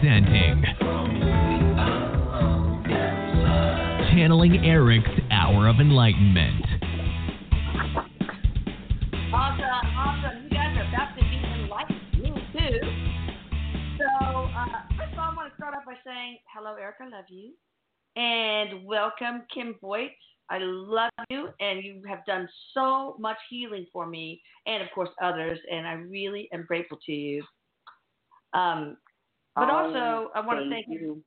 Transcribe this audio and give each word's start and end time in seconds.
Presenting 0.00 0.64
Channeling 4.14 4.64
Erik's 4.64 5.10
Hour 5.30 5.68
of 5.68 5.76
Enlightenment. 5.76 6.64
Awesome, 9.30 9.88
awesome. 9.94 10.44
You 10.44 10.50
guys 10.50 10.74
are 10.78 10.88
about 10.88 11.14
to 11.16 11.22
be 11.22 11.42
enlightened. 11.54 12.00
Too. 12.50 12.80
So, 13.98 14.06
uh, 14.06 14.64
first 14.96 15.18
I 15.18 15.34
want 15.36 15.50
to 15.50 15.56
start 15.58 15.74
off 15.74 15.84
by 15.84 15.96
saying, 16.02 16.38
hello, 16.54 16.76
Erik, 16.76 16.96
I 17.02 17.08
love 17.08 17.26
you. 17.28 17.52
And 18.16 18.86
welcome, 18.86 19.42
Kim 19.52 19.74
Voigt. 19.82 20.12
I 20.48 20.60
love 20.60 21.10
you, 21.28 21.50
and 21.60 21.84
you 21.84 22.00
have 22.08 22.24
done 22.24 22.48
so 22.72 23.16
much 23.18 23.36
healing 23.50 23.84
for 23.92 24.06
me, 24.06 24.40
and 24.66 24.82
of 24.82 24.88
course 24.94 25.10
others, 25.22 25.58
and 25.70 25.86
I 25.86 25.92
really 25.92 26.48
am 26.54 26.64
grateful 26.66 26.98
to 27.04 27.12
you. 27.12 27.44
Um, 28.54 28.96
but 29.56 29.70
also, 29.70 30.30
I 30.34 30.40
want 30.40 30.60
to 30.60 30.70
thank 30.70 30.86
thank 30.86 31.00
you. 31.00 31.22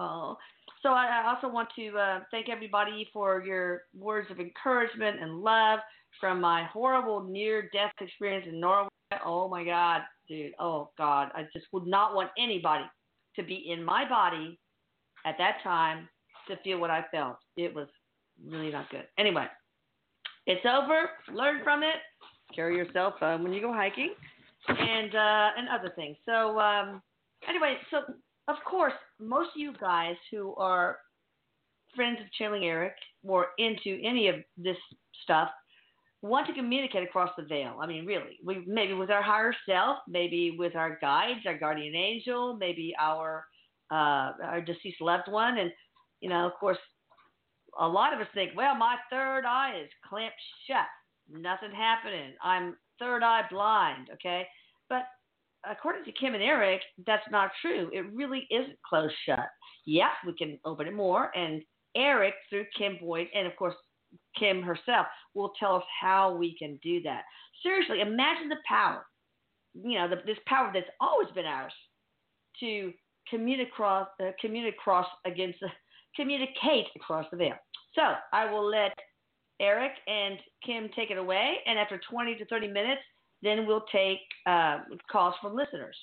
Oh, 0.00 0.36
so 0.82 0.90
I, 0.90 1.22
I 1.24 1.34
also 1.34 1.52
want 1.52 1.68
to 1.76 1.96
uh, 1.96 2.20
thank 2.30 2.48
everybody 2.48 3.08
for 3.12 3.42
your 3.44 3.82
words 3.96 4.30
of 4.30 4.38
encouragement 4.38 5.20
and 5.20 5.40
love 5.40 5.80
from 6.20 6.40
my 6.40 6.64
horrible 6.64 7.22
near-death 7.24 7.92
experience 8.00 8.46
in 8.48 8.60
Norway. 8.60 8.88
Oh 9.24 9.48
my 9.48 9.64
God, 9.64 10.02
dude. 10.28 10.52
Oh 10.58 10.90
God, 10.98 11.30
I 11.34 11.44
just 11.54 11.66
would 11.72 11.86
not 11.86 12.14
want 12.14 12.30
anybody 12.38 12.84
to 13.36 13.42
be 13.42 13.70
in 13.70 13.82
my 13.82 14.08
body 14.08 14.58
at 15.24 15.36
that 15.38 15.56
time 15.62 16.08
to 16.48 16.56
feel 16.62 16.78
what 16.78 16.90
I 16.90 17.04
felt. 17.10 17.36
It 17.56 17.74
was 17.74 17.88
really 18.46 18.70
not 18.70 18.90
good. 18.90 19.04
Anyway, 19.18 19.46
it's 20.46 20.64
over. 20.66 21.10
Learn 21.32 21.62
from 21.64 21.82
it. 21.82 21.96
Carry 22.54 22.76
your 22.76 22.86
cell 22.92 23.14
phone 23.20 23.42
when 23.42 23.52
you 23.52 23.60
go 23.60 23.72
hiking, 23.72 24.14
and 24.68 25.14
uh, 25.14 25.50
and 25.56 25.68
other 25.68 25.92
things. 25.96 26.16
So 26.24 26.58
um, 26.58 27.02
anyway, 27.48 27.76
so 27.90 27.98
of 28.48 28.56
course, 28.64 28.94
most 29.20 29.50
of 29.54 29.60
you 29.60 29.72
guys 29.80 30.16
who 30.30 30.54
are 30.56 30.98
friends 31.94 32.18
of 32.20 32.26
Channeling 32.32 32.64
Erik 32.64 32.94
or 33.22 33.48
into 33.58 34.00
any 34.04 34.28
of 34.28 34.36
this 34.56 34.76
stuff 35.22 35.50
want 36.22 36.46
to 36.48 36.52
communicate 36.52 37.04
across 37.04 37.30
the 37.36 37.44
veil. 37.44 37.76
I 37.80 37.86
mean, 37.86 38.04
really, 38.04 38.38
we 38.44 38.64
maybe 38.66 38.94
with 38.94 39.10
our 39.10 39.22
higher 39.22 39.54
self, 39.66 39.98
maybe 40.08 40.56
with 40.58 40.74
our 40.74 40.98
guides, 41.00 41.40
our 41.46 41.56
guardian 41.56 41.94
angel, 41.94 42.56
maybe 42.56 42.94
our 42.98 43.44
uh, 43.90 44.32
our 44.42 44.60
deceased 44.60 45.00
loved 45.00 45.28
one, 45.28 45.58
and 45.58 45.70
you 46.20 46.28
know, 46.28 46.46
of 46.46 46.52
course, 46.58 46.78
a 47.78 47.86
lot 47.86 48.12
of 48.12 48.20
us 48.20 48.26
think, 48.34 48.52
well, 48.56 48.74
my 48.74 48.96
third 49.10 49.44
eye 49.44 49.80
is 49.82 49.90
clamped 50.08 50.36
shut, 50.66 50.86
nothing 51.30 51.70
happening. 51.70 52.32
I'm 52.42 52.76
third 52.98 53.22
eye 53.22 53.42
blind, 53.50 54.08
okay, 54.12 54.46
but 54.88 55.02
according 55.68 56.04
to 56.04 56.12
Kim 56.12 56.34
and 56.34 56.42
Erik, 56.42 56.80
that's 57.06 57.28
not 57.30 57.50
true. 57.60 57.90
It 57.92 58.12
really 58.12 58.46
isn't 58.50 58.78
closed 58.88 59.14
shut. 59.26 59.48
Yes, 59.86 60.12
we 60.26 60.34
can 60.34 60.58
open 60.64 60.86
it 60.86 60.94
more, 60.94 61.30
and 61.36 61.62
Erik 61.96 62.34
through 62.48 62.66
Kim 62.76 62.98
Voigt, 63.02 63.28
and 63.34 63.46
of 63.46 63.56
course 63.56 63.74
Kim 64.38 64.62
herself, 64.62 65.06
will 65.34 65.52
tell 65.58 65.76
us 65.76 65.84
how 66.00 66.34
we 66.34 66.56
can 66.56 66.78
do 66.82 67.02
that. 67.02 67.22
Seriously, 67.62 68.00
imagine 68.00 68.48
the 68.48 68.56
power. 68.66 69.04
You 69.74 69.98
know, 69.98 70.08
the, 70.08 70.16
this 70.26 70.38
power 70.46 70.70
that's 70.72 70.86
always 71.00 71.28
been 71.34 71.44
ours 71.44 71.72
to 72.60 72.92
communicate 73.28 73.68
across, 73.72 74.08
uh, 74.22 74.30
communicate 74.40 74.78
across 74.78 75.06
against, 75.24 75.60
the, 75.60 75.68
communicate 76.16 76.86
across 76.96 77.26
the 77.30 77.36
veil. 77.36 77.54
So 77.94 78.02
I 78.32 78.50
will 78.50 78.68
let 78.68 78.92
Erik 79.60 79.92
and 80.06 80.38
Kim 80.64 80.88
take 80.94 81.10
it 81.10 81.18
away, 81.18 81.56
and 81.66 81.78
after 81.78 82.00
20 82.10 82.36
to 82.36 82.44
30 82.46 82.68
minutes, 82.68 83.02
then 83.42 83.66
we'll 83.66 83.84
take 83.92 84.20
uh, 84.46 84.78
calls 85.10 85.34
from 85.40 85.54
listeners. 85.54 85.96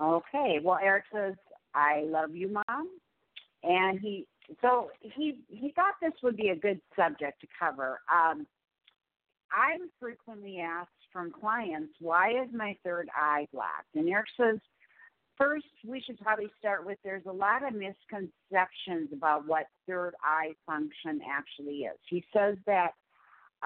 Okay. 0.00 0.58
Well, 0.62 0.78
Erik 0.82 1.04
says, 1.12 1.34
"I 1.74 2.04
love 2.06 2.34
you, 2.34 2.48
mom," 2.48 2.88
and 3.62 3.98
he 4.00 4.26
so 4.60 4.90
he 5.00 5.38
he 5.48 5.72
thought 5.72 5.94
this 6.00 6.12
would 6.22 6.36
be 6.36 6.48
a 6.48 6.56
good 6.56 6.80
subject 6.96 7.40
to 7.40 7.46
cover. 7.58 8.00
Um, 8.12 8.46
I'm 9.52 9.90
frequently 9.98 10.60
asked 10.60 10.90
from 11.12 11.32
clients, 11.32 11.92
"Why 12.00 12.30
is 12.30 12.52
my 12.52 12.76
third 12.84 13.08
eye 13.14 13.48
blocked?" 13.52 13.94
And 13.94 14.08
Erik 14.08 14.26
says, 14.36 14.58
first 15.40 15.66
we 15.86 16.00
should 16.00 16.18
probably 16.20 16.50
start 16.58 16.84
with 16.84 16.98
there's 17.02 17.24
a 17.26 17.32
lot 17.32 17.66
of 17.66 17.72
misconceptions 17.72 19.08
about 19.12 19.46
what 19.46 19.64
third 19.88 20.12
eye 20.22 20.52
function 20.66 21.20
actually 21.28 21.78
is. 21.80 21.96
He 22.08 22.24
says 22.34 22.56
that 22.66 22.90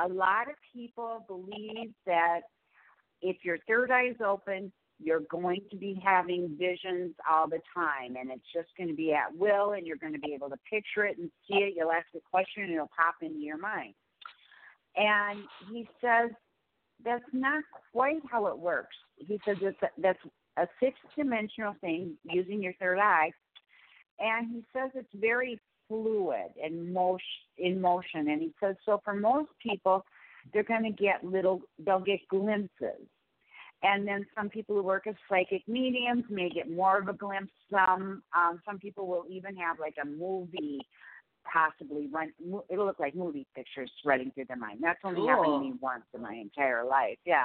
a 0.02 0.08
lot 0.08 0.48
of 0.48 0.54
people 0.72 1.24
believe 1.26 1.92
that 2.06 2.42
if 3.22 3.38
your 3.44 3.58
third 3.66 3.90
eye 3.90 4.08
is 4.08 4.16
open, 4.24 4.72
you're 5.00 5.22
going 5.30 5.60
to 5.70 5.76
be 5.76 6.00
having 6.04 6.56
visions 6.58 7.14
all 7.28 7.48
the 7.48 7.60
time 7.74 8.16
and 8.16 8.30
it's 8.30 8.46
just 8.54 8.68
going 8.78 8.88
to 8.88 8.94
be 8.94 9.12
at 9.12 9.36
will 9.36 9.72
and 9.72 9.86
you're 9.86 9.96
going 9.96 10.12
to 10.12 10.20
be 10.20 10.32
able 10.34 10.48
to 10.48 10.58
picture 10.70 11.04
it 11.04 11.18
and 11.18 11.30
see 11.48 11.56
it. 11.56 11.74
You'll 11.76 11.90
ask 11.90 12.06
a 12.14 12.20
question 12.30 12.62
and 12.62 12.72
it'll 12.72 12.90
pop 12.96 13.16
into 13.20 13.40
your 13.40 13.58
mind. 13.58 13.94
And 14.96 15.40
he 15.72 15.88
says 16.00 16.30
that's 17.04 17.24
not 17.32 17.64
quite 17.92 18.22
how 18.30 18.46
it 18.46 18.58
works. 18.58 18.94
He 19.16 19.40
says 19.44 19.56
it's 19.60 19.78
that's 19.98 20.18
a 20.56 20.66
six 20.80 20.98
dimensional 21.16 21.74
thing 21.80 22.16
using 22.24 22.62
your 22.62 22.74
third 22.74 22.98
eye. 22.98 23.30
And 24.18 24.48
he 24.50 24.64
says 24.72 24.90
it's 24.94 25.08
very 25.14 25.60
fluid 25.88 26.52
and 26.62 26.92
motion 26.92 27.20
in 27.58 27.80
motion. 27.80 28.28
And 28.28 28.40
he 28.40 28.52
says 28.60 28.76
so 28.84 29.00
for 29.04 29.14
most 29.14 29.50
people, 29.60 30.04
they're 30.52 30.62
going 30.62 30.84
to 30.84 30.90
get 30.90 31.24
little, 31.24 31.62
they'll 31.84 32.00
get 32.00 32.20
glimpses. 32.28 33.08
And 33.82 34.08
then 34.08 34.24
some 34.34 34.48
people 34.48 34.76
who 34.76 34.82
work 34.82 35.06
as 35.06 35.14
psychic 35.28 35.62
mediums 35.68 36.24
may 36.30 36.48
get 36.48 36.70
more 36.70 36.98
of 36.98 37.08
a 37.08 37.12
glimpse. 37.12 37.52
Some 37.70 38.22
um, 38.34 38.60
some 38.64 38.78
people 38.78 39.06
will 39.06 39.24
even 39.28 39.56
have 39.56 39.78
like 39.78 39.96
a 40.02 40.06
movie, 40.06 40.80
possibly 41.52 42.08
run. 42.10 42.32
It'll 42.70 42.86
look 42.86 43.00
like 43.00 43.14
movie 43.14 43.46
pictures 43.54 43.90
running 44.04 44.30
through 44.30 44.46
their 44.46 44.56
mind. 44.56 44.78
That's 44.82 45.00
only 45.04 45.28
happened 45.28 45.52
to 45.52 45.60
me 45.60 45.74
once 45.80 46.04
in 46.14 46.22
my 46.22 46.32
entire 46.32 46.84
life. 46.84 47.18
Yeah. 47.26 47.44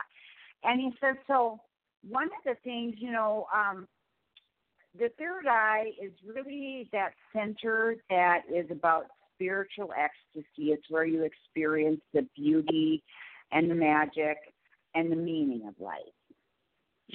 And 0.64 0.80
he 0.80 0.92
says 1.02 1.16
so. 1.28 1.60
One 2.08 2.26
of 2.26 2.44
the 2.46 2.56
things, 2.64 2.96
you 2.98 3.12
know, 3.12 3.48
um, 3.54 3.88
the 4.98 5.10
third 5.18 5.48
eye 5.48 5.92
is 6.02 6.12
really 6.26 6.90
that 6.92 7.12
center 7.34 7.98
that 8.10 8.42
is 8.54 8.66
about 8.72 9.06
spiritual 9.36 9.92
ecstasy. 9.98 10.72
It's 10.72 10.90
where 10.90 11.06
you 11.06 11.24
experience 11.24 12.02
the 12.14 12.26
beauty 12.36 13.04
and 13.52 13.70
the 13.70 13.76
magic 13.76 14.38
and 14.96 15.12
the 15.12 15.16
meaning 15.16 15.68
of 15.68 15.76
life. 15.80 16.00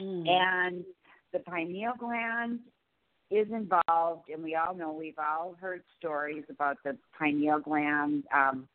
Mm. 0.00 0.28
And 0.28 0.84
the 1.33 1.41
pineal 1.41 1.93
gland 1.99 2.61
is 3.31 3.49
involved, 3.50 4.28
and 4.33 4.43
we 4.43 4.55
all 4.55 4.75
know 4.75 4.93
we've 4.93 5.19
all 5.19 5.56
heard 5.61 5.83
stories 5.99 6.44
about 6.50 6.77
the 6.84 6.97
pineal 7.19 7.59
gland 7.59 8.25
um, 8.34 8.69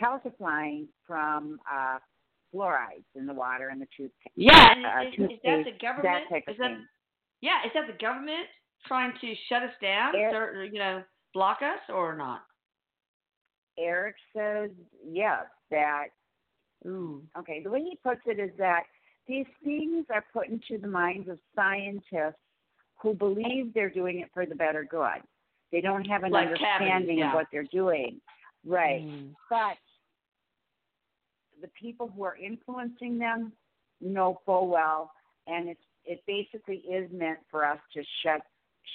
calcifying 0.00 0.86
from 1.06 1.58
uh, 1.70 1.98
fluorides 2.54 3.04
in 3.14 3.26
the 3.26 3.34
water 3.34 3.68
and 3.68 3.80
the 3.80 3.86
toothpaste. 3.96 4.34
Yeah, 4.36 4.74
uh, 4.98 5.02
is, 5.02 5.30
is 5.30 5.38
that 5.44 5.64
the 5.64 5.78
government? 5.80 6.02
that 6.02 6.28
type 6.30 6.44
of 6.48 6.54
is 6.54 6.58
that, 6.58 6.68
thing. 6.68 6.86
Yeah, 7.40 7.64
is 7.64 7.72
that 7.74 7.86
the 7.86 7.98
government 8.04 8.46
trying 8.86 9.12
to 9.20 9.34
shut 9.48 9.62
us 9.62 9.74
down, 9.80 10.14
It- 10.14 10.34
or, 10.34 10.64
you 10.64 10.78
know, 10.78 11.02
block 11.34 11.58
us, 11.62 11.80
or 11.88 12.16
not? 12.16 12.42
Erik 13.78 14.16
says 14.36 14.70
yes, 15.08 15.44
that 15.70 16.08
Ooh. 16.86 17.22
okay, 17.38 17.62
the 17.62 17.70
way 17.70 17.80
he 17.80 17.98
puts 18.02 18.20
it 18.26 18.38
is 18.38 18.50
that 18.58 18.82
these 19.26 19.46
things 19.64 20.06
are 20.12 20.24
put 20.32 20.48
into 20.48 20.76
the 20.80 20.88
minds 20.88 21.28
of 21.28 21.38
scientists 21.54 22.40
who 23.00 23.14
believe 23.14 23.72
they're 23.72 23.88
doing 23.90 24.20
it 24.20 24.28
for 24.34 24.44
the 24.44 24.54
better 24.54 24.84
good. 24.84 25.22
They 25.72 25.80
don't 25.80 26.04
have 26.04 26.24
an 26.24 26.32
Like 26.32 26.46
understanding 26.48 26.88
cavities, 26.90 27.18
yeah. 27.18 27.28
of 27.28 27.34
what 27.34 27.46
they're 27.52 27.62
doing. 27.64 28.20
Right. 28.66 29.02
Mm. 29.02 29.34
But 29.48 29.78
the 31.60 31.68
people 31.80 32.10
who 32.14 32.22
are 32.24 32.36
influencing 32.36 33.18
them 33.18 33.52
know 34.00 34.40
full 34.46 34.68
well 34.68 35.12
and 35.46 35.68
it's 35.68 35.80
it 36.04 36.22
basically 36.26 36.76
is 36.78 37.10
meant 37.12 37.38
for 37.50 37.64
us 37.64 37.78
to 37.94 38.02
shut 38.24 38.40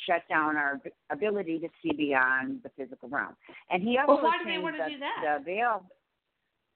shut 0.07 0.23
down 0.27 0.57
our 0.57 0.81
ability 1.11 1.59
to 1.59 1.67
see 1.81 1.93
beyond 1.95 2.59
the 2.63 2.69
physical 2.75 3.07
realm. 3.07 3.35
And 3.69 3.83
he 3.83 3.97
also 3.97 4.15
Well, 4.15 4.23
why 4.23 4.37
do 4.39 4.45
they 4.45 4.51
thinks 4.51 4.63
wanna 4.63 4.77
that 4.79 4.89
do 4.89 4.99
that? 4.99 5.37
the 5.39 5.43
veil 5.45 5.85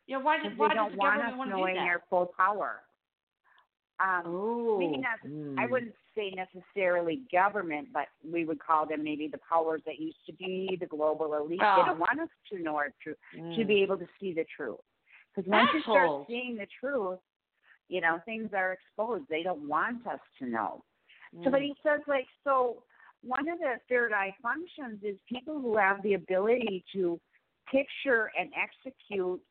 Yeah, 0.07 0.17
why 0.17 0.37
because 0.37 0.51
did 0.51 0.59
why 0.59 0.67
they 0.69 0.73
does 0.75 0.83
don't 0.83 0.91
the 0.93 0.97
want 0.97 1.21
us 1.21 1.33
want 1.37 1.49
to 1.51 1.57
knowing 1.57 1.75
that? 1.75 1.83
their 1.83 2.03
full 2.09 2.27
power. 2.37 2.81
Um, 3.99 4.23
Oh. 4.25 4.77
maybe 4.79 4.97
not. 4.97 5.19
I 5.57 5.65
Mm. 5.67 5.69
wouldn't 5.71 5.95
say 6.15 6.31
necessarily 6.31 7.17
government, 7.31 7.89
but 7.91 8.07
we 8.23 8.45
would 8.45 8.59
call 8.59 8.85
them 8.85 9.03
maybe 9.03 9.27
the 9.27 9.39
powers 9.39 9.81
that 9.85 9.99
used 9.99 10.25
to 10.25 10.33
be 10.33 10.77
the 10.79 10.85
global 10.85 11.33
elite. 11.35 11.59
Oh. 11.61 11.75
They 11.75 11.83
don't 11.85 11.99
want 11.99 12.19
us 12.19 12.29
to 12.51 12.59
know 12.59 12.77
our 12.77 12.91
truth, 13.03 13.17
to 13.33 13.37
Mm. 13.37 13.67
be 13.67 13.83
able 13.83 13.97
to 13.97 14.07
see 14.19 14.33
the 14.33 14.45
truth. 14.45 14.79
Because 15.45 15.51
once 15.51 15.69
you 15.73 15.81
start 15.81 16.27
seeing 16.27 16.57
the 16.57 16.67
truth, 16.79 17.19
you 17.87 18.01
know 18.01 18.19
things 18.25 18.49
are 18.53 18.73
exposed. 18.73 19.25
They 19.29 19.43
don't 19.43 19.67
want 19.67 20.05
us 20.07 20.19
to 20.39 20.45
know. 20.45 20.83
So, 21.43 21.49
but 21.51 21.61
Mm. 21.61 21.65
he 21.65 21.75
says 21.83 22.01
like 22.07 22.27
so. 22.43 22.83
One 23.21 23.49
of 23.49 23.59
the 23.59 23.73
third 23.89 24.13
eye 24.13 24.33
functions 24.41 25.03
is 25.03 25.17
people 25.27 25.59
who 25.59 25.75
have 25.75 26.01
the 26.03 26.13
ability 26.13 26.85
to 26.93 27.19
picture 27.69 28.31
and 28.39 28.49
execute, 28.55 29.41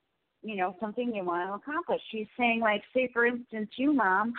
you 0.43 0.57
know, 0.57 0.75
something 0.81 1.11
they 1.11 1.21
want 1.21 1.47
to 1.51 1.53
accomplish. 1.53 2.01
She's 2.11 2.27
saying 2.39 2.61
like, 2.61 2.83
say 2.95 3.11
for 3.13 3.27
instance, 3.27 3.69
you 3.77 3.93
mom, 3.93 4.33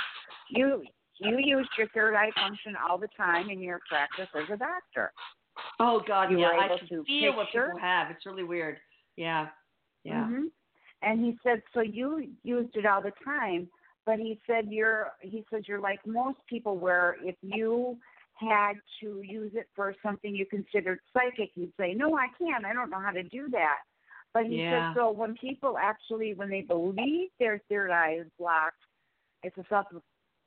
you 0.50 0.84
you 1.19 1.38
used 1.38 1.69
your 1.78 1.88
third 1.90 2.16
eye 2.16 2.31
function 2.36 2.75
all 2.90 2.98
the 2.98 3.10
time 3.16 3.52
in 3.52 3.62
your 3.62 3.81
practice 3.88 4.28
as 4.36 4.50
a 4.52 4.57
doctor. 4.57 5.13
Oh 5.80 6.02
God, 6.07 6.31
You 6.31 6.40
yeah, 6.40 6.48
I 6.48 6.78
can 6.80 6.88
feel 7.06 7.36
what 7.36 7.45
picture? 7.52 7.66
people 7.68 7.80
have. 7.80 8.10
It's 8.10 8.25
really 8.25 8.44
weird. 8.44 8.78
Yeah, 9.16 9.50
yeah. 10.04 10.25
hmm 10.25 10.45
And 11.01 11.24
he 11.24 11.38
said, 11.44 11.62
so 11.74 11.81
you 11.81 12.28
used 12.44 12.75
it 12.75 12.86
all 12.86 13.01
the 13.01 13.13
time, 13.24 13.69
but 14.06 14.19
he 14.19 14.40
said 14.48 14.68
you're 14.69 15.12
he 15.22 15.46
says 15.51 15.63
you're 15.68 15.80
like 15.80 16.00
most 16.06 16.40
people 16.50 16.78
where 16.78 17.16
if 17.22 17.36
you 17.42 17.98
had 18.36 18.74
to 19.01 19.22
use 19.24 19.51
it 19.54 19.68
for 19.75 19.94
something 20.01 20.34
you 20.36 20.46
considered 20.46 21.00
psychic, 21.13 21.51
you'd 21.56 21.74
say, 21.80 21.94
No, 21.94 22.18
I 22.18 22.28
can't, 22.38 22.66
I 22.66 22.74
don't 22.74 22.90
know 22.90 23.00
how 23.00 23.12
to 23.12 23.24
do 23.24 23.50
that. 23.51 23.78
But 24.34 24.46
he 24.46 24.60
Yeah. 24.60 24.94
said 24.94 24.96
so 24.96 25.12
when 25.12 25.36
people 25.36 25.78
actually 25.78 26.34
when 26.34 26.50
they 26.50 26.62
believe 26.62 27.30
their 27.40 27.62
third 27.69 27.92
eye 27.92 28.18
is 28.22 28.28
blocked, 28.38 28.81
it's 29.44 29.57
a 29.57 29.66
self 29.69 29.88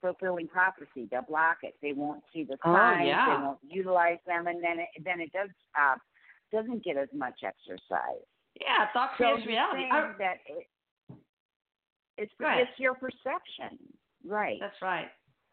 fulfilling 0.00 0.48
prophecy. 0.48 1.06
They'll 1.10 1.22
block 1.22 1.58
it. 1.62 1.74
They 1.80 1.92
won't 1.92 2.22
see 2.32 2.44
the 2.44 2.58
Oh, 2.64 2.74
signs, 2.74 3.06
yeah. 3.06 3.26
they 3.26 3.42
won't 3.44 3.58
utilize 3.62 4.18
them 4.26 4.46
and 4.46 4.62
then 4.62 4.80
it 4.80 4.88
then 5.04 5.20
it 5.20 5.32
does 5.32 5.50
uh 5.78 5.96
doesn't 6.52 6.84
get 6.84 6.96
as 6.96 7.08
much 7.14 7.40
exercise. 7.44 8.26
Yeah, 8.64 8.86
thought 8.92 9.12
creates 9.16 9.40
he's 9.40 9.48
reality. 9.48 9.84
I- 9.90 10.12
that 10.18 10.38
it, 10.46 10.66
it's 12.18 12.32
it's 12.40 12.78
your 12.78 12.94
perception, 12.94 13.78
right? 14.26 14.58
That's 14.60 14.80
right. 14.82 15.06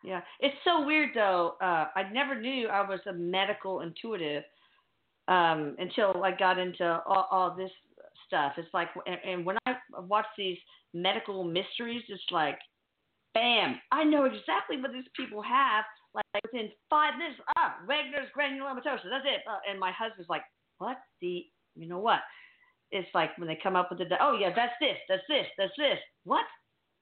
Yeah, 0.03 0.21
it's 0.39 0.55
so 0.63 0.85
weird 0.85 1.09
though. 1.13 1.55
Uh, 1.61 1.87
I 1.95 2.09
never 2.11 2.39
knew 2.39 2.67
I 2.67 2.87
was 2.87 2.99
a 3.07 3.13
medical 3.13 3.81
intuitive 3.81 4.43
um, 5.27 5.75
until 5.77 6.23
I 6.23 6.31
got 6.31 6.57
into 6.57 7.01
all, 7.05 7.27
all 7.31 7.55
this 7.55 7.71
stuff. 8.27 8.53
It's 8.57 8.73
like, 8.73 8.89
and, 9.05 9.17
and 9.25 9.45
when 9.45 9.57
I 9.65 9.75
watch 9.99 10.25
these 10.37 10.57
medical 10.93 11.43
mysteries, 11.43 12.03
it's 12.07 12.23
like, 12.31 12.57
bam! 13.33 13.79
I 13.91 14.03
know 14.03 14.25
exactly 14.25 14.81
what 14.81 14.93
these 14.93 15.09
people 15.15 15.41
have. 15.41 15.83
Like 16.13 16.25
within 16.43 16.69
five 16.89 17.13
minutes, 17.17 17.39
ah, 17.57 17.75
Wegener's 17.87 18.29
granulomatosis. 18.37 19.09
That's 19.09 19.25
it. 19.25 19.41
Uh, 19.47 19.59
and 19.69 19.79
my 19.79 19.91
husband's 19.91 20.29
like, 20.29 20.43
what 20.77 20.97
the? 21.21 21.45
You 21.75 21.87
know 21.87 21.99
what? 21.99 22.19
It's 22.91 23.09
like 23.13 23.37
when 23.37 23.47
they 23.47 23.59
come 23.61 23.75
up 23.75 23.89
with 23.89 23.99
the, 23.99 24.17
oh 24.21 24.37
yeah, 24.37 24.51
that's 24.55 24.73
this, 24.79 24.97
that's 25.07 25.23
this, 25.27 25.45
that's 25.57 25.73
this. 25.77 25.99
What? 26.23 26.45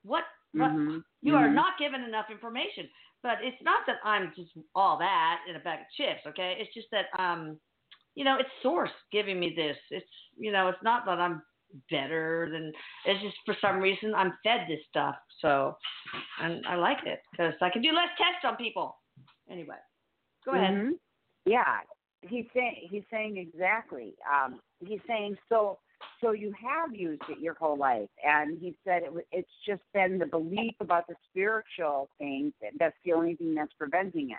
What? 0.04 0.24
What? 0.54 0.72
Mhm. 0.72 1.04
You 1.22 1.36
are 1.36 1.48
Mhm. 1.50 1.54
not 1.54 1.78
given 1.80 2.04
enough 2.04 2.30
information. 2.30 2.90
But 3.24 3.44
it's 3.44 3.62
not 3.62 3.86
that 3.88 3.98
I'm 4.04 4.34
just 4.36 4.52
all 4.76 4.98
that 4.98 5.42
in 5.48 5.56
a 5.56 5.60
bag 5.60 5.82
of 5.82 5.88
chips, 5.96 6.26
okay? 6.28 6.56
It's 6.60 6.74
just 6.74 6.88
that 6.92 7.08
um 7.20 7.60
you 8.16 8.24
know, 8.24 8.38
it's 8.40 8.50
source 8.64 8.92
giving 9.12 9.40
me 9.40 9.54
this. 9.56 9.78
It's 9.92 10.10
you 10.38 10.52
know, 10.52 10.68
it's 10.70 10.82
not 10.84 11.06
that 11.06 11.20
I'm 11.20 11.42
better 11.92 12.48
than 12.52 12.72
it's 13.06 13.22
just 13.22 13.38
for 13.46 13.56
some 13.60 13.80
reason 13.80 14.16
I'm 14.16 14.34
fed 14.44 14.68
this 14.68 14.80
stuff. 14.90 15.16
So 15.40 15.78
and 16.42 16.66
I 16.68 16.76
like 16.76 17.06
it 17.06 17.22
because 17.32 17.54
I 17.62 17.70
can 17.70 17.82
do 17.82 17.92
less 17.92 18.10
tests 18.18 18.46
on 18.46 18.56
people. 18.56 18.98
Anyway, 19.50 19.78
go 20.46 20.52
ahead. 20.54 20.74
Mhm. 20.74 21.00
Yeah, 21.46 21.82
he's 22.22 22.46
saying 22.54 22.88
he's 22.90 23.04
saying 23.12 23.38
exactly. 23.38 24.16
Um, 24.32 24.60
he's 24.86 25.00
saying 25.08 25.38
so. 25.50 25.80
So 26.22 26.32
you 26.32 26.54
have 26.62 26.96
used 26.96 27.24
it 27.28 27.40
your 27.40 27.56
whole 27.56 27.78
life, 27.78 28.10
and 28.24 28.60
he 28.60 28.76
said 28.84 29.02
it, 29.04 29.28
it's 29.32 29.50
just 29.68 29.82
been 29.94 30.20
the 30.20 30.28
belief 30.28 30.76
about 30.80 31.08
the 31.08 31.16
spiritual 31.30 32.10
things 32.20 32.54
that 32.62 32.72
that's 32.80 32.96
the 33.04 33.14
only 33.14 33.36
thing 33.36 33.56
that's 33.56 33.74
preventing 33.80 34.32
it. 34.32 34.38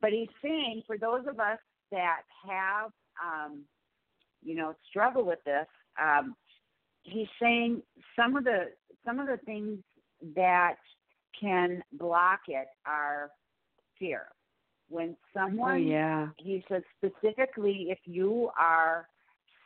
But 0.00 0.12
he's 0.12 0.28
saying 0.42 0.82
for 0.86 0.96
those 0.96 1.26
of 1.26 1.38
us 1.40 1.58
that 1.90 2.22
have, 2.48 2.90
um, 3.22 3.64
you 4.42 4.54
know, 4.54 4.74
struggle 4.88 5.24
with 5.24 5.44
this, 5.44 5.66
um, 6.00 6.34
he's 7.02 7.28
saying 7.40 7.82
some 8.16 8.36
of 8.36 8.44
the 8.44 8.70
some 9.04 9.20
of 9.20 9.26
the 9.26 9.38
things 9.44 9.78
that 10.34 10.76
can 11.38 11.82
block 11.92 12.40
it 12.48 12.68
are 12.86 13.30
fear. 13.98 14.26
When 14.88 15.16
someone 15.32 15.70
Oh 15.72 15.76
yeah. 15.76 16.28
he 16.36 16.64
says 16.68 16.82
specifically 16.98 17.88
if 17.90 17.98
you 18.04 18.50
are 18.58 19.08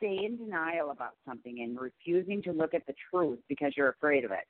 say 0.01 0.25
in 0.25 0.37
denial 0.37 0.91
about 0.91 1.15
something 1.27 1.61
and 1.63 1.79
refusing 1.79 2.43
to 2.43 2.53
look 2.53 2.75
at 2.75 2.87
the 2.87 2.95
truth 3.11 3.41
because 3.49 3.73
you're 3.77 3.89
afraid 3.89 4.25
of 4.25 4.31
it. 4.31 4.47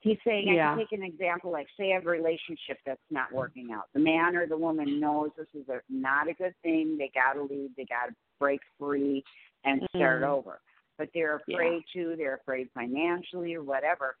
He's 0.00 0.18
saying 0.24 0.48
i 0.48 0.56
can 0.56 0.78
take 0.78 0.92
an 0.92 1.04
example 1.04 1.52
like 1.52 1.66
say 1.78 1.92
a 1.92 2.00
relationship 2.00 2.78
that's 2.84 3.00
not 3.10 3.32
working 3.32 3.70
out. 3.72 3.84
The 3.94 4.00
man 4.00 4.34
or 4.36 4.48
the 4.48 4.56
woman 4.56 4.98
knows 4.98 5.30
this 5.36 5.46
is 5.54 5.68
a, 5.68 5.80
not 5.88 6.28
a 6.28 6.34
good 6.34 6.54
thing. 6.62 6.96
They 6.98 7.10
got 7.14 7.34
to 7.34 7.42
leave. 7.42 7.70
They 7.76 7.84
got 7.84 8.06
to 8.06 8.14
break 8.40 8.60
free 8.78 9.22
and 9.64 9.82
start 9.94 10.22
Mhm. 10.22 10.28
over. 10.28 10.60
But 10.98 11.10
they're 11.14 11.40
Yeah. 11.46 11.54
afraid 11.56 11.84
to. 11.92 12.16
They're 12.16 12.34
afraid 12.34 12.68
financially 12.72 13.54
or 13.54 13.62
whatever. 13.62 14.16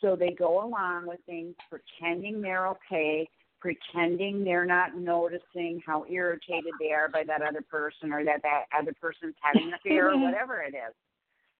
So 0.00 0.16
they 0.16 0.30
go 0.30 0.62
along 0.64 1.06
with 1.06 1.20
things 1.24 1.54
pretending 1.68 2.40
they're 2.40 2.68
okay 2.68 3.28
pretending 3.60 4.44
they're 4.44 4.66
not 4.66 4.96
noticing 4.96 5.82
how 5.86 6.04
irritated 6.08 6.72
they 6.78 6.92
are 6.92 7.08
by 7.08 7.24
that 7.24 7.42
other 7.42 7.62
person 7.62 8.12
or 8.12 8.24
that 8.24 8.42
that 8.42 8.64
other 8.78 8.92
person's 9.00 9.34
having 9.40 9.68
an 9.68 9.74
affair 9.74 10.12
or 10.12 10.18
whatever 10.22 10.62
it 10.62 10.74
is. 10.74 10.94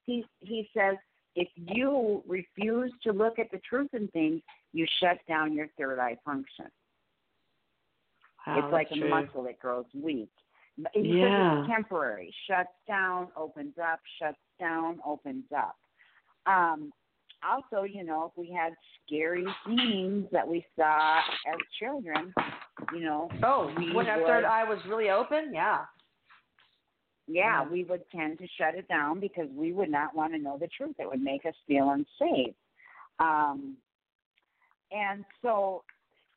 He 0.04 0.24
he 0.40 0.68
says 0.76 0.96
if 1.34 1.48
you 1.56 2.22
refuse 2.26 2.92
to 3.02 3.12
look 3.12 3.38
at 3.38 3.50
the 3.50 3.58
truth 3.68 3.90
in 3.92 4.08
things, 4.08 4.40
you 4.72 4.86
shut 5.00 5.18
down 5.28 5.52
your 5.52 5.68
third 5.78 5.98
eye 5.98 6.16
function. 6.24 6.66
Wow, 8.46 8.58
it's 8.58 8.72
like 8.72 8.88
a 8.92 8.96
true. 8.96 9.10
muscle 9.10 9.42
that 9.44 9.58
grows 9.58 9.86
weak. 9.94 10.30
But 10.78 10.94
Yeah. 10.94 11.58
it's 11.60 11.66
temporary. 11.66 12.34
Shuts 12.46 12.72
down, 12.86 13.28
opens 13.36 13.78
up, 13.78 14.00
shuts 14.18 14.38
down, 14.58 15.00
opens 15.04 15.50
up. 15.52 15.76
Um, 16.46 16.92
also, 17.42 17.84
you 17.84 18.04
know, 18.04 18.30
if 18.32 18.38
we 18.38 18.50
had 18.52 18.72
scary 19.04 19.46
scenes 19.66 20.26
that 20.32 20.46
we 20.46 20.64
saw 20.76 21.18
as 21.46 21.56
children, 21.78 22.32
you 22.92 23.00
know, 23.00 23.28
Oh, 23.42 23.72
we 23.76 23.92
when 23.94 24.06
our 24.08 24.18
would- 24.18 24.26
third 24.26 24.44
eye 24.44 24.64
was 24.64 24.78
really 24.86 25.10
open, 25.10 25.52
yeah. 25.52 25.84
yeah, 27.26 27.62
Yeah. 27.64 27.68
we 27.68 27.84
would 27.84 28.08
tend 28.10 28.38
to 28.38 28.46
shut 28.58 28.74
it 28.74 28.88
down 28.88 29.20
because 29.20 29.48
we 29.50 29.72
would 29.72 29.90
not 29.90 30.14
want 30.14 30.32
to 30.32 30.38
know 30.38 30.58
the 30.58 30.68
truth. 30.68 30.96
It 30.98 31.08
would 31.08 31.22
make 31.22 31.44
us 31.46 31.54
feel 31.66 31.90
unsafe. 31.90 32.54
Um, 33.18 33.76
and 34.90 35.24
so, 35.42 35.84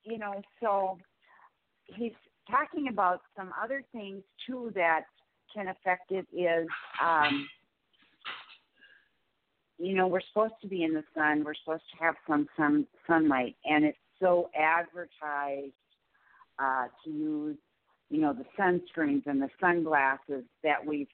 you 0.04 0.18
know, 0.18 0.42
so 0.62 0.98
he's 1.86 2.14
talking 2.50 2.88
about 2.88 3.22
some 3.36 3.54
other 3.62 3.84
things 3.92 4.24
too 4.48 4.72
that 4.76 5.06
can 5.54 5.68
affect 5.68 6.12
it 6.12 6.26
is, 6.34 6.68
um, 7.02 7.48
you 9.80 9.96
know, 9.96 10.08
we're 10.08 10.22
supposed 10.28 10.56
to 10.62 10.68
be 10.68 10.84
in 10.84 10.94
the 10.94 11.04
sun. 11.16 11.44
We're 11.44 11.54
supposed 11.56 11.84
to 11.98 12.04
have 12.04 12.16
some 12.28 12.48
sun 12.58 12.86
sunlight, 13.08 13.56
and 13.66 13.86
it's 13.86 13.98
so 14.20 14.50
advertised 14.54 15.72
uh, 16.60 16.88
to 17.04 17.10
use 17.10 17.58
you 18.10 18.22
know 18.22 18.34
the 18.34 18.46
sunscreens 18.62 19.26
and 19.26 19.42
the 19.42 19.50
sunglasses 19.60 20.44
that 20.64 20.86
we've 20.86 21.08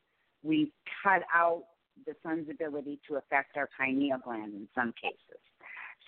we've 0.44 0.72
cut 1.04 1.22
out 1.34 1.64
the 2.06 2.14
sun's 2.24 2.50
ability 2.50 3.00
to 3.08 3.16
affect 3.16 3.56
our 3.56 3.70
pineal 3.80 4.18
gland 4.24 4.54
in 4.54 4.68
some 4.76 4.94
cases. 5.02 5.40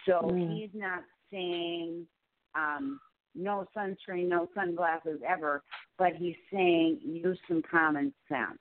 So 0.06 0.22
Mm. 0.24 0.58
he's 0.58 0.70
not 0.74 1.04
saying 1.32 2.08
um, 2.56 3.00
no 3.36 3.68
sunscreen, 3.76 4.28
no 4.28 4.50
sunglasses 4.56 5.22
ever, 5.28 5.64
but 5.98 6.14
he's 6.16 6.36
saying 6.52 7.00
use 7.04 7.40
some 7.48 7.62
common 7.70 8.14
sense 8.28 8.60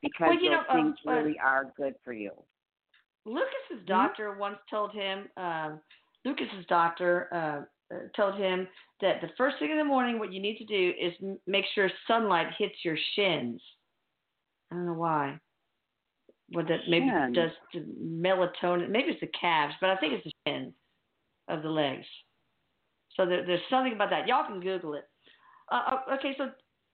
because 0.00 0.28
Well, 0.28 0.34
you 0.42 0.50
those 0.50 0.66
know, 0.68 0.74
things 0.74 0.96
uh, 1.06 1.10
really 1.12 1.38
are 1.38 1.72
good 1.76 1.94
for 2.04 2.12
you. 2.12 2.30
Lucas's 3.28 3.86
doctor 3.86 4.36
once 4.38 4.58
told 4.70 4.92
him, 4.92 5.28
um, 5.36 5.80
Lucas's 6.24 6.64
doctor 6.68 7.28
uh, 7.32 7.94
uh, 7.94 7.98
told 8.16 8.36
him 8.36 8.66
that 9.00 9.20
the 9.20 9.28
first 9.36 9.56
thing 9.58 9.70
in 9.70 9.78
the 9.78 9.84
morning, 9.84 10.18
what 10.18 10.32
you 10.32 10.40
need 10.40 10.56
to 10.58 10.64
do 10.64 10.92
is 11.00 11.12
m- 11.22 11.38
make 11.46 11.64
sure 11.74 11.90
sunlight 12.06 12.48
hits 12.58 12.74
your 12.84 12.96
shins. 13.14 13.60
I 14.70 14.74
don't 14.74 14.86
know 14.86 14.94
why. 14.94 15.38
What 16.50 16.66
that 16.68 16.80
maybe 16.88 17.08
Shins. 17.10 17.34
does 17.34 17.50
to 17.72 17.80
melatonin. 18.02 18.88
Maybe 18.88 19.10
it's 19.10 19.20
the 19.20 19.30
calves, 19.38 19.74
but 19.80 19.90
I 19.90 19.96
think 19.96 20.14
it's 20.14 20.24
the 20.24 20.32
shins 20.50 20.72
of 21.48 21.62
the 21.62 21.68
legs. 21.68 22.06
So 23.16 23.26
there, 23.26 23.44
there's 23.44 23.60
something 23.68 23.92
about 23.92 24.10
that. 24.10 24.26
Y'all 24.26 24.46
can 24.46 24.60
Google 24.60 24.94
it. 24.94 25.04
Uh, 25.70 25.82
uh, 25.92 26.14
okay, 26.14 26.34
so 26.38 26.50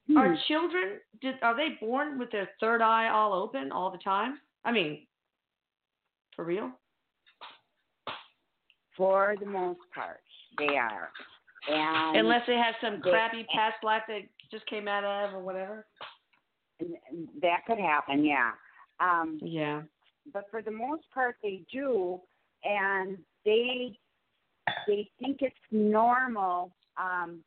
Hmm. 0.06 0.18
are 0.18 0.36
children 0.48 1.00
did 1.22 1.36
are 1.40 1.56
they 1.56 1.78
born 1.80 2.18
with 2.18 2.30
their 2.30 2.50
third 2.60 2.82
eye 2.82 3.08
all 3.08 3.32
open 3.32 3.72
all 3.72 3.90
the 3.90 3.96
time? 3.98 4.38
I 4.62 4.70
mean, 4.70 5.06
for 6.36 6.44
real? 6.44 6.70
For 8.96 9.34
the 9.40 9.46
most 9.46 9.80
part, 9.94 10.20
they 10.58 10.76
are. 10.76 11.10
And 11.68 12.16
Unless 12.18 12.42
they 12.46 12.54
have 12.56 12.74
some 12.80 13.00
they- 13.02 13.10
crappy 13.10 13.44
past 13.54 13.82
life 13.82 14.02
that 14.08 14.20
just 14.50 14.66
came 14.66 14.86
out 14.86 15.04
of 15.04 15.34
or 15.34 15.40
whatever. 15.40 15.86
that 17.40 17.64
could 17.66 17.78
happen, 17.78 18.24
yeah. 18.24 18.50
Um, 19.00 19.38
Yeah. 19.42 19.82
but 20.32 20.44
for 20.50 20.60
the 20.62 20.70
most 20.70 21.08
part 21.12 21.36
they 21.42 21.64
do 21.72 22.20
and 22.64 23.18
they 23.44 23.98
they 24.86 25.08
think 25.20 25.42
it's 25.42 25.54
normal 25.70 26.72
um 26.96 27.44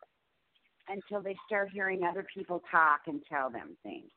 until 0.88 1.22
they 1.22 1.36
start 1.46 1.70
hearing 1.72 2.03
other 2.03 2.24
people 2.34 2.62
talk 2.72 3.01
and 3.08 3.22
tell 3.27 3.50
them 3.50 3.75
things 3.84 4.12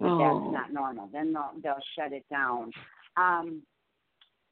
Oh. 0.00 0.18
that's 0.18 0.52
not 0.52 0.72
normal 0.72 1.08
then 1.12 1.32
they'll 1.34 1.52
they'll 1.62 1.82
shut 1.96 2.12
it 2.12 2.24
down 2.30 2.72
um 3.16 3.62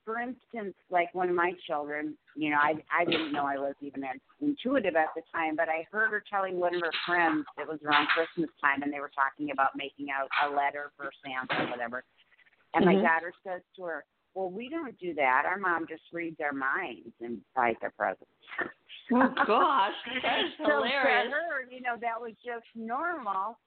for 0.07 0.21
instance, 0.21 0.75
like 0.89 1.13
one 1.15 1.29
of 1.29 1.35
my 1.35 1.53
children, 1.67 2.17
you 2.37 2.51
know, 2.51 2.57
I 2.57 2.75
I 2.97 3.05
didn't 3.05 3.33
know 3.33 3.45
I 3.45 3.59
was 3.59 3.75
even 3.83 4.05
intuitive 4.41 4.95
at 4.95 5.09
the 5.17 5.23
time, 5.35 5.57
but 5.57 5.69
I 5.69 5.85
heard 5.91 6.13
her 6.13 6.23
telling 6.31 6.61
one 6.61 6.77
of 6.77 6.81
her 6.81 6.93
friends 7.05 7.45
it 7.59 7.69
was 7.69 7.81
around 7.85 8.07
Christmas 8.15 8.49
time, 8.61 8.83
and 8.83 8.93
they 8.93 9.01
were 9.01 9.11
talking 9.13 9.51
about 9.51 9.71
making 9.77 10.07
out 10.11 10.29
a 10.47 10.55
letter 10.55 10.93
for 10.97 11.11
Santa 11.25 11.65
or 11.65 11.71
whatever. 11.71 12.05
And 12.73 12.85
Mhm. 12.87 12.95
my 12.95 13.03
daughter 13.03 13.33
says 13.43 13.63
to 13.75 13.83
her, 13.83 14.05
"Well, 14.35 14.49
we 14.51 14.69
don't 14.69 14.97
do 14.99 15.13
that. 15.15 15.45
Our 15.45 15.59
mom 15.59 15.89
just 15.89 16.05
reads 16.13 16.41
our 16.41 16.53
minds 16.53 17.13
and 17.21 17.43
buys 17.55 17.77
their 17.81 17.91
presents." 17.91 18.31
Oh 19.13 19.29
gosh, 19.45 19.95
that 20.23 20.39
is 20.45 20.55
so 20.59 20.65
hilarious. 20.85 21.27
to 21.27 21.31
her, 21.35 21.63
you 21.69 21.81
know, 21.81 21.97
that 22.01 22.21
was 22.21 22.33
just 22.45 22.67
normal, 22.77 23.59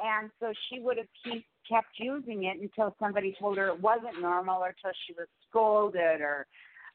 and 0.00 0.30
so 0.40 0.52
she 0.68 0.80
would 0.80 0.96
have 0.96 1.06
keep, 1.24 1.44
kept 1.68 1.88
using 1.98 2.44
it 2.44 2.60
until 2.60 2.94
somebody 2.98 3.36
told 3.38 3.58
her 3.58 3.68
it 3.68 3.80
wasn't 3.80 4.20
normal, 4.20 4.58
or 4.62 4.68
until 4.68 4.92
she 5.06 5.12
was 5.14 5.26
scolded, 5.48 6.20
or 6.20 6.46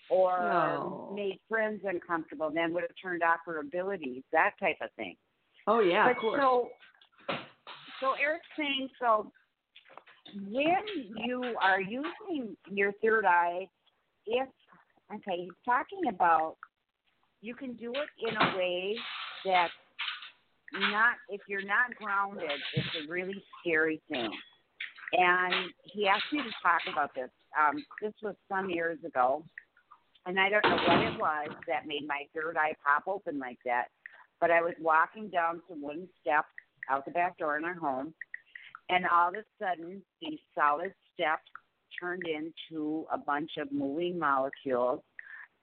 or 0.10 0.38
No. 0.38 1.14
made 1.16 1.40
friends 1.48 1.82
uncomfortable. 1.86 2.52
Then 2.54 2.74
would 2.74 2.84
have 2.84 2.92
turned 3.02 3.24
off 3.24 3.40
her 3.46 3.60
abilities, 3.60 4.24
that 4.32 4.52
type 4.60 4.78
of 4.82 4.90
thing. 4.98 5.16
Oh 5.68 5.80
yeah, 5.80 6.06
but 6.08 6.12
of 6.12 6.18
course. 6.18 6.42
so, 6.42 6.70
so 8.00 8.14
Erik's 8.22 8.46
saying 8.58 8.90
so. 9.00 9.32
When 10.50 10.84
you 11.16 11.56
are 11.62 11.80
using 11.80 12.58
your 12.70 12.92
third 13.04 13.26
eye, 13.26 13.68
if 14.26 14.48
okay, 15.14 15.44
he's 15.44 15.52
talking 15.64 16.08
about 16.10 16.56
you 17.42 17.54
can 17.54 17.74
do 17.74 17.92
it 17.92 18.28
in 18.28 18.36
a 18.36 18.58
way 18.58 18.96
that 19.46 19.70
not 20.74 21.16
if 21.30 21.42
you're 21.48 21.66
not 21.66 21.96
grounded, 21.96 22.50
it's 22.76 22.88
a 23.06 23.12
really 23.12 23.44
scary 23.60 24.02
thing. 24.10 24.32
And 25.14 25.72
he 25.84 26.08
asked 26.08 26.32
me 26.32 26.40
to 26.40 26.50
talk 26.62 26.82
about 26.92 27.14
this. 27.16 27.30
Um, 27.60 27.84
this 28.02 28.14
was 28.24 28.36
some 28.50 28.70
years 28.70 28.98
ago, 29.06 29.44
and 30.26 30.40
I 30.40 30.50
don't 30.50 30.64
know 30.64 30.84
what 30.88 31.00
it 31.02 31.20
was 31.20 31.50
that 31.68 31.86
made 31.86 32.08
my 32.08 32.24
third 32.34 32.58
eye 32.58 32.74
pop 32.84 33.04
open 33.08 33.38
like 33.40 33.60
that. 33.66 33.86
But 34.42 34.50
I 34.50 34.62
was 34.62 34.74
walking 34.82 35.30
down 35.30 35.62
some 35.70 35.82
wooden 35.82 36.10
steps 36.20 36.48
out 36.90 37.06
the 37.06 37.12
back 37.12 37.38
door 37.38 37.58
in 37.58 37.64
our 37.64 37.76
home, 37.76 38.14
and 38.90 39.06
all 39.06 39.30
of 39.30 39.36
a 39.36 39.44
sudden, 39.60 40.02
these 40.22 40.40
solid 40.56 40.94
steps 41.14 41.50
turned 42.00 42.24
into 42.28 43.06
a 43.12 43.18
bunch 43.18 43.52
of 43.58 43.72
moving 43.72 44.18
molecules 44.18 45.02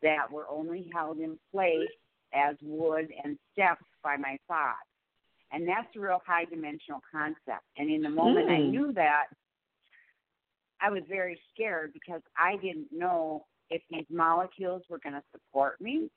that 0.03 0.31
were 0.31 0.49
only 0.49 0.89
held 0.95 1.19
in 1.19 1.39
place 1.53 1.89
as 2.33 2.55
wood 2.63 3.09
and 3.25 3.37
steps 3.53 3.85
by 4.03 4.17
my 4.17 4.39
thoughts. 4.49 4.90
And 5.53 5.67
that's 5.67 5.89
a 5.97 6.01
real 6.01 6.23
high 6.27 6.45
dimensional 6.45 7.01
concept. 7.11 7.65
And 7.77 7.91
in 7.91 8.03
the 8.03 8.11
moment 8.11 8.49
I 8.49 8.59
Mm. 8.61 8.71
knew 8.71 8.93
that, 8.93 9.27
I 10.81 10.91
was 10.91 11.03
very 11.09 11.41
scared 11.53 11.93
because 11.93 12.23
I 12.37 12.57
didn't 12.57 12.91
know 12.93 13.47
if 13.69 13.83
these 13.91 14.09
molecules 14.11 14.83
were 14.89 14.99
going 14.99 15.15
to 15.15 15.25
support 15.31 15.81
me 15.81 16.11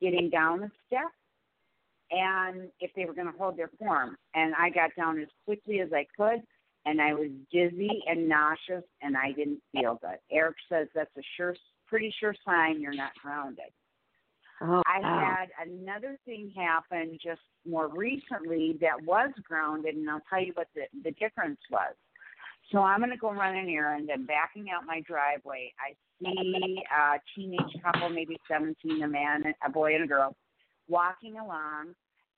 getting 0.00 0.28
down 0.30 0.60
the 0.60 0.70
steps 0.86 1.14
and 2.10 2.70
if 2.80 2.92
they 2.94 3.06
were 3.06 3.14
going 3.14 3.30
to 3.30 3.38
hold 3.38 3.56
their 3.56 3.70
form. 3.78 4.16
And 4.34 4.54
I 4.54 4.68
got 4.68 4.94
down 4.96 5.18
as 5.20 5.28
quickly 5.44 5.80
as 5.80 5.92
I 5.92 6.06
could, 6.16 6.42
and 6.84 7.00
I 7.00 7.14
was 7.14 7.30
dizzy 7.50 8.02
and 8.06 8.28
nauseous, 8.28 8.84
and 9.00 9.16
I 9.16 9.32
didn't 9.32 9.62
feel 9.72 9.98
good. 10.02 10.18
Erik 10.30 10.56
says 10.68 10.88
that's 10.94 11.16
a 11.16 11.22
sure, 11.36 11.56
pretty 11.86 12.12
sure 12.20 12.34
sign 12.44 12.80
you're 12.80 12.92
not 12.94 13.12
grounded. 13.22 13.72
Oh, 14.62 14.82
I 14.86 15.00
wow. 15.00 15.36
had 15.36 15.68
another 15.68 16.18
thing 16.24 16.52
happen 16.56 17.18
just 17.22 17.40
more 17.68 17.88
recently 17.88 18.78
that 18.80 19.02
was 19.04 19.30
grounded, 19.42 19.96
and 19.96 20.08
I'll 20.08 20.22
tell 20.28 20.42
you 20.42 20.52
what 20.54 20.68
the, 20.74 20.82
the 21.04 21.12
difference 21.12 21.60
was. 21.70 21.94
So 22.70 22.78
I'm 22.78 23.00
going 23.00 23.10
to 23.10 23.16
go 23.16 23.32
run 23.32 23.56
an 23.56 23.68
errand. 23.68 24.08
I'm 24.12 24.24
backing 24.24 24.66
out 24.74 24.86
my 24.86 25.00
driveway. 25.00 25.72
I 25.78 25.94
see 26.20 26.82
a 26.90 27.18
teenage 27.34 27.82
couple, 27.82 28.08
maybe 28.08 28.36
17, 28.48 29.02
a 29.02 29.08
man, 29.08 29.42
a 29.64 29.70
boy, 29.70 29.94
and 29.94 30.04
a 30.04 30.06
girl, 30.06 30.34
walking 30.88 31.38
along, 31.38 31.94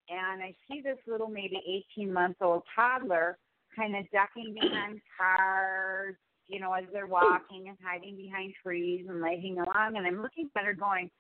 and 0.08 0.42
I 0.42 0.54
see 0.68 0.80
this 0.80 0.98
little, 1.06 1.28
maybe 1.28 1.60
18 1.96 2.12
month 2.12 2.36
old 2.40 2.62
toddler 2.74 3.38
kind 3.76 3.96
of 3.96 4.04
ducking 4.12 4.54
behind 4.54 5.00
cars, 5.18 6.14
you 6.46 6.60
know, 6.60 6.72
as 6.72 6.84
they're 6.92 7.06
walking 7.06 7.68
and 7.68 7.78
hiding 7.82 8.16
behind 8.16 8.54
trees 8.62 9.06
and 9.08 9.20
legging 9.20 9.58
along. 9.58 9.96
And 9.96 10.06
I'm 10.06 10.22
looking 10.22 10.50
at 10.56 10.64
her 10.64 10.74
going, 10.74 11.10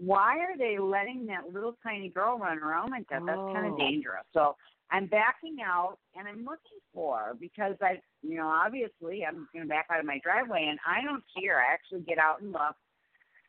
why 0.00 0.38
are 0.38 0.56
they 0.56 0.78
letting 0.78 1.26
that 1.26 1.52
little 1.52 1.76
tiny 1.82 2.08
girl 2.08 2.38
run 2.38 2.58
around 2.58 2.90
like 2.90 3.08
that? 3.08 3.22
That's 3.26 3.38
kind 3.52 3.66
Oh. 3.66 3.72
of 3.72 3.78
dangerous. 3.78 4.24
So 4.32 4.56
I'm 4.90 5.06
backing 5.06 5.56
out 5.64 5.98
and 6.14 6.26
I'm 6.28 6.44
looking 6.44 6.78
for 6.94 7.36
because 7.40 7.76
I, 7.82 8.00
you 8.22 8.36
know, 8.36 8.48
obviously 8.48 9.24
I'm 9.26 9.48
going 9.52 9.64
to 9.64 9.68
back 9.68 9.86
out 9.90 10.00
of 10.00 10.06
my 10.06 10.18
driveway 10.22 10.66
and 10.70 10.78
I 10.86 11.02
don't 11.02 11.24
care. 11.38 11.60
I 11.60 11.72
actually 11.72 12.00
get 12.00 12.18
out 12.18 12.40
and 12.40 12.52
look, 12.52 12.76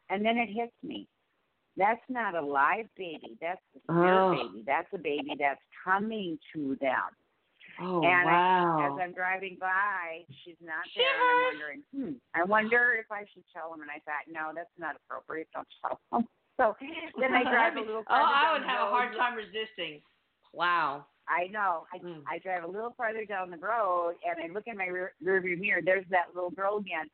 and 0.10 0.26
then 0.26 0.38
it 0.38 0.50
hits 0.50 0.74
me. 0.84 1.08
That's 1.78 2.02
not 2.10 2.36
a 2.36 2.42
live 2.42 2.88
baby. 2.98 3.38
That's 3.40 3.62
a 3.88 3.94
Oh. 3.94 4.32
baby. 4.32 4.64
That's 4.66 4.92
a 4.94 4.98
baby 4.98 5.36
that's 5.40 5.62
coming 5.84 6.38
to 6.54 6.76
them. 6.82 7.16
Oh 7.80 8.04
and 8.04 8.26
wow. 8.26 8.80
I, 8.80 8.88
as 8.88 9.00
I'm 9.00 9.14
driving 9.14 9.56
by, 9.58 10.26
she's 10.44 10.58
not 10.60 10.84
there, 10.96 11.06
and 11.06 11.22
I'm 11.22 11.44
wondering, 11.46 11.84
hmm, 11.94 12.14
I 12.34 12.44
wonder 12.44 12.96
if 13.00 13.10
I 13.10 13.24
should 13.34 13.46
tell 13.54 13.74
him. 13.74 13.82
And 13.82 13.90
I 13.90 14.00
thought, 14.04 14.28
no, 14.28 14.52
that's 14.54 14.74
not 14.78 14.98
appropriate. 14.98 15.48
Don't 15.54 15.68
tell 15.82 16.00
him. 16.12 16.28
So 16.60 16.76
then 17.20 17.34
I 17.34 17.44
drive 17.44 17.78
a 17.78 17.80
little. 17.80 18.04
Oh, 18.08 18.14
I 18.14 18.52
would 18.54 18.68
have 18.68 18.88
a 18.88 18.92
hard 18.92 19.16
time 19.16 19.36
resisting. 19.36 20.02
Wow. 20.54 21.06
I 21.28 21.48
know. 21.48 21.86
I 21.94 22.00
Mm. 22.00 22.24
I 22.28 22.40
drive 22.40 22.64
a 22.64 22.68
little 22.68 22.94
farther 22.98 23.24
down 23.24 23.50
the 23.52 23.58
road, 23.58 24.16
and 24.28 24.44
I 24.44 24.54
look 24.54 24.66
in 24.68 24.76
my 24.78 24.88
rear, 24.88 25.14
rearview 25.24 25.58
mirror. 25.60 25.82
There's 25.84 26.06
that 26.10 26.34
little 26.36 26.50
girl 26.50 26.78
again. 26.78 27.08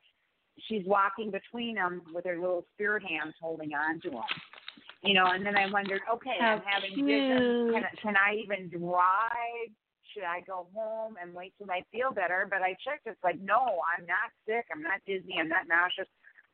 She's 0.67 0.85
walking 0.85 1.31
between 1.31 1.75
them 1.75 2.01
with 2.13 2.25
her 2.25 2.39
little 2.39 2.65
spirit 2.73 3.03
hands 3.03 3.35
holding 3.41 3.73
on 3.73 3.99
to 4.01 4.09
them. 4.09 4.23
You 5.03 5.13
know, 5.13 5.27
and 5.27 5.45
then 5.45 5.55
I 5.57 5.69
wondered, 5.69 6.01
okay, 6.11 6.37
I'm 6.41 6.59
How 6.59 6.63
having 6.65 6.95
visions. 7.05 7.73
Can. 7.73 7.83
I- 7.83 7.95
can 8.01 8.15
I 8.17 8.35
even 8.41 8.69
drive? 8.69 9.69
Should 10.13 10.23
I 10.23 10.41
go 10.47 10.67
home 10.73 11.17
and 11.21 11.33
wait 11.33 11.53
till 11.57 11.69
I 11.69 11.83
feel 11.91 12.11
better? 12.11 12.47
But 12.49 12.61
I 12.61 12.73
checked. 12.85 13.05
It's 13.05 13.21
like, 13.21 13.39
no, 13.41 13.81
I'm 13.91 14.05
not 14.07 14.31
sick. 14.47 14.65
I'm 14.71 14.81
not 14.81 15.01
dizzy. 15.05 15.35
I'm 15.37 15.49
not 15.49 15.67
nauseous. 15.67 16.07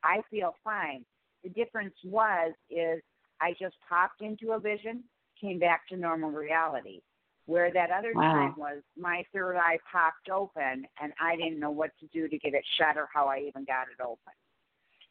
I 0.03 0.21
feel 0.31 0.55
fine. 0.63 1.05
The 1.43 1.49
difference 1.49 1.95
was 2.03 2.53
is 2.69 3.01
I 3.39 3.53
just 3.59 3.75
popped 3.87 4.21
into 4.21 4.51
a 4.51 4.59
vision, 4.59 5.03
came 5.39 5.59
back 5.59 5.87
to 5.89 5.97
normal 5.97 6.31
reality. 6.31 7.01
Where 7.47 7.73
that 7.73 7.89
other 7.91 8.13
Wow. 8.13 8.31
time 8.33 8.53
was 8.55 8.83
my 8.97 9.23
third 9.33 9.57
eye 9.57 9.79
popped 9.91 10.29
open 10.29 10.85
and 11.01 11.11
I 11.19 11.35
didn't 11.35 11.59
know 11.59 11.71
what 11.71 11.91
to 11.99 12.05
do 12.07 12.27
to 12.27 12.37
get 12.37 12.53
it 12.53 12.63
shut 12.77 12.97
or 12.97 13.09
how 13.13 13.27
I 13.27 13.39
even 13.39 13.65
got 13.65 13.87
it 13.87 14.01
open 14.01 14.33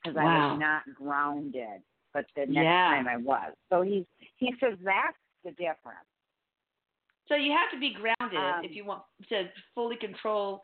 because 0.02 0.16
I 0.16 0.24
was 0.24 0.58
not 0.58 0.82
grounded. 0.94 1.82
But 2.14 2.26
the 2.36 2.46
next 2.46 2.64
Yeah. 2.64 2.86
time 2.86 3.08
I 3.08 3.16
was. 3.16 3.52
So 3.68 3.82
he 3.82 4.06
he 4.36 4.54
says 4.60 4.78
that's 4.84 5.16
the 5.44 5.50
difference. 5.50 6.06
So 7.28 7.34
you 7.34 7.52
have 7.52 7.70
to 7.72 7.78
be 7.78 7.92
grounded 7.94 8.38
Um, 8.38 8.64
if 8.64 8.74
you 8.74 8.84
want 8.84 9.02
to 9.28 9.44
fully 9.74 9.96
control 9.96 10.62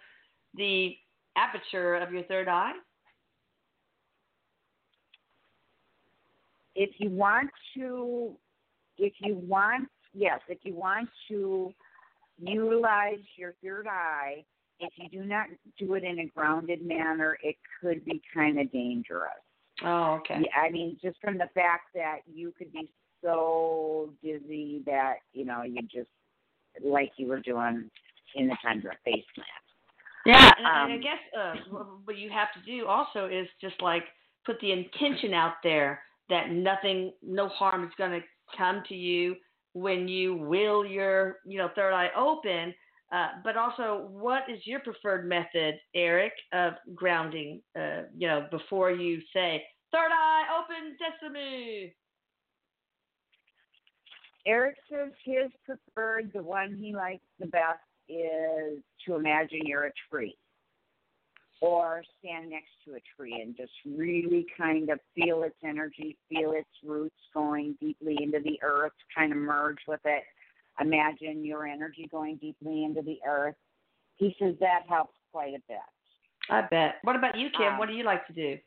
the 0.55 0.97
aperture 1.37 1.97
of 1.97 2.13
your 2.13 2.25
third 2.25 2.49
eye. 2.49 2.73
If 6.77 6.91
you 6.99 7.11
want 7.11 7.51
to 7.75 8.33
if 8.99 9.15
you 9.19 9.35
want 9.49 9.89
yes 10.15 10.41
if 10.49 10.59
you 10.63 10.75
want 10.75 11.09
to 11.29 11.73
utilize 12.39 13.19
your 13.37 13.55
third 13.63 13.87
eye 13.89 14.45
if 14.79 14.91
you 14.97 15.09
do 15.09 15.27
not 15.27 15.47
do 15.79 15.95
it 15.95 16.05
in 16.05 16.19
a 16.21 16.27
grounded 16.27 16.87
manner 16.87 17.39
it 17.43 17.57
could 17.81 18.05
be 18.05 18.21
kind 18.33 18.61
of 18.61 18.71
dangerous 18.73 19.31
Oh, 19.85 20.15
okay. 20.21 20.41
Yeah, 20.41 20.61
i 20.61 20.71
mean 20.71 20.99
just 21.03 21.19
from 21.21 21.37
the 21.39 21.49
fact 21.55 21.89
that 21.95 22.19
you 22.27 22.53
could 22.57 22.73
be 22.73 22.89
so 23.23 24.11
dizzy 24.23 24.83
that 24.87 25.17
you 25.33 25.45
know 25.45 25.63
you 25.63 25.83
just 25.83 26.09
like 26.85 27.13
you 27.17 27.27
were 27.27 27.41
doing 27.41 27.91
in 28.35 28.49
the 28.49 28.57
tundra 28.63 28.93
face 29.05 29.25
mask 29.37 29.51
Yeah, 30.27 30.53
and, 30.59 30.67
and 30.67 30.93
I 30.93 30.97
Um, 30.97 31.01
guess 31.01 31.19
uh, 31.39 31.75
what 32.05 32.17
you 32.19 32.31
have 32.31 32.49
to 32.55 32.61
do 32.71 32.87
also 32.87 33.27
is 33.27 33.49
just 33.61 33.81
like 33.81 34.05
put 34.45 34.61
the 34.61 34.73
intention 34.73 35.33
out 35.35 35.55
there 35.63 36.01
that 36.29 36.51
nothing, 36.51 37.13
no 37.23 37.49
harm 37.49 37.85
is 37.85 37.93
going 37.97 38.13
to 38.13 38.21
come 38.57 38.83
to 38.89 38.95
you 38.95 39.37
when 39.73 40.09
you 40.09 40.35
will 40.35 40.85
your, 40.85 41.37
you 41.47 41.59
know, 41.59 41.71
third 41.75 41.93
eye 41.93 42.11
open. 42.17 42.75
Uh, 43.13 43.29
but 43.45 43.57
also, 43.57 44.09
what 44.11 44.43
is 44.49 44.61
your 44.65 44.81
preferred 44.81 45.29
method, 45.29 45.77
Erik, 45.95 46.33
of 46.53 46.75
grounding? 46.95 47.61
Uh, 47.79 48.03
you 48.17 48.27
know, 48.27 48.47
before 48.51 48.91
you 48.91 49.21
say 49.33 49.63
third 49.93 50.11
eye 50.11 50.45
open, 50.59 50.97
sesame. 50.99 51.95
Erik 54.45 54.77
says 54.91 55.13
his 55.25 55.51
preferred, 55.65 56.31
the 56.33 56.43
one 56.43 56.77
he 56.81 56.95
likes 56.95 57.25
the 57.39 57.47
best, 57.47 57.81
is 58.09 58.81
to 59.05 59.15
imagine 59.15 59.61
you're 59.65 59.87
a 59.87 59.93
tree 60.09 60.37
or 61.61 62.03
stand 62.19 62.51
next 62.51 62.71
to 62.85 62.95
a 62.95 63.01
tree 63.17 63.41
and 63.41 63.57
just 63.57 63.73
really 63.85 64.47
kind 64.57 64.91
of 64.91 64.99
feel 65.15 65.43
its 65.43 65.57
energy, 65.65 66.17
feel 66.29 66.53
its 66.53 66.69
roots 66.85 67.17
going 67.33 67.77
deeply 67.81 68.19
into 68.21 68.41
the 68.41 68.59
earth, 68.63 68.93
kind 69.15 69.33
of 69.33 69.39
merge 69.39 69.79
with 69.89 70.01
it. 70.05 70.23
Imagine 70.81 71.45
your 71.45 71.67
energy 71.67 72.09
going 72.11 72.37
deeply 72.37 72.85
into 72.85 73.03
the 73.03 73.19
earth. 73.27 73.55
He 74.17 74.35
says 74.39 74.55
that 74.61 74.83
helps 74.89 75.17
quite 75.33 75.55
a 75.55 75.63
bit. 75.69 75.79
I 76.51 76.63
bet. 76.63 76.97
What 77.03 77.17
about 77.17 77.39
you, 77.39 77.49
Kim? 77.57 77.73
Um, 77.73 77.79
what 77.79 77.89
do 77.89 77.95
you 77.95 78.05
like 78.05 78.27
to 78.27 78.33
do? 78.33 78.59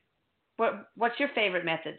What 0.58 0.90
What's 0.96 1.20
your 1.20 1.30
favorite 1.36 1.66
method? 1.66 1.98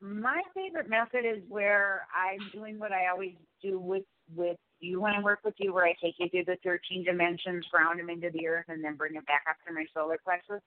My 0.00 0.40
favorite 0.54 0.88
method 0.88 1.24
is 1.26 1.42
where 1.48 2.06
I'm 2.14 2.38
doing 2.52 2.78
what 2.78 2.92
I 2.92 3.08
always 3.08 3.34
do 3.62 3.78
with 3.78 4.04
with 4.34 4.56
you 4.80 5.00
want 5.00 5.16
to 5.16 5.22
work 5.22 5.40
with 5.44 5.54
you, 5.58 5.72
where 5.72 5.84
I 5.86 5.94
take 6.02 6.14
you 6.18 6.28
through 6.28 6.44
the 6.44 6.56
13 6.64 7.04
dimensions, 7.04 7.66
ground 7.70 8.00
them 8.00 8.10
into 8.10 8.30
the 8.30 8.46
earth, 8.46 8.66
and 8.68 8.82
then 8.82 8.96
bring 8.96 9.14
it 9.16 9.26
back 9.26 9.44
up 9.48 9.56
to 9.66 9.72
my 9.72 9.84
solar 9.94 10.18
plexus. 10.22 10.62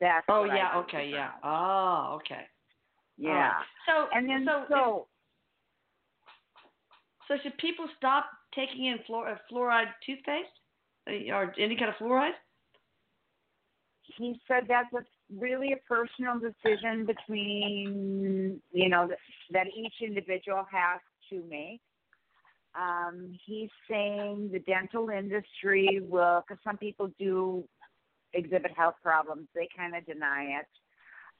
That's 0.00 0.26
oh 0.28 0.44
yeah, 0.44 0.76
okay, 0.78 1.08
yeah. 1.10 1.30
Oh, 1.44 2.18
okay. 2.20 2.42
yeah. 3.16 3.30
Right. 3.30 3.64
So 3.86 4.08
And 4.14 4.28
then 4.28 4.44
so 4.46 4.64
so 4.68 5.06
so 7.28 7.34
should 7.42 7.56
people 7.58 7.86
stop 7.96 8.26
taking 8.54 8.86
in 8.86 8.98
fluor- 9.08 9.32
uh, 9.32 9.38
fluoride 9.50 9.92
toothpaste 10.04 10.48
Uh, 11.08 11.32
or 11.34 11.54
any 11.58 11.76
kind 11.76 11.90
of 11.90 11.96
fluoride? 11.96 12.34
he 14.18 14.40
said 14.46 14.64
that's 14.68 14.92
a 14.92 15.04
really 15.38 15.72
a 15.72 15.76
personal 15.88 16.38
decision 16.38 17.06
between 17.06 18.60
you 18.72 18.88
know 18.88 19.06
that, 19.08 19.18
that 19.52 19.66
each 19.68 19.94
individual 20.02 20.64
has 20.70 21.00
to 21.30 21.42
make. 21.48 21.80
Um, 22.74 23.38
he's 23.44 23.70
saying 23.88 24.50
the 24.52 24.60
dental 24.60 25.10
industry 25.10 26.00
will, 26.02 26.42
because 26.46 26.62
some 26.64 26.78
people 26.78 27.10
do 27.18 27.64
exhibit 28.32 28.72
health 28.76 28.94
problems, 29.02 29.48
they 29.54 29.68
kind 29.76 29.94
of 29.94 30.06
deny 30.06 30.60
it. 30.60 30.66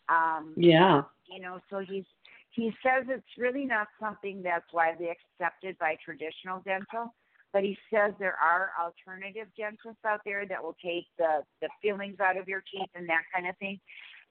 Um, 0.09 0.55
Yeah. 0.57 1.05
you 1.27 1.41
know, 1.41 1.61
so 1.71 1.79
he's 1.79 2.05
he 2.51 2.71
says 2.83 3.07
it's 3.09 3.39
really 3.39 3.65
not 3.65 3.89
something 3.99 4.43
that's 4.43 4.71
widely 4.75 5.09
accepted 5.09 5.79
by 5.79 5.97
traditional 6.05 6.61
dental, 6.61 7.15
but 7.51 7.63
he 7.63 7.79
says 7.91 8.13
there 8.19 8.37
are 8.37 8.73
alternative 8.79 9.49
dentists 9.57 10.05
out 10.05 10.21
there 10.27 10.45
that 10.47 10.63
will 10.63 10.77
take 10.85 11.07
the 11.17 11.43
the 11.63 11.69
fillings 11.81 12.21
out 12.21 12.37
of 12.37 12.49
your 12.49 12.63
teeth 12.71 12.91
and 12.95 13.09
that 13.09 13.23
kind 13.35 13.49
of 13.49 13.57
thing. 13.57 13.81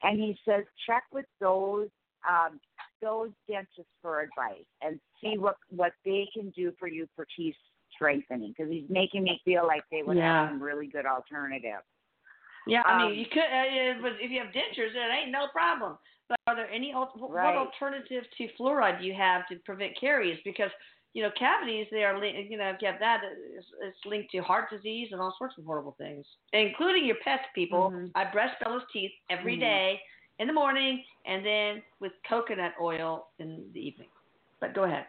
And 0.03 0.19
he 0.19 0.37
says 0.45 0.65
check 0.85 1.03
with 1.11 1.25
those 1.39 1.89
um, 2.29 2.59
those 3.01 3.29
dentists 3.49 3.91
for 4.01 4.21
advice 4.21 4.65
and 4.81 4.99
see 5.21 5.37
what 5.37 5.57
what 5.69 5.93
they 6.05 6.27
can 6.33 6.49
do 6.51 6.71
for 6.79 6.87
you 6.87 7.07
for 7.15 7.25
teeth 7.35 7.55
strengthening 7.93 8.53
because 8.55 8.71
he's 8.71 8.89
making 8.89 9.23
me 9.23 9.41
feel 9.43 9.65
like 9.67 9.83
they 9.91 10.03
would 10.03 10.17
Yeah. 10.17 10.43
have 10.43 10.51
some 10.51 10.63
really 10.63 10.87
good 10.87 11.05
alternatives. 11.05 11.83
Yeah, 12.67 12.83
I 12.85 12.93
Um, 12.93 13.09
mean, 13.11 13.19
you 13.19 13.25
could, 13.25 13.41
uh, 13.41 14.01
but 14.01 14.13
if 14.21 14.29
you 14.31 14.39
have 14.39 14.53
dentures, 14.53 14.93
it 14.95 15.11
ain't 15.11 15.31
no 15.31 15.47
problem. 15.47 15.97
But 16.29 16.37
are 16.47 16.55
there 16.55 16.69
any 16.69 16.93
al- 16.93 17.07
wh- 17.07 17.29
Right. 17.29 17.55
what 17.55 17.57
alternative 17.57 18.29
to 18.37 18.47
fluoride 18.53 18.99
do 18.99 19.05
you 19.05 19.13
have 19.13 19.47
to 19.47 19.57
prevent 19.65 19.95
caries? 19.99 20.39
Because 20.45 20.71
you 21.13 21.23
know 21.23 21.31
cavities, 21.31 21.87
they 21.91 22.03
are 22.05 22.23
you 22.23 22.57
know 22.57 22.69
if 22.69 22.81
you 22.81 22.87
have 22.87 22.99
that, 22.99 23.23
it's, 23.23 23.67
it's 23.81 24.05
linked 24.05 24.31
to 24.31 24.39
heart 24.39 24.69
disease 24.69 25.09
and 25.11 25.19
all 25.19 25.35
sorts 25.37 25.57
of 25.57 25.65
horrible 25.65 25.95
things, 25.97 26.25
including 26.53 27.05
your 27.05 27.17
pets. 27.23 27.43
People, 27.55 27.89
Mhm. 27.89 28.11
I 28.15 28.25
brush 28.25 28.53
Bella's 28.63 28.83
teeth 28.93 29.11
every 29.29 29.57
Mhm. 29.57 29.61
day 29.61 30.01
in 30.41 30.47
the 30.47 30.53
morning 30.53 31.03
and 31.25 31.45
then 31.45 31.81
with 31.99 32.11
coconut 32.27 32.73
oil 32.81 33.27
in 33.39 33.63
the 33.73 33.79
evening. 33.79 34.07
But 34.59 34.73
go 34.73 34.83
ahead. 34.83 35.05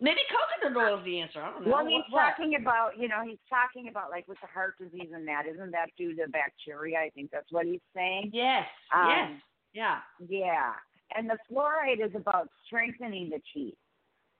Maybe 0.00 0.18
coconut 0.28 0.76
oil 0.76 0.98
is 0.98 1.04
the 1.04 1.20
answer. 1.20 1.40
I 1.40 1.50
don't 1.52 1.64
know. 1.66 1.72
Well, 1.72 1.86
he's 1.86 2.02
What- 2.10 2.12
what? 2.12 2.30
talking 2.36 2.56
about, 2.56 2.98
you 2.98 3.08
know, 3.08 3.22
he's 3.24 3.38
talking 3.48 3.88
about 3.88 4.10
like 4.10 4.26
with 4.28 4.38
the 4.40 4.46
heart 4.48 4.76
disease 4.78 5.10
and 5.14 5.26
that. 5.28 5.46
Isn't 5.46 5.70
that 5.70 5.94
due 5.96 6.14
to 6.16 6.28
bacteria? 6.28 6.98
I 7.00 7.10
think 7.10 7.30
that's 7.30 7.50
what 7.52 7.64
he's 7.66 7.80
saying. 7.94 8.30
Yes. 8.34 8.68
Um, 8.92 9.08
yes. 9.08 9.30
Yeah. 9.72 10.00
Yeah. 10.28 10.72
And 11.14 11.30
the 11.30 11.38
fluoride 11.48 12.04
is 12.04 12.14
about 12.14 12.50
strengthening 12.66 13.30
the 13.30 13.40
teeth. 13.54 13.78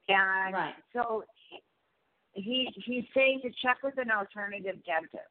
And 0.08 0.52
Right. 0.54 0.74
so 0.92 1.24
he 2.34 2.70
he's 2.84 3.04
saying 3.14 3.40
to 3.42 3.50
check 3.62 3.82
with 3.82 3.96
an 3.98 4.10
alternative 4.10 4.84
dentist. 4.84 5.30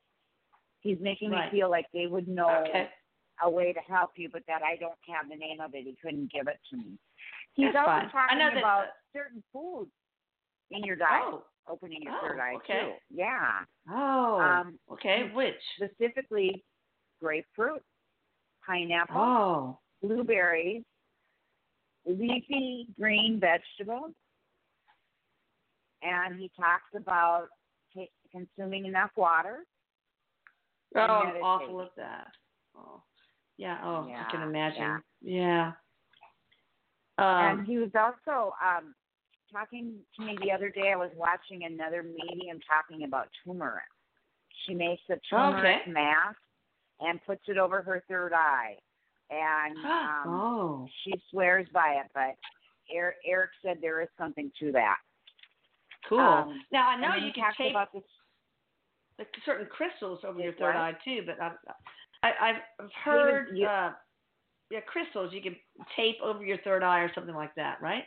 He's 0.79 0.99
making 0.99 1.31
Right. 1.31 1.51
me 1.51 1.59
feel 1.59 1.69
like 1.69 1.91
they 1.91 2.07
would 2.07 2.27
know 2.27 2.49
Okay. 2.67 2.89
A 3.43 3.49
way 3.49 3.73
to 3.73 3.79
help 3.81 4.11
you, 4.15 4.29
but 4.31 4.43
that 4.47 4.61
I 4.63 4.75
don't 4.77 4.97
have 5.13 5.29
the 5.29 5.35
name 5.35 5.59
of 5.59 5.73
it. 5.75 5.83
He 5.85 5.95
couldn't 6.01 6.31
give 6.31 6.47
it 6.47 6.59
to 6.71 6.77
me. 6.77 6.97
He's 7.53 7.73
That's. 7.73 7.87
I 7.87 8.07
talking 8.11 8.37
that- 8.39 8.57
about 8.57 8.85
certain 9.13 9.43
foods 9.51 9.91
in 10.71 10.83
your 10.83 10.95
diet, 10.95 11.23
Oh. 11.25 11.45
opening 11.67 12.01
your 12.01 12.13
Oh, 12.15 12.21
third 12.21 12.39
eye 12.39 12.55
okay. 12.55 12.81
too. 12.81 12.93
Yeah. 13.09 13.65
Oh. 13.89 14.39
Um, 14.39 14.79
okay. 14.91 15.29
Which? 15.33 15.61
specifically 15.75 16.63
grapefruit, 17.21 17.83
pineapple, 18.65 19.17
Oh. 19.21 19.79
blueberries, 20.01 20.83
leafy 22.05 22.87
green 22.99 23.39
vegetables, 23.39 24.13
and 26.01 26.39
he 26.39 26.49
talks 26.49 26.93
about 26.95 27.49
ta 27.93 28.05
consuming 28.31 28.85
enough 28.85 29.11
water. 29.15 29.65
Oh, 30.95 30.99
I'm 31.01 31.43
awful 31.43 31.81
at 31.81 31.95
that. 31.95 32.31
Oh. 32.75 33.01
Yeah. 33.57 33.77
Oh, 33.83 34.09
I 34.09 34.29
can 34.31 34.41
imagine. 34.41 35.01
Yeah. 35.21 35.71
Um, 37.17 37.59
and 37.59 37.67
he 37.67 37.77
was 37.77 37.91
also 37.95 38.53
um, 38.61 38.93
talking 39.51 39.93
to 40.17 40.25
me 40.25 40.37
the 40.41 40.51
other 40.51 40.69
day. 40.69 40.91
I 40.91 40.97
was 40.97 41.11
watching 41.15 41.63
another 41.63 42.03
medium 42.03 42.59
talking 42.67 43.05
about 43.05 43.29
turmeric. 43.45 43.83
She 44.65 44.73
makes 44.73 45.01
a 45.09 45.15
turmeric 45.29 45.81
Okay. 45.83 45.91
mask 45.91 46.37
and 46.99 47.23
puts 47.25 47.43
it 47.47 47.57
over 47.57 47.81
her 47.81 48.03
third 48.09 48.33
eye, 48.33 48.75
and 49.29 49.77
um, 49.85 50.23
oh. 50.27 50.87
she 51.03 51.13
swears 51.31 51.67
by 51.73 52.01
it. 52.03 52.11
But 52.13 52.35
Erik, 52.93 53.17
Erik 53.25 53.51
said 53.61 53.77
there 53.81 54.01
is 54.01 54.09
something 54.17 54.51
to 54.59 54.71
that. 54.73 54.97
Cool. 56.09 56.19
um, 56.19 56.61
now 56.71 56.89
I 56.89 56.99
know 56.99 57.15
you 57.15 57.31
can 57.33 57.51
tape 57.57 57.71
about 57.71 57.91
this. 57.93 58.03
the 59.17 59.25
certain 59.45 59.67
crystals 59.67 60.19
over 60.27 60.39
your 60.39 60.53
third 60.53 60.75
what? 60.75 60.75
eye 60.75 60.93
too, 61.03 61.21
but 61.25 61.41
I, 61.41 61.51
I 62.31 62.49
I've 62.49 62.91
heard 63.03 63.57
you- 63.57 63.67
uh, 63.67 63.93
yeah 64.71 64.79
crystals 64.81 65.33
you 65.33 65.41
can 65.41 65.55
tape 65.95 66.17
over 66.23 66.43
your 66.43 66.57
third 66.59 66.83
eye 66.83 66.99
or 66.99 67.11
something 67.13 67.35
like 67.35 67.55
that, 67.55 67.81
right? 67.81 68.03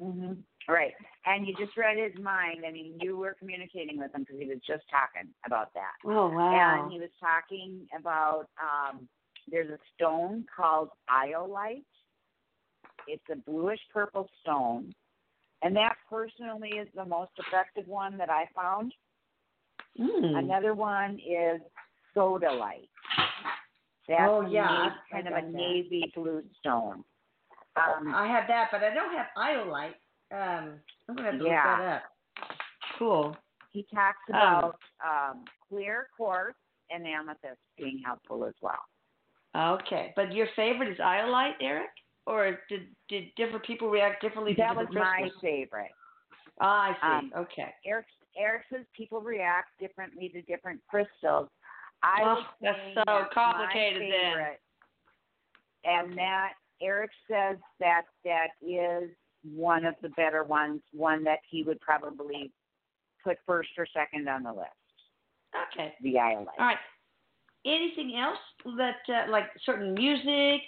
hmm 0.00 0.32
Right. 0.66 0.94
And 1.26 1.46
you 1.46 1.54
just 1.58 1.76
read 1.76 1.98
his 1.98 2.18
mind. 2.22 2.64
I 2.66 2.72
mean, 2.72 2.94
you 2.98 3.18
were 3.18 3.36
communicating 3.38 3.98
with 3.98 4.14
him 4.14 4.22
because 4.22 4.40
he 4.40 4.46
was 4.46 4.60
just 4.66 4.84
talking 4.90 5.30
about 5.44 5.74
that. 5.74 5.92
Oh 6.06 6.28
wow. 6.30 6.84
And 6.84 6.92
he 6.92 6.98
was 6.98 7.10
talking 7.20 7.86
about 7.98 8.46
um, 8.58 9.06
there's 9.50 9.70
a 9.70 9.78
stone 9.94 10.46
called 10.54 10.88
iolite. 11.10 11.84
It's 13.06 13.24
a 13.30 13.36
bluish 13.36 13.80
purple 13.92 14.28
stone. 14.40 14.94
And 15.62 15.76
that 15.76 15.96
personally 16.08 16.70
is 16.70 16.88
the 16.94 17.04
most 17.04 17.32
effective 17.38 17.86
one 17.86 18.16
that 18.18 18.30
I 18.30 18.48
found. 18.54 18.94
Mm. 20.00 20.38
Another 20.38 20.74
one 20.74 21.18
is 21.18 21.60
sodalite. 22.16 22.88
That's 24.08 24.30
Oh, 24.30 24.42
yeah, 24.42 24.64
na- 24.64 24.70
I- 24.70 24.86
I 24.86 24.92
kind 25.10 25.28
of 25.28 25.32
a 25.34 25.40
that. 25.42 25.50
navy 25.52 26.12
blue 26.14 26.42
stone. 26.60 27.04
Um, 27.76 28.14
I 28.14 28.26
have 28.28 28.46
that, 28.48 28.68
but 28.70 28.84
I 28.84 28.92
don't 28.94 29.12
have 29.16 29.26
iolite. 29.36 29.94
Um, 30.30 30.80
I'm 31.08 31.14
gonna 31.16 31.30
have 31.32 31.38
to 31.40 31.44
Yeah. 31.44 31.70
look 31.70 31.78
that 31.78 32.02
up. 32.02 32.56
Cool. 32.98 33.36
He 33.72 33.82
talks 33.84 34.18
Um, 34.28 34.34
about 34.36 34.80
um, 35.04 35.44
clear 35.68 36.08
quartz 36.16 36.58
and 36.90 37.06
amethyst 37.06 37.60
being 37.76 37.98
helpful 38.04 38.44
as 38.44 38.54
well. 38.60 38.84
Okay, 39.56 40.12
but 40.16 40.32
your 40.32 40.46
favorite 40.48 40.88
is 40.88 40.98
iolite, 40.98 41.56
Erik, 41.60 41.90
or 42.26 42.60
did 42.68 42.94
did 43.08 43.34
different 43.36 43.64
people 43.64 43.88
react 43.90 44.20
differently 44.20 44.54
to 44.54 44.60
That 44.62 44.76
was 44.76 44.86
different 44.86 45.06
my 45.08 45.20
crystals? 45.22 45.40
favorite. 45.42 45.92
Ah, 46.60 46.90
I 46.90 46.92
see. 46.94 47.26
um, 47.26 47.32
okay. 47.42 47.74
Erik, 47.84 48.06
Erik 48.36 48.64
says 48.70 48.86
people 48.92 49.20
react 49.20 49.76
differently 49.78 50.28
to 50.30 50.42
different 50.42 50.80
crystals. 50.88 51.50
I 52.04 52.22
Oh, 52.22 52.42
that's 52.60 52.78
so 52.94 53.24
complicated 53.32 54.02
then. 54.02 54.46
And 55.84 56.16
that 56.18 56.52
Erik 56.82 57.10
says 57.30 57.56
that 57.80 58.02
that 58.24 58.48
is 58.60 59.10
one 59.42 59.84
of 59.84 59.94
the 60.02 60.10
better 60.10 60.44
ones, 60.44 60.80
one 60.92 61.24
that 61.24 61.38
he 61.48 61.62
would 61.62 61.80
probably 61.80 62.52
put 63.22 63.38
first 63.46 63.70
or 63.78 63.86
second 63.94 64.28
on 64.28 64.42
the 64.42 64.52
list. 64.52 64.70
Okay. 65.72 65.94
The 66.02 66.14
iolite. 66.14 66.46
All 66.58 66.66
right. 66.66 66.78
Anything 67.66 68.18
else 68.18 68.38
that 68.76 68.96
uh, 69.08 69.30
like 69.30 69.44
certain 69.64 69.94
music, 69.94 70.60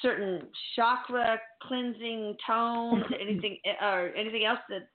certain 0.00 0.42
chakra 0.74 1.38
cleansing 1.62 2.36
tones, 2.44 3.04
anything 3.20 3.58
uh, 3.80 3.86
or 3.86 4.08
anything 4.16 4.44
else 4.44 4.58
that 4.68 4.88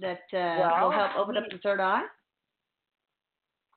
that 0.00 0.36
uh, 0.36 0.60
Well, 0.60 0.84
will 0.84 0.90
help 0.90 1.16
open 1.16 1.36
up 1.36 1.44
the 1.50 1.58
third 1.58 1.80
eye? 1.80 2.02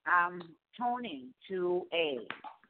um, 0.08 0.42
toning 0.80 1.34
to 1.48 1.86
A. 1.94 2.20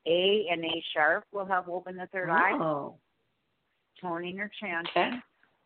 A 0.08 0.48
and 0.52 0.64
A 0.64 0.84
sharp 0.94 1.26
will 1.32 1.46
help 1.46 1.68
open 1.68 1.96
the 1.96 2.08
third 2.08 2.30
eye. 2.30 2.54
Oh. 2.54 2.96
Toning 4.02 4.40
or 4.40 4.52
chanting. 4.60 4.92
Okay. 4.96 5.18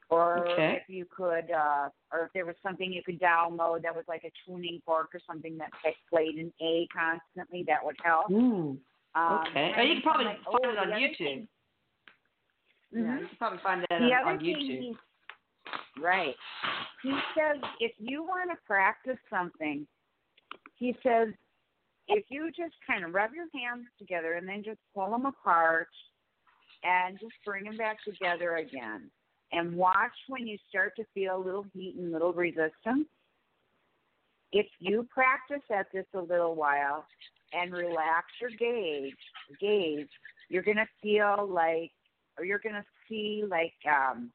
Or 0.10 0.48
Okay. 0.50 0.80
if 0.82 0.90
you 0.90 1.06
could, 1.06 1.52
uh, 1.52 1.90
or 2.12 2.26
if 2.26 2.34
there 2.34 2.46
was 2.46 2.56
something 2.64 2.92
you 2.92 3.04
could 3.04 3.20
download 3.20 3.84
that 3.84 3.96
was 3.96 4.06
like 4.08 4.24
a 4.24 4.32
tuning 4.46 4.82
fork 4.86 5.14
or 5.14 5.20
something 5.28 5.56
that 5.58 5.70
played 6.10 6.36
an 6.36 6.52
A 6.62 6.88
constantly, 6.88 7.64
that 7.68 7.84
would 7.84 7.96
help. 8.04 8.30
Um, 8.32 8.80
Okay. 9.16 9.74
Oh, 9.78 9.82
you 9.82 9.94
can 9.96 10.02
probably 10.02 10.26
like, 10.26 10.44
find 10.44 10.66
oh, 10.66 10.70
it 10.70 10.78
on 10.80 10.88
YouTube. 10.90 11.18
thing- 11.18 11.48
Yeah, 12.92 13.00
Mhm. 13.02 13.20
you 13.22 13.28
can 13.28 13.38
probably 13.38 13.60
find 13.60 13.86
that 13.90 14.02
on, 14.02 14.12
on 14.28 14.40
YouTube. 14.40 14.98
right. 15.98 16.36
He 17.04 17.12
says 17.36 17.62
if 17.80 17.94
you 18.00 18.24
want 18.24 18.50
to 18.50 18.56
practice 18.66 19.20
something, 19.30 19.88
he 20.76 20.94
says 21.04 21.34
if 22.10 22.26
you 22.30 22.48
just 22.48 22.74
kind 22.86 23.06
of 23.06 23.14
rub 23.14 23.32
your 23.34 23.46
hands 23.54 23.86
together 24.00 24.34
and 24.34 24.48
then 24.48 24.64
just 24.64 24.80
pull 24.96 25.12
them 25.12 25.26
apart 25.26 25.88
and 26.84 27.20
just 27.20 27.34
bring 27.46 27.64
them 27.64 27.78
back 27.78 27.98
together 28.04 28.56
again 28.56 29.10
and 29.52 29.76
watch 29.76 30.12
when 30.28 30.48
you 30.48 30.58
start 30.68 30.94
to 30.96 31.04
feel 31.14 31.38
a 31.38 31.44
little 31.44 31.66
heat 31.74 31.96
and 31.98 32.12
little 32.12 32.34
resistance. 32.34 33.08
If 34.52 34.66
you 34.80 35.08
practice 35.14 35.64
at 35.72 35.88
this 35.94 36.06
a 36.16 36.20
little 36.20 36.56
while 36.56 37.06
and 37.54 37.72
relax 37.72 38.26
your 38.42 38.52
gaze, 38.52 39.14
gaze, 39.62 40.08
you're 40.50 40.64
gonna 40.64 40.88
feel 41.04 41.48
like, 41.48 41.92
or 42.38 42.46
you're 42.46 42.62
gonna 42.64 42.86
see 43.08 43.44
like 43.48 43.74
um, 43.88 44.32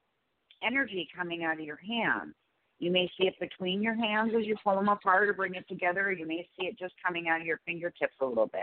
energy 0.64 1.08
coming 1.16 1.42
out 1.42 1.58
of 1.58 1.64
your 1.64 1.80
hands. 1.88 2.34
You 2.78 2.90
may 2.90 3.10
see 3.18 3.26
it 3.26 3.38
between 3.40 3.82
your 3.82 3.94
hands 3.94 4.32
as 4.38 4.46
you 4.46 4.56
pull 4.62 4.74
them 4.76 4.88
apart 4.88 5.28
or 5.28 5.32
bring 5.32 5.54
it 5.54 5.66
together, 5.68 6.06
or 6.06 6.12
you 6.12 6.26
may 6.26 6.48
see 6.58 6.66
it 6.66 6.78
just 6.78 6.94
coming 7.04 7.28
out 7.28 7.40
of 7.40 7.46
your 7.46 7.60
fingertips 7.64 8.14
a 8.20 8.26
little 8.26 8.46
bit. 8.46 8.62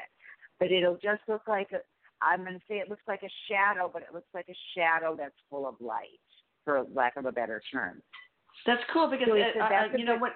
But 0.59 0.71
it'll 0.71 0.97
just 1.01 1.21
look 1.27 1.43
like 1.47 1.71
a, 1.71 1.79
I'm 2.21 2.43
going 2.43 2.53
to 2.53 2.61
say 2.67 2.75
it 2.75 2.89
looks 2.89 3.03
like 3.07 3.23
a 3.23 3.29
shadow, 3.49 3.89
but 3.91 4.03
it 4.03 4.13
looks 4.13 4.27
like 4.33 4.47
a 4.49 4.55
shadow 4.77 5.15
that's 5.17 5.35
full 5.49 5.67
of 5.67 5.75
light, 5.79 6.19
for 6.65 6.85
lack 6.93 7.15
of 7.15 7.25
a 7.25 7.31
better 7.31 7.61
term. 7.71 8.01
That's 8.65 8.83
cool 8.93 9.09
because 9.09 9.27
So 9.27 9.35
it, 9.35 9.55
uh, 9.59 9.97
you 9.97 10.05
know 10.05 10.17
what. 10.17 10.33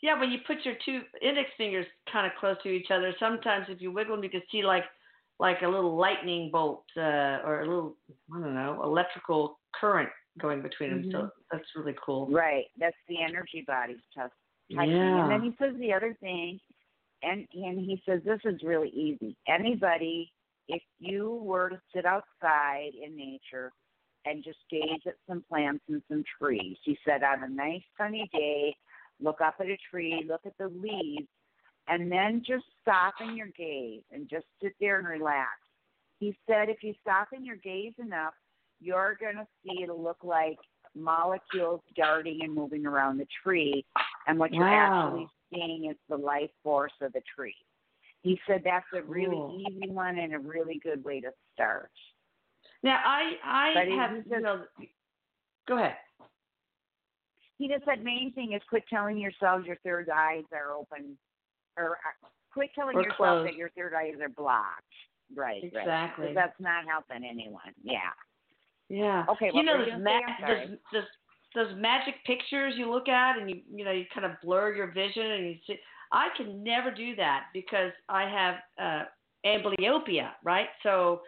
Yeah, 0.00 0.18
when 0.18 0.30
you 0.30 0.38
put 0.46 0.58
your 0.64 0.74
two 0.84 1.00
index 1.20 1.48
fingers 1.56 1.86
kind 2.12 2.24
of 2.24 2.32
close 2.38 2.56
to 2.62 2.68
each 2.68 2.90
other, 2.92 3.12
sometimes 3.18 3.66
if 3.68 3.80
you 3.80 3.90
wiggle 3.90 4.14
them, 4.14 4.22
you 4.22 4.30
can 4.30 4.42
see 4.52 4.62
like 4.62 4.84
like 5.40 5.62
a 5.62 5.68
little 5.68 5.96
lightning 5.96 6.50
bolt 6.52 6.84
uh, 6.96 7.40
or 7.44 7.62
a 7.62 7.66
little 7.66 7.96
I 8.34 8.40
don't 8.40 8.54
know 8.54 8.80
electrical 8.84 9.58
current 9.78 10.10
going 10.38 10.62
between 10.62 10.90
them. 10.90 11.10
So 11.12 11.18
Mhm. 11.18 11.30
that's 11.50 11.76
really 11.76 11.94
cool. 12.00 12.26
Right. 12.26 12.66
That's 12.76 12.96
the 13.08 13.20
energy 13.22 13.62
bodies 13.62 14.00
test. 14.14 14.34
touching. 14.74 14.92
Yeah. 14.92 15.22
And 15.22 15.30
then 15.30 15.42
he 15.42 15.56
says 15.56 15.74
the 15.76 15.92
other 15.94 16.14
thing, 16.14 16.60
and 17.22 17.48
and 17.54 17.80
he 17.80 18.02
says 18.04 18.22
this 18.22 18.40
is 18.44 18.62
really 18.62 18.90
easy. 18.90 19.36
Anybody, 19.46 20.30
if 20.68 20.82
you 20.98 21.36
were 21.36 21.70
to 21.70 21.80
sit 21.94 22.04
outside 22.04 22.92
in 22.94 23.16
nature 23.16 23.72
and 24.26 24.44
just 24.44 24.58
gaze 24.68 25.00
at 25.06 25.16
some 25.26 25.42
plants 25.48 25.82
and 25.88 26.02
some 26.08 26.22
trees, 26.38 26.76
he 26.82 26.98
said 27.04 27.22
on 27.22 27.44
a 27.44 27.48
nice 27.48 27.82
sunny 27.96 28.28
day, 28.32 28.76
look 29.20 29.40
up 29.40 29.54
at 29.58 29.66
a 29.68 29.78
tree, 29.90 30.22
look 30.28 30.44
at 30.44 30.56
the 30.58 30.68
leaves, 30.68 31.28
and 31.86 32.12
then 32.12 32.42
just 32.46 32.66
stop 32.82 33.14
in 33.20 33.36
your 33.36 33.48
gaze 33.56 34.02
and 34.12 34.28
just 34.28 34.46
sit 34.62 34.74
there 34.80 34.98
and 34.98 35.08
relax. 35.08 35.48
He 36.20 36.36
said 36.46 36.68
if 36.68 36.82
you 36.82 36.94
stop 37.00 37.28
in 37.32 37.44
your 37.44 37.56
gaze 37.56 37.94
enough, 37.98 38.34
you're 38.80 39.16
going 39.20 39.36
to 39.36 39.46
see 39.64 39.82
it'll 39.82 40.02
look 40.02 40.18
like 40.22 40.58
molecules 40.94 41.80
darting 41.96 42.40
and 42.42 42.54
moving 42.54 42.86
around 42.86 43.18
the 43.18 43.26
tree, 43.42 43.84
and 44.26 44.38
what 44.38 44.52
you're 44.52 44.66
actually 44.68 45.26
seeing 45.52 45.90
is 45.90 45.96
the 46.08 46.16
life 46.16 46.50
force 46.62 46.92
of 47.00 47.12
the 47.12 47.22
tree. 47.36 47.54
He 48.22 48.38
said 48.46 48.62
that's 48.64 48.86
a 48.94 49.02
really 49.02 49.36
Cool. 49.36 49.64
easy 49.68 49.88
one 49.90 50.18
and 50.18 50.34
a 50.34 50.38
really 50.38 50.80
good 50.82 51.04
way 51.04 51.20
to 51.20 51.30
start. 51.54 51.90
Now 52.82 53.00
I 53.04 53.38
I 53.44 53.74
But 53.74 53.88
have 53.88 54.16
just- 54.16 54.28
you 54.30 54.40
know. 54.40 54.64
Go 55.66 55.76
ahead. 55.76 55.96
He 57.58 57.68
just 57.68 57.84
said 57.84 58.02
main 58.04 58.32
thing 58.32 58.52
is 58.52 58.62
quit 58.68 58.84
telling 58.88 59.18
yourselves 59.18 59.66
your 59.66 59.76
third 59.84 60.08
eyes 60.10 60.44
are 60.52 60.72
open, 60.72 61.18
or 61.76 61.92
uh, 61.96 62.28
quit 62.52 62.70
telling 62.74 62.96
Or 62.96 63.02
yourself 63.02 63.16
closed. 63.16 63.48
that 63.48 63.56
your 63.56 63.70
third 63.70 63.94
eyes 63.94 64.14
are 64.20 64.28
blocked. 64.28 64.82
Right, 65.34 65.62
right. 65.74 65.82
Exactly. 65.82 66.32
that's 66.34 66.58
not 66.58 66.86
helping 66.86 67.24
anyone. 67.28 67.74
Yeah. 67.82 68.12
Yeah. 68.88 69.24
Okay, 69.28 69.50
You 69.52 69.62
know 69.64 69.78
those, 69.78 69.88
ma- 70.02 70.20
magic 71.76 72.14
pictures 72.26 72.74
you 72.76 72.90
look 72.90 73.08
at 73.08 73.38
and 73.38 73.48
you 73.50 73.60
you 73.74 73.84
know 73.84 73.90
you 73.92 74.04
kind 74.12 74.26
of 74.26 74.32
blur 74.42 74.74
your 74.74 74.92
vision 74.92 75.24
and 75.26 75.46
you 75.46 75.54
see. 75.66 75.76
I 76.12 76.28
can 76.36 76.62
never 76.64 76.90
do 76.90 77.14
that 77.16 77.44
because 77.52 77.92
I 78.08 78.22
have 78.28 78.54
uh, 78.80 79.04
amblyopia, 79.46 80.30
right? 80.42 80.68
So, 80.82 81.20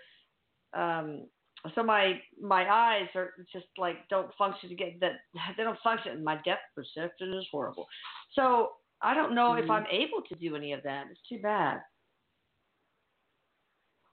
um, 0.75 1.27
so 1.75 1.83
my 1.83 2.21
my 2.41 2.69
eyes 2.71 3.09
are 3.15 3.35
just 3.53 3.67
like 3.77 4.09
don't 4.09 4.33
function 4.37 4.69
to 4.71 4.75
get 4.75 4.99
that 5.01 5.13
they 5.57 5.63
don't 5.65 5.79
function. 5.83 6.23
My 6.25 6.37
depth 6.45 6.63
perception 6.75 7.35
is 7.35 7.47
horrible. 7.51 7.87
So 8.35 8.71
I 9.03 9.15
don't 9.15 9.35
know 9.35 9.55
if 9.55 9.67
Mhm. 9.67 9.71
I'm 9.71 9.87
able 9.91 10.23
to 10.29 10.35
do 10.37 10.57
any 10.57 10.73
of 10.73 10.83
that. 10.85 11.07
It's 11.11 11.21
too 11.29 11.39
bad. 11.43 11.81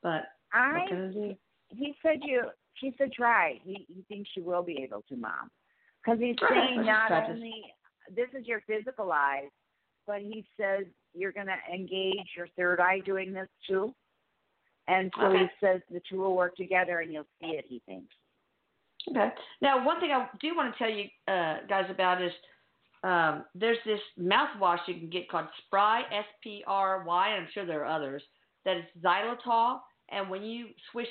But 0.02 0.26
I 0.54 0.80
what 0.80 0.88
can 0.90 1.10
I 1.10 1.14
do? 1.14 1.38
he 1.70 1.96
said 2.02 2.20
you 2.24 2.44
she 2.80 2.94
said 2.98 3.12
try 3.12 3.60
he 3.64 3.86
he 3.88 4.04
thinks 4.08 4.30
she 4.34 4.42
will 4.42 4.64
be 4.64 4.82
able 4.84 5.04
to 5.10 5.16
mom. 5.16 5.50
Because 6.04 6.20
he's 6.20 6.36
saying 6.50 6.86
not 6.86 7.12
only 7.12 7.62
this 8.16 8.28
is 8.40 8.48
your 8.48 8.62
physical 8.68 9.12
eyes 9.12 9.50
but 10.06 10.22
he 10.22 10.46
says 10.60 10.86
you're 11.14 11.34
going 11.34 11.48
to 11.48 11.74
engage 11.74 12.28
your 12.36 12.48
third 12.56 12.80
eye 12.80 13.00
doing 13.06 13.34
this 13.34 13.50
too. 13.68 13.94
And 14.88 15.12
so 15.20 15.32
he 15.32 15.46
says 15.60 15.82
the 15.92 16.02
two 16.10 16.20
will 16.20 16.36
work 16.36 16.56
together 16.56 17.00
and 17.00 17.12
you'll 17.12 17.28
see 17.42 17.50
it 17.50 17.66
he 17.68 17.82
thinks. 17.86 18.14
Okay. 19.10 19.30
Now, 19.62 19.86
one 19.86 20.00
thing 20.00 20.12
I 20.12 20.28
do 20.40 20.56
want 20.56 20.74
to 20.74 20.78
tell 20.78 20.90
you 20.90 21.06
uh, 21.28 21.58
guys 21.68 21.86
about 21.90 22.22
is 22.22 22.32
um, 23.04 23.44
there's 23.54 23.78
this 23.86 24.00
mouthwash 24.20 24.80
you 24.88 24.96
can 24.96 25.10
get 25.10 25.30
called 25.30 25.48
Spry, 25.66 26.02
S 26.12 26.26
P 26.44 26.64
R 26.66 27.04
Y, 27.06 27.28
I'm 27.28 27.48
sure 27.54 27.66
there 27.66 27.86
are 27.86 27.96
others, 27.96 28.24
that 28.66 28.78
is 28.78 28.84
xylitol. 29.04 29.80
And 30.12 30.30
when 30.30 30.44
you 30.44 30.68
swish, 30.92 31.08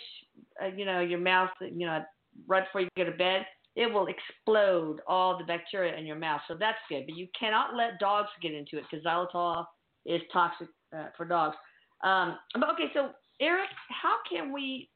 uh, 0.62 0.68
you 0.68 0.84
know, 0.84 1.00
your 1.00 1.18
mouth, 1.18 1.50
you 1.60 1.86
know, 1.86 2.02
right 2.46 2.64
before 2.64 2.82
you 2.82 2.88
go 2.96 3.04
to 3.04 3.12
bed, 3.12 3.46
it 3.74 3.92
will 3.92 4.06
explode 4.06 5.00
all 5.06 5.36
the 5.36 5.44
bacteria 5.44 5.96
in 5.96 6.06
your 6.06 6.16
mouth. 6.16 6.40
So 6.48 6.56
that's 6.58 6.78
good. 6.88 7.04
But 7.06 7.16
you 7.16 7.28
cannot 7.38 7.76
let 7.76 7.98
dogs 7.98 8.30
get 8.40 8.54
into 8.54 8.78
it 8.78 8.84
because 8.90 9.04
xylitol 9.04 9.64
is 10.06 10.22
toxic 10.32 10.68
uh, 10.96 11.08
for 11.16 11.26
dogs. 11.26 11.56
Um, 12.02 12.38
but 12.54 12.70
okay, 12.70 12.90
so 12.94 13.10
Erik, 13.40 13.68
how 13.90 14.16
can 14.30 14.52
we 14.52 14.88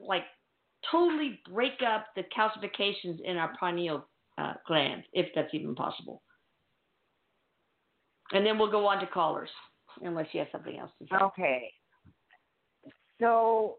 like 0.00 0.24
totally 0.90 1.40
break 1.52 1.82
up 1.86 2.06
the 2.16 2.22
calcifications 2.36 3.18
in 3.24 3.36
our 3.36 3.52
pineal 3.58 4.06
uh, 4.38 4.54
glands, 4.66 5.04
if 5.12 5.26
that's 5.34 5.52
even 5.52 5.74
possible. 5.74 6.22
And 8.32 8.44
then 8.44 8.58
we'll 8.58 8.70
go 8.70 8.86
on 8.86 9.00
to 9.00 9.06
callers, 9.06 9.50
unless 10.02 10.26
you 10.32 10.40
have 10.40 10.48
something 10.52 10.78
else 10.78 10.90
to 10.98 11.06
say. 11.10 11.24
okay 11.24 11.70
so 13.20 13.76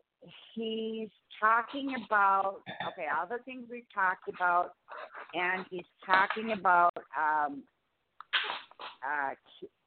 he's 0.54 1.10
talking 1.40 1.94
about 2.06 2.62
okay 2.88 3.08
all 3.18 3.26
the 3.28 3.42
things 3.44 3.64
we've 3.70 3.84
talked 3.94 4.28
about 4.28 4.74
and 5.34 5.66
he's 5.70 5.86
talking 6.06 6.52
about 6.52 6.92
um 7.18 7.64
uh 9.04 9.34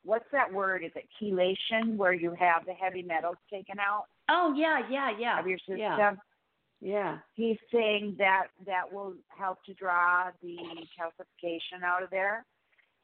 what's 0.04 0.24
that 0.32 0.50
word 0.52 0.82
is 0.84 0.90
it 0.94 1.06
chelation 1.20 1.96
where 1.96 2.14
you 2.14 2.30
have 2.38 2.64
the 2.66 2.72
heavy 2.72 3.02
metals 3.02 3.36
taken 3.50 3.78
out 3.78 4.04
Oh 4.28 4.54
yeah, 4.56 4.80
yeah, 4.90 5.10
yeah. 5.18 5.38
of 5.38 5.46
your 5.46 5.58
system 5.58 5.76
Yeah, 5.76 6.14
yeah. 6.80 7.18
he's 7.34 7.58
saying 7.72 8.14
that 8.18 8.46
that 8.66 8.90
will 8.90 9.14
help 9.28 9.62
to 9.64 9.74
draw 9.74 10.30
the 10.42 10.56
calcification 10.98 11.82
out 11.84 12.02
of 12.02 12.10
there 12.10 12.44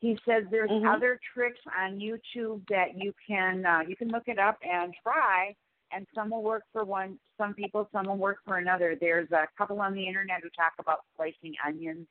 he 0.01 0.19
says 0.25 0.45
there's 0.51 0.71
Mhm. 0.71 0.97
other 0.97 1.21
tricks 1.35 1.61
on 1.79 1.99
youtube 1.99 2.67
that 2.69 2.97
you 2.97 3.13
can 3.27 3.67
uh, 3.67 3.81
you 3.87 3.97
can 3.97 4.09
look 4.09 4.29
it 4.29 4.39
up 4.39 4.59
and 4.63 4.95
try 5.03 5.55
and 5.93 6.07
some 6.15 6.31
will 6.31 6.43
work 6.43 6.65
for 6.73 6.85
one 6.85 7.19
some 7.37 7.55
people 7.55 7.89
some 7.93 8.07
will 8.07 8.17
work 8.17 8.39
for 8.47 8.59
another. 8.59 8.97
There's 9.01 9.31
a 9.33 9.47
couple 9.57 9.81
on 9.81 9.95
the 9.95 10.07
internet 10.07 10.43
who 10.43 10.51
talk 10.51 10.73
about 10.79 11.01
slicing 11.17 11.55
onions 11.67 12.07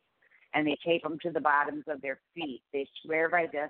and 0.53 0.65
they 0.65 0.77
tape 0.85 1.03
them 1.03 1.17
to 1.23 1.31
the 1.31 1.41
bottoms 1.41 1.83
of 1.87 2.01
their 2.01 2.19
feet. 2.33 2.61
They 2.73 2.87
swear 3.03 3.29
by 3.29 3.47
this. 3.51 3.69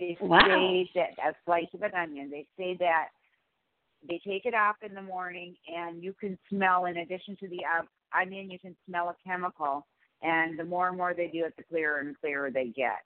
They 0.00 0.16
Wow. 0.20 0.40
say 0.44 0.90
that 0.94 1.18
a 1.18 1.34
slice 1.44 1.72
of 1.74 1.82
an 1.82 1.94
onion 1.94 2.30
they 2.30 2.46
say 2.56 2.76
that 2.80 3.08
they 4.08 4.20
take 4.24 4.46
it 4.46 4.54
off 4.54 4.76
in 4.82 4.94
the 4.94 5.02
morning 5.02 5.56
and 5.66 6.02
you 6.02 6.14
can 6.14 6.38
smell 6.48 6.86
in 6.86 6.98
addition 6.98 7.36
to 7.36 7.48
the 7.48 7.60
uh, 7.64 7.82
onion 8.16 8.50
you 8.50 8.58
can 8.58 8.76
smell 8.86 9.08
a 9.08 9.16
chemical 9.28 9.86
and 10.22 10.58
the 10.58 10.64
more 10.64 10.88
and 10.88 10.96
more 10.96 11.14
they 11.14 11.28
do 11.28 11.44
it 11.44 11.54
the 11.56 11.64
clearer 11.64 11.98
and 11.98 12.18
clearer 12.20 12.50
they 12.50 12.68
get. 12.68 13.04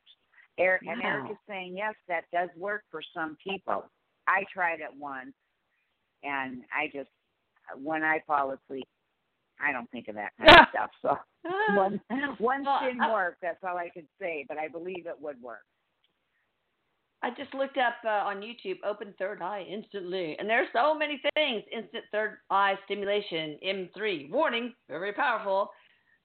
Erik 0.59 0.83
and 0.87 1.03
Erik 1.03 1.31
is 1.31 1.39
saying 1.49 1.77
yes 1.77 1.95
that 2.09 2.25
does 2.33 2.51
work 2.57 2.85
for 2.91 3.03
some 3.15 3.37
people. 3.43 3.85
I 4.29 4.45
tried 4.53 4.81
it 4.81 4.91
once 4.99 5.33
and 6.23 6.63
i 6.73 6.87
just 6.93 7.09
when 7.83 8.03
i 8.03 8.21
fall 8.27 8.51
asleep 8.53 8.89
i 9.61 9.73
don't 9.73 9.91
think 9.91 10.09
of 10.09 10.15
that 10.15 10.33
kind 10.39 10.51
of 10.51 10.67
stuff 10.71 10.91
so 11.03 11.17
one 11.77 12.01
one 12.39 12.65
Well, 12.65 12.81
didn't 12.83 13.01
I- 13.03 13.13
work 13.13 13.37
that's 13.43 13.63
all 13.63 13.77
i 13.77 13.89
could 13.89 14.07
say 14.21 14.45
but 14.49 14.59
i 14.59 14.69
believe 14.69 15.07
it 15.07 15.17
would 15.21 15.41
work 15.43 15.63
I 17.25 17.31
just 17.31 17.55
looked 17.55 17.79
up 17.79 17.95
uh, 18.05 18.09
on 18.27 18.41
YouTube 18.41 18.79
open 18.85 19.15
third 19.17 19.43
eye 19.43 19.65
instantly, 19.71 20.35
and 20.41 20.51
there's 20.51 20.67
so 20.73 20.93
many 20.93 21.23
things. 21.37 21.63
Instant 21.73 22.03
third 22.11 22.39
eye 22.51 22.75
stimulation, 22.85 23.57
M3. 23.65 24.29
Warning, 24.29 24.75
very 24.89 25.13
powerful. 25.13 25.71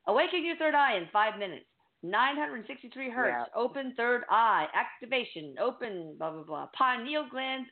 Awaken 0.08 0.44
your 0.44 0.56
third 0.58 0.74
eye 0.74 0.98
in 0.98 1.04
five 1.14 1.38
minutes. 1.38 1.66
963 2.02 3.12
hertz. 3.12 3.30
Yeah. 3.32 3.44
Open 3.62 3.94
third 3.96 4.24
eye 4.32 4.66
activation. 4.74 5.54
Open 5.62 6.16
blah 6.18 6.32
blah 6.32 6.42
blah. 6.44 6.68
Pineal 6.76 7.28
gland 7.30 7.68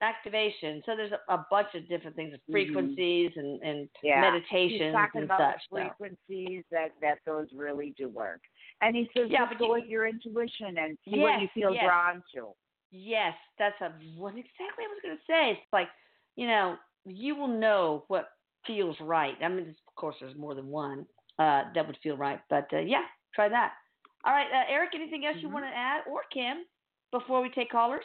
activation. 0.00 0.82
So 0.86 0.94
there's 0.96 1.12
a, 1.12 1.32
a 1.32 1.46
bunch 1.50 1.68
of 1.74 1.88
different 1.88 2.16
things, 2.16 2.34
frequencies 2.50 3.32
and 3.36 3.60
and 3.62 3.78
Mm-hmm. 3.88 4.06
Yeah. 4.06 4.20
meditations 4.20 4.82
He's 4.82 4.92
talking 4.92 5.22
and 5.22 5.24
about 5.24 5.40
such. 5.54 5.62
the 5.70 5.76
so. 5.76 5.76
frequencies 5.76 6.64
that 6.70 6.90
that 7.00 7.18
those 7.26 7.46
really 7.54 7.94
do 7.96 8.08
work. 8.08 8.40
And 8.80 8.94
he 8.94 9.08
says 9.16 9.26
Yeah, 9.30 9.46
but 9.48 9.58
go 9.58 9.66
you- 9.66 9.72
with 9.72 9.86
your 9.86 10.06
intuition 10.06 10.78
and 10.78 10.96
see 11.04 11.18
what 11.20 11.40
you 11.40 11.48
feel 11.54 11.74
yes. 11.74 11.84
drawn 11.84 12.22
to. 12.34 12.48
Yes, 12.90 13.34
that's 13.58 13.80
a 13.80 13.92
what 14.16 14.30
exactly 14.30 14.84
I 14.84 14.88
was 14.88 14.98
going 15.02 15.16
to 15.16 15.22
say. 15.26 15.50
It's 15.52 15.72
like, 15.72 15.88
you 16.36 16.46
know, 16.46 16.76
you 17.04 17.34
will 17.36 17.48
know 17.48 18.04
what 18.08 18.30
feels 18.66 18.96
right. 19.00 19.34
I 19.42 19.48
mean, 19.48 19.68
of 19.88 19.94
course, 19.96 20.16
there's 20.20 20.36
more 20.36 20.54
than 20.54 20.68
one 20.68 21.06
uh, 21.38 21.64
that 21.74 21.86
would 21.86 21.98
feel 22.02 22.16
right, 22.16 22.40
but 22.48 22.66
uh, 22.72 22.78
yeah, 22.78 23.02
try 23.34 23.48
that. 23.48 23.72
All 24.24 24.32
right, 24.32 24.46
uh, 24.52 24.72
Erik, 24.72 24.90
anything 24.94 25.24
else 25.26 25.36
you 25.40 25.48
Mhm. 25.48 25.52
want 25.52 25.64
to 25.66 25.76
add, 25.76 26.02
or 26.10 26.22
Kim, 26.32 26.64
before 27.12 27.40
we 27.42 27.50
take 27.50 27.70
callers? 27.70 28.04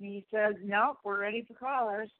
He 0.00 0.24
says, 0.32 0.54
nope, 0.64 0.96
we're 1.04 1.20
ready 1.20 1.44
for 1.46 1.54
callers. 1.54 2.10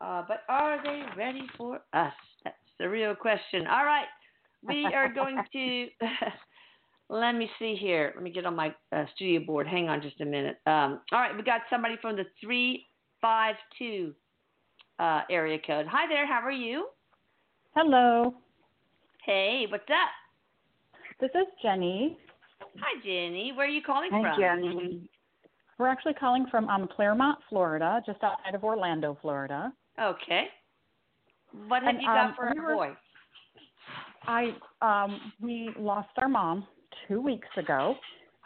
Uh, 0.00 0.22
but 0.28 0.42
are 0.48 0.82
they 0.82 1.02
ready 1.16 1.46
for 1.56 1.80
us? 1.92 2.12
That's 2.44 2.56
the 2.78 2.88
real 2.88 3.14
question. 3.14 3.66
All 3.66 3.84
right, 3.84 4.06
we 4.62 4.84
are 4.94 5.12
going 5.12 5.38
to. 5.52 5.86
let 7.08 7.32
me 7.32 7.50
see 7.58 7.74
here. 7.74 8.12
Let 8.14 8.22
me 8.22 8.30
get 8.30 8.46
on 8.46 8.54
my 8.54 8.74
uh, 8.92 9.06
studio 9.16 9.40
board. 9.44 9.66
Hang 9.66 9.88
on 9.88 10.00
just 10.02 10.20
a 10.20 10.24
minute. 10.24 10.58
Um, 10.66 11.00
all 11.12 11.20
right, 11.20 11.36
we 11.36 11.42
got 11.42 11.62
somebody 11.68 11.96
from 12.00 12.14
the 12.16 12.24
three 12.40 12.86
five 13.20 13.56
two 13.78 14.14
uh, 15.00 15.22
area 15.30 15.58
code. 15.66 15.86
Hi 15.90 16.06
there. 16.08 16.26
How 16.26 16.40
are 16.40 16.52
you? 16.52 16.88
Hello, 17.74 18.34
Hey, 19.28 19.66
what's 19.68 19.84
up? 19.90 20.08
this 21.20 21.30
is 21.34 21.46
Jenny. 21.62 22.16
Hi, 22.80 22.98
Jenny. 23.04 23.52
Where 23.54 23.66
are 23.66 23.70
you 23.70 23.82
calling 23.82 24.08
Hi, 24.10 24.22
from? 24.22 24.40
Jenny. 24.40 25.10
We're 25.78 25.88
actually 25.88 26.14
calling 26.14 26.46
from 26.50 26.68
um, 26.68 26.88
Clermont, 26.94 27.38
Florida, 27.48 28.02
just 28.04 28.22
outside 28.22 28.54
of 28.54 28.64
Orlando, 28.64 29.16
Florida. 29.22 29.72
Okay. 30.00 30.44
What 31.68 31.82
have 31.82 31.94
And, 31.94 32.02
you 32.02 32.08
got 32.08 32.26
um, 32.30 32.34
for 32.36 32.52
we 32.54 32.58
a 32.58 32.62
were- 32.62 32.74
boy? 32.74 32.90
I 34.26 34.54
um, 34.82 35.32
we 35.40 35.70
lost 35.78 36.10
our 36.18 36.28
mom 36.28 36.66
two 37.06 37.22
weeks 37.22 37.48
ago. 37.56 37.94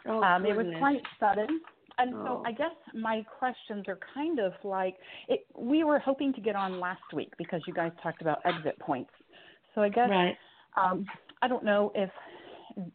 Oh, 0.07 0.21
um, 0.21 0.45
it 0.45 0.55
was 0.55 0.67
quite 0.79 1.01
sudden, 1.19 1.59
and 1.97 2.13
Oh. 2.13 2.25
so 2.25 2.43
I 2.45 2.51
guess 2.53 2.71
my 2.93 3.25
questions 3.39 3.85
are 3.89 3.99
kind 4.13 4.39
of 4.39 4.53
like 4.63 4.95
it, 5.27 5.45
we 5.57 5.83
were 5.83 5.99
hoping 5.99 6.31
to 6.33 6.41
get 6.41 6.55
on 6.55 6.79
last 6.79 7.01
week 7.13 7.33
because 7.37 7.61
you 7.67 7.73
guys 7.73 7.91
talked 8.01 8.21
about 8.21 8.39
exit 8.45 8.79
points. 8.79 9.11
So 9.75 9.81
I 9.81 9.89
guess 9.89 10.09
right. 10.09 10.37
um, 10.77 11.05
I 11.41 11.47
don't 11.49 11.65
know 11.65 11.91
if 11.95 12.09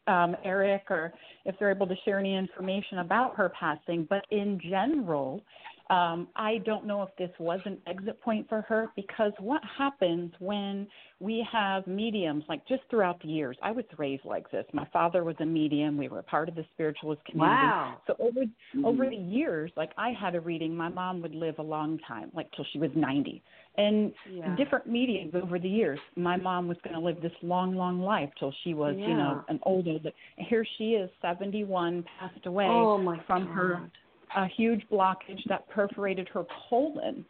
um, 0.07 0.37
Erik 0.45 0.91
or 0.91 1.13
if 1.45 1.55
they're 1.59 1.71
able 1.71 1.87
to 1.87 1.97
share 2.05 2.19
any 2.19 2.37
information 2.37 2.99
about 2.99 3.37
her 3.37 3.51
passing, 3.59 4.07
but 4.09 4.25
in 4.31 4.61
general, 4.63 5.43
um, 5.91 6.29
I 6.37 6.59
don't 6.67 6.87
know 6.87 7.03
if 7.03 7.09
this 7.17 7.31
was 7.39 7.61
an 7.65 7.79
exit 7.87 8.21
point 8.21 8.47
for 8.49 8.61
her 8.63 8.89
because 8.95 9.33
what 9.39 9.63
happens 9.79 10.33
when 10.39 10.87
we 11.19 11.47
have 11.51 11.87
mediums, 11.87 12.45
like 12.47 12.67
just 12.69 12.83
throughout 12.91 13.23
the 13.23 13.29
years, 13.29 13.57
I 13.63 13.71
was 13.71 13.85
raised 13.97 14.27
like 14.27 14.51
this. 14.51 14.67
My 14.75 14.87
father 14.93 15.25
was 15.25 15.37
a 15.41 15.47
medium. 15.47 15.97
We 15.97 16.09
were 16.09 16.19
a 16.19 16.25
part 16.25 16.51
of 16.51 16.55
the 16.55 16.65
spiritualist 16.75 17.25
community. 17.25 17.55
Wow. 17.55 18.01
So 18.07 18.17
over 18.19 18.41
over 18.85 19.09
the 19.09 19.17
years, 19.17 19.73
like 19.77 19.91
I 19.97 20.11
had 20.11 20.35
a 20.35 20.41
reading, 20.41 20.77
my 20.77 20.91
mom 20.91 21.23
would 21.23 21.35
live 21.35 21.55
a 21.59 21.63
long 21.63 21.99
time, 22.07 22.31
like 22.35 22.51
till 22.55 22.67
she 22.73 22.79
was 22.79 22.91
90. 22.95 23.43
And 23.79 24.13
Yeah. 24.29 24.55
different 24.57 24.87
mediums 24.87 25.35
over 25.35 25.59
the 25.59 25.69
years. 25.69 26.01
My 26.17 26.37
mom 26.37 26.67
was 26.69 26.77
going 26.83 26.95
to 26.95 27.01
live 27.01 27.21
this 27.23 27.33
long, 27.43 27.75
long 27.77 28.03
life 28.03 28.31
till 28.39 28.53
she 28.65 28.75
was, 28.75 28.97
you 28.99 29.15
know, 29.15 29.43
Yeah. 29.49 29.55
an 29.55 29.61
older. 29.63 29.99
Here 30.37 30.65
she 30.77 30.95
is, 30.97 31.09
71, 31.23 32.03
passed 32.19 32.45
away 32.45 32.67
Oh 32.69 32.99
from 33.27 33.47
God. 33.47 33.55
her 33.55 33.91
a 34.37 34.47
huge 34.47 34.87
blockage 34.91 35.43
that 35.45 35.67
perforated 35.71 36.29
her 36.29 36.45
colon. 36.69 37.25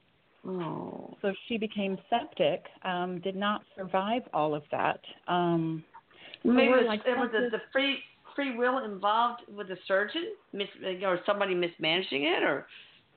Oh. 0.44 1.16
So 1.22 1.32
she 1.46 1.58
became 1.58 1.98
septic. 2.10 2.66
Um, 2.82 3.20
did 3.20 3.36
not 3.36 3.62
survive 3.76 4.22
all 4.32 4.54
of 4.54 4.64
that. 4.70 5.00
Um, 5.28 5.84
Maybe 6.44 6.72
it 6.72 6.76
was, 6.76 6.86
like, 6.86 7.00
it 7.06 7.16
was 7.16 7.30
what 7.32 7.50
the, 7.52 7.60
free 7.72 7.98
free 8.34 8.56
will 8.56 8.78
involved 8.84 9.42
with 9.48 9.68
the 9.68 9.76
surgeon, 9.86 10.32
mis, 10.52 10.68
or 11.02 11.20
somebody 11.26 11.54
mismanaging 11.54 12.22
it, 12.24 12.42
or 12.42 12.66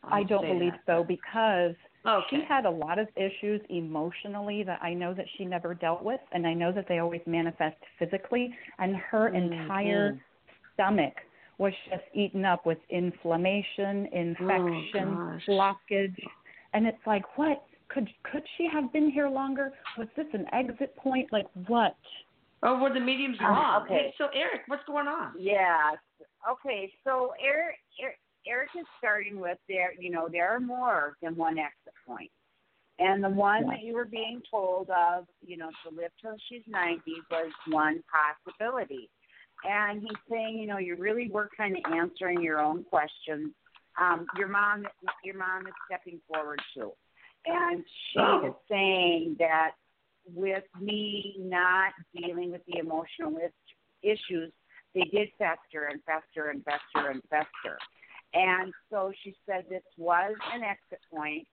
I 0.03 0.23
don't 0.23 0.47
believe 0.47 0.73
that. 0.73 0.81
so 0.85 1.03
because 1.03 1.75
Okay. 2.05 2.25
she 2.29 2.43
had 2.47 2.65
a 2.65 2.69
lot 2.69 2.97
of 2.97 3.07
issues 3.15 3.61
emotionally 3.69 4.63
that 4.63 4.81
I 4.81 4.93
know 4.93 5.13
that 5.13 5.25
she 5.37 5.45
never 5.45 5.73
dealt 5.73 6.03
with, 6.03 6.19
and 6.31 6.47
I 6.47 6.53
know 6.53 6.71
that 6.71 6.87
they 6.87 6.99
always 6.99 7.21
manifest 7.25 7.77
physically. 7.99 8.53
And 8.79 8.95
her 8.95 9.29
Mhm. 9.29 9.35
entire 9.35 10.19
stomach 10.73 11.13
was 11.57 11.73
just 11.89 12.03
eaten 12.13 12.43
up 12.43 12.65
with 12.65 12.79
inflammation, 12.89 14.07
infection, 14.07 15.19
Oh, 15.19 15.39
blockage, 15.47 16.17
and 16.73 16.87
it's 16.87 17.05
like, 17.05 17.37
what 17.37 17.63
could 17.89 18.09
could 18.23 18.43
she 18.57 18.67
have 18.67 18.91
been 18.91 19.11
here 19.11 19.29
longer? 19.29 19.71
Was 19.97 20.07
this 20.15 20.27
an 20.33 20.47
exit 20.53 20.95
point? 20.95 21.31
Like 21.31 21.47
what? 21.67 21.95
Oh, 22.63 22.79
were 22.79 22.93
the 22.93 22.99
mediums 22.99 23.37
Uh, 23.41 23.47
wrong? 23.47 23.83
okay. 23.83 23.93
Hey, 23.93 24.13
so 24.17 24.27
Erik, 24.33 24.61
what's 24.67 24.83
going 24.85 25.07
on? 25.07 25.33
Yeah. 25.37 25.91
Okay. 26.49 26.91
So 27.03 27.33
Erik, 27.43 27.77
Erik, 27.99 28.17
Erik 28.47 28.69
is 28.77 28.85
starting 28.97 29.39
with 29.39 29.57
there. 29.69 29.93
You 29.99 30.09
know, 30.11 30.27
there 30.31 30.49
are 30.49 30.59
more 30.59 31.17
than 31.21 31.35
one 31.35 31.57
exit 31.57 31.93
point, 32.05 32.31
and 32.99 33.23
the 33.23 33.29
one 33.29 33.63
Yeah. 33.63 33.71
that 33.71 33.81
you 33.83 33.93
were 33.93 34.05
being 34.05 34.41
told 34.49 34.89
of, 34.89 35.27
you 35.41 35.57
know, 35.57 35.69
to 35.83 35.89
live 35.89 36.11
till 36.21 36.37
she's 36.49 36.65
ninety 36.67 37.15
was 37.29 37.51
one 37.67 38.03
possibility. 38.03 39.09
And 39.63 40.01
he's 40.01 40.17
saying, 40.27 40.57
you 40.57 40.65
know, 40.65 40.77
you 40.79 40.95
really 40.95 41.29
were 41.29 41.49
kind 41.55 41.77
of 41.77 41.93
answering 41.93 42.41
your 42.41 42.59
own 42.59 42.83
questions. 42.83 43.53
Um, 43.97 44.25
your 44.37 44.47
mom, 44.47 44.87
your 45.23 45.35
mom 45.35 45.67
is 45.67 45.73
stepping 45.85 46.19
forward 46.27 46.59
too, 46.73 46.93
and 47.45 47.85
she 47.87 48.19
Oh. 48.19 48.47
is 48.47 48.53
saying 48.67 49.35
that 49.37 49.75
with 50.25 50.63
me 50.79 51.35
not 51.37 51.93
dealing 52.15 52.51
with 52.51 52.65
the 52.65 52.77
emotional 52.77 53.37
issues 54.01 54.51
they 54.93 55.03
did 55.05 55.31
fester 55.37 55.85
and 55.85 56.03
fester 56.03 56.49
and 56.49 56.63
fester 56.65 57.09
and 57.09 57.23
fester. 57.29 57.77
And 58.33 58.73
so 58.89 59.11
she 59.23 59.35
said 59.45 59.65
this 59.69 59.83
was 59.97 60.33
an 60.53 60.63
exit 60.63 60.99
point. 61.13 61.47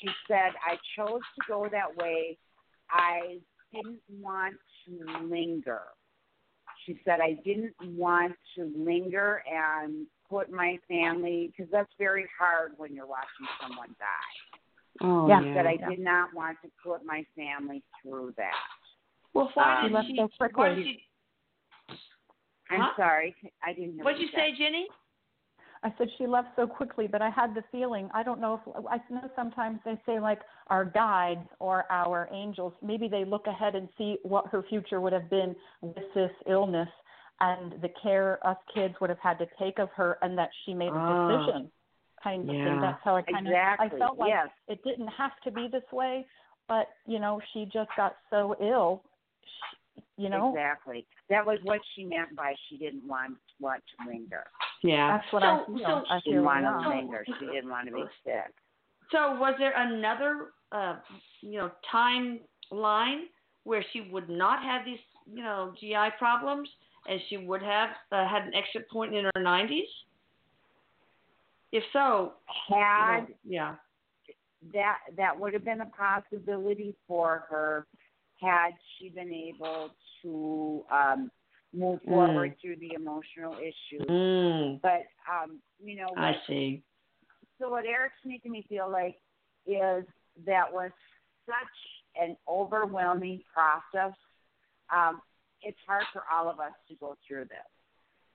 She 0.00 0.08
said, 0.26 0.50
I 0.66 0.76
chose 0.96 1.20
to 1.36 1.42
go 1.48 1.68
that 1.70 1.96
way. 1.96 2.36
I 2.90 3.38
didn't 3.72 4.00
want 4.20 4.56
to 4.86 5.26
linger. 5.26 5.82
She 6.84 7.00
said, 7.04 7.20
I 7.20 7.38
didn't 7.44 7.74
want 7.80 8.34
to 8.56 8.72
linger 8.76 9.42
and 9.50 10.06
put 10.28 10.50
my 10.50 10.78
family, 10.88 11.52
because 11.56 11.70
that's 11.70 11.92
very 11.98 12.26
hard 12.38 12.72
when 12.76 12.92
you're 12.94 13.06
watching 13.06 13.46
someone 13.62 13.94
die. 13.98 15.02
Oh, 15.02 15.28
Yeah. 15.28 15.40
She 15.40 15.46
yeah. 15.48 15.54
said, 15.54 15.66
I 15.66 15.76
did 15.88 16.00
not 16.00 16.34
want 16.34 16.58
to 16.62 16.70
put 16.84 17.04
my 17.04 17.24
family 17.36 17.82
through 18.02 18.34
that. 18.36 18.52
Well, 19.34 19.50
why 19.54 19.76
Um, 19.76 19.82
did 19.82 19.88
She 19.88 19.94
left 19.94 20.08
she? 20.08 20.16
so 20.38 20.48
Why 20.54 20.74
did 20.74 20.84
she? 20.86 21.02
I'm 22.70 22.80
Huh? 22.80 22.92
sorry. 22.96 23.34
I 23.62 23.72
didn't 23.72 23.94
hear 23.94 24.04
What'd 24.04 24.18
what 24.18 24.26
you 24.26 24.28
say, 24.34 24.52
Jenny? 24.58 24.88
I 25.86 25.94
said 25.96 26.08
she 26.18 26.26
left 26.26 26.48
so 26.56 26.66
quickly, 26.66 27.06
but 27.06 27.22
I 27.22 27.30
had 27.30 27.54
the 27.54 27.62
feeling. 27.70 28.10
I 28.12 28.24
don't 28.24 28.40
know 28.40 28.60
if 28.66 28.86
I 28.90 28.98
know 29.08 29.30
sometimes 29.36 29.78
they 29.84 29.96
say 30.04 30.18
like 30.18 30.40
our 30.66 30.84
guides 30.84 31.48
or 31.60 31.84
our 31.92 32.28
angels. 32.32 32.72
Maybe 32.82 33.06
they 33.06 33.24
look 33.24 33.46
ahead 33.46 33.76
and 33.76 33.88
see 33.96 34.16
what 34.24 34.48
her 34.48 34.64
future 34.68 35.00
would 35.00 35.12
have 35.12 35.30
been 35.30 35.54
with 35.82 35.94
this 36.12 36.32
illness 36.48 36.88
and 37.38 37.80
the 37.82 37.90
care 38.02 38.44
us 38.44 38.56
kids 38.74 38.94
would 39.00 39.10
have 39.10 39.18
had 39.20 39.38
to 39.38 39.46
take 39.60 39.78
of 39.78 39.88
her, 39.90 40.18
and 40.22 40.36
that 40.36 40.50
she 40.64 40.74
made 40.74 40.92
a 40.92 40.98
Ah. 40.98 41.28
decision. 41.28 41.70
Kind 42.20 42.48
of 42.48 42.56
Yeah. 42.56 42.64
thing. 42.64 42.80
That's 42.80 43.02
how 43.04 43.14
I 43.14 43.22
kind 43.22 43.46
Exactly. 43.46 43.86
of 43.86 43.92
I 43.92 43.98
felt 43.98 44.18
like 44.18 44.30
yes. 44.30 44.48
it 44.66 44.82
didn't 44.82 45.08
have 45.08 45.38
to 45.44 45.52
be 45.52 45.68
this 45.68 45.84
way, 45.92 46.26
but 46.66 46.88
you 47.06 47.20
know 47.20 47.40
she 47.52 47.66
just 47.66 47.90
got 47.96 48.16
so 48.30 48.56
ill. 48.58 49.04
She, 49.44 50.02
you 50.16 50.30
know, 50.30 50.48
Exactly. 50.48 51.06
That 51.28 51.46
was 51.46 51.60
what 51.62 51.80
she 51.94 52.04
meant 52.04 52.34
by 52.34 52.56
she 52.68 52.76
didn't 52.78 53.06
want 53.06 53.38
want 53.60 53.84
to 53.98 54.08
linger. 54.08 54.46
Yeah. 54.86 55.16
that's 55.18 55.32
what 55.32 55.42
so, 55.42 55.46
I 55.46 55.64
feel. 55.66 55.78
So, 55.78 56.04
I 56.08 56.20
She 56.20 56.30
didn't 56.30 56.42
feel 56.42 56.44
want 56.44 56.62
now. 56.62 56.82
to 56.82 56.88
linger. 56.96 57.24
She 57.26 57.46
didn't 57.46 57.70
want 57.70 57.88
to 57.88 57.94
be 57.94 58.04
sick. 58.24 58.54
so 59.10 59.34
was 59.36 59.54
there 59.58 59.72
another, 59.76 60.48
uh, 60.72 60.96
you 61.40 61.58
know, 61.58 61.70
timeline 61.92 63.24
where 63.64 63.84
she 63.92 64.00
would 64.12 64.28
not 64.28 64.62
have 64.62 64.84
these, 64.84 64.98
you 65.26 65.42
know, 65.42 65.72
GI 65.80 66.10
problems, 66.18 66.68
and 67.08 67.20
she 67.28 67.36
would 67.36 67.62
have 67.62 67.90
uh, 68.12 68.26
had 68.28 68.42
an 68.44 68.54
exit 68.54 68.88
point 68.90 69.14
in 69.14 69.24
her 69.24 69.32
90s? 69.38 69.82
If 71.72 71.82
so, 71.92 72.34
you 72.68 72.76
Had 72.76 73.20
know, 73.20 73.26
yeah. 73.44 73.74
that 74.72 74.98
that 75.16 75.38
would 75.38 75.52
have 75.52 75.64
been 75.64 75.80
a 75.80 75.86
possibility 75.86 76.94
for 77.06 77.44
her 77.50 77.86
had 78.40 78.70
she 78.98 79.08
been 79.08 79.32
able 79.32 79.90
to 80.22 80.84
um 80.90 81.30
move 81.76 82.00
Mm. 82.02 82.08
forward 82.08 82.56
through 82.60 82.76
the 82.76 82.92
emotional 82.94 83.54
issues. 83.58 84.06
Mm, 84.08 84.80
But 84.80 85.06
um, 85.30 85.60
you 85.78 85.96
know, 85.96 86.08
I 86.16 86.40
see. 86.46 86.82
so 87.58 87.68
what 87.70 87.84
Erik's 87.84 88.24
making 88.24 88.52
me 88.52 88.62
feel 88.68 88.88
like 88.88 89.20
is 89.66 90.04
that 90.44 90.72
was 90.72 90.90
such 91.46 91.76
an 92.20 92.36
overwhelming 92.48 93.42
process. 93.52 94.14
Um, 94.90 95.20
it's 95.62 95.78
hard 95.86 96.04
for 96.12 96.22
all 96.32 96.48
of 96.48 96.60
us 96.60 96.72
to 96.88 96.94
go 96.96 97.16
through 97.26 97.44
this. 97.46 97.66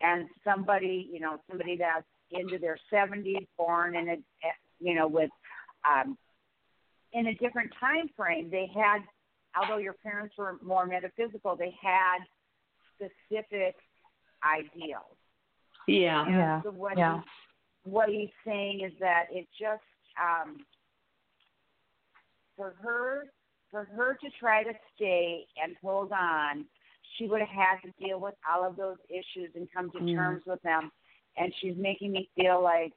And 0.01 0.27
somebody, 0.43 1.07
you 1.11 1.19
know, 1.19 1.39
somebody 1.47 1.77
that's 1.77 2.05
into 2.31 2.57
their 2.57 2.77
70s, 2.91 3.47
born 3.57 3.95
in 3.95 4.09
a, 4.09 4.17
you 4.79 4.95
know, 4.95 5.07
with, 5.07 5.29
um, 5.87 6.17
in 7.13 7.27
a 7.27 7.33
different 7.35 7.71
time 7.79 8.09
frame, 8.15 8.49
they 8.49 8.67
had, 8.73 8.99
although 9.55 9.77
your 9.77 9.93
parents 10.01 10.35
were 10.37 10.57
more 10.63 10.85
metaphysical, 10.85 11.55
they 11.55 11.73
had 11.81 12.19
specific 13.05 13.75
ideals. 14.43 15.17
Yeah. 15.87 16.25
And 16.25 16.35
Yeah, 16.35 16.61
So 16.63 16.71
what 16.71 16.97
yeah. 16.97 17.21
he, 17.83 17.89
what 17.89 18.09
he's 18.09 18.29
saying 18.45 18.81
is 18.81 18.93
that 18.99 19.25
it 19.31 19.47
just 19.59 19.81
um 20.21 20.57
for 22.55 22.75
her 22.81 23.23
for 23.71 23.85
her 23.95 24.13
to 24.15 24.29
try 24.39 24.63
to 24.63 24.73
stay 24.95 25.45
and 25.63 25.75
hold 25.81 26.11
on, 26.11 26.65
she 27.17 27.27
would 27.27 27.39
have 27.39 27.49
had 27.49 27.77
to 27.85 28.05
deal 28.05 28.19
with 28.19 28.35
all 28.49 28.67
of 28.67 28.75
those 28.75 28.97
issues 29.09 29.49
and 29.55 29.67
come 29.73 29.89
to 29.91 29.99
Mm. 29.99 30.15
terms 30.15 30.43
with 30.45 30.61
them. 30.61 30.91
And 31.37 31.53
she's 31.61 31.77
making 31.77 32.11
me 32.11 32.29
feel 32.35 32.61
like 32.61 32.91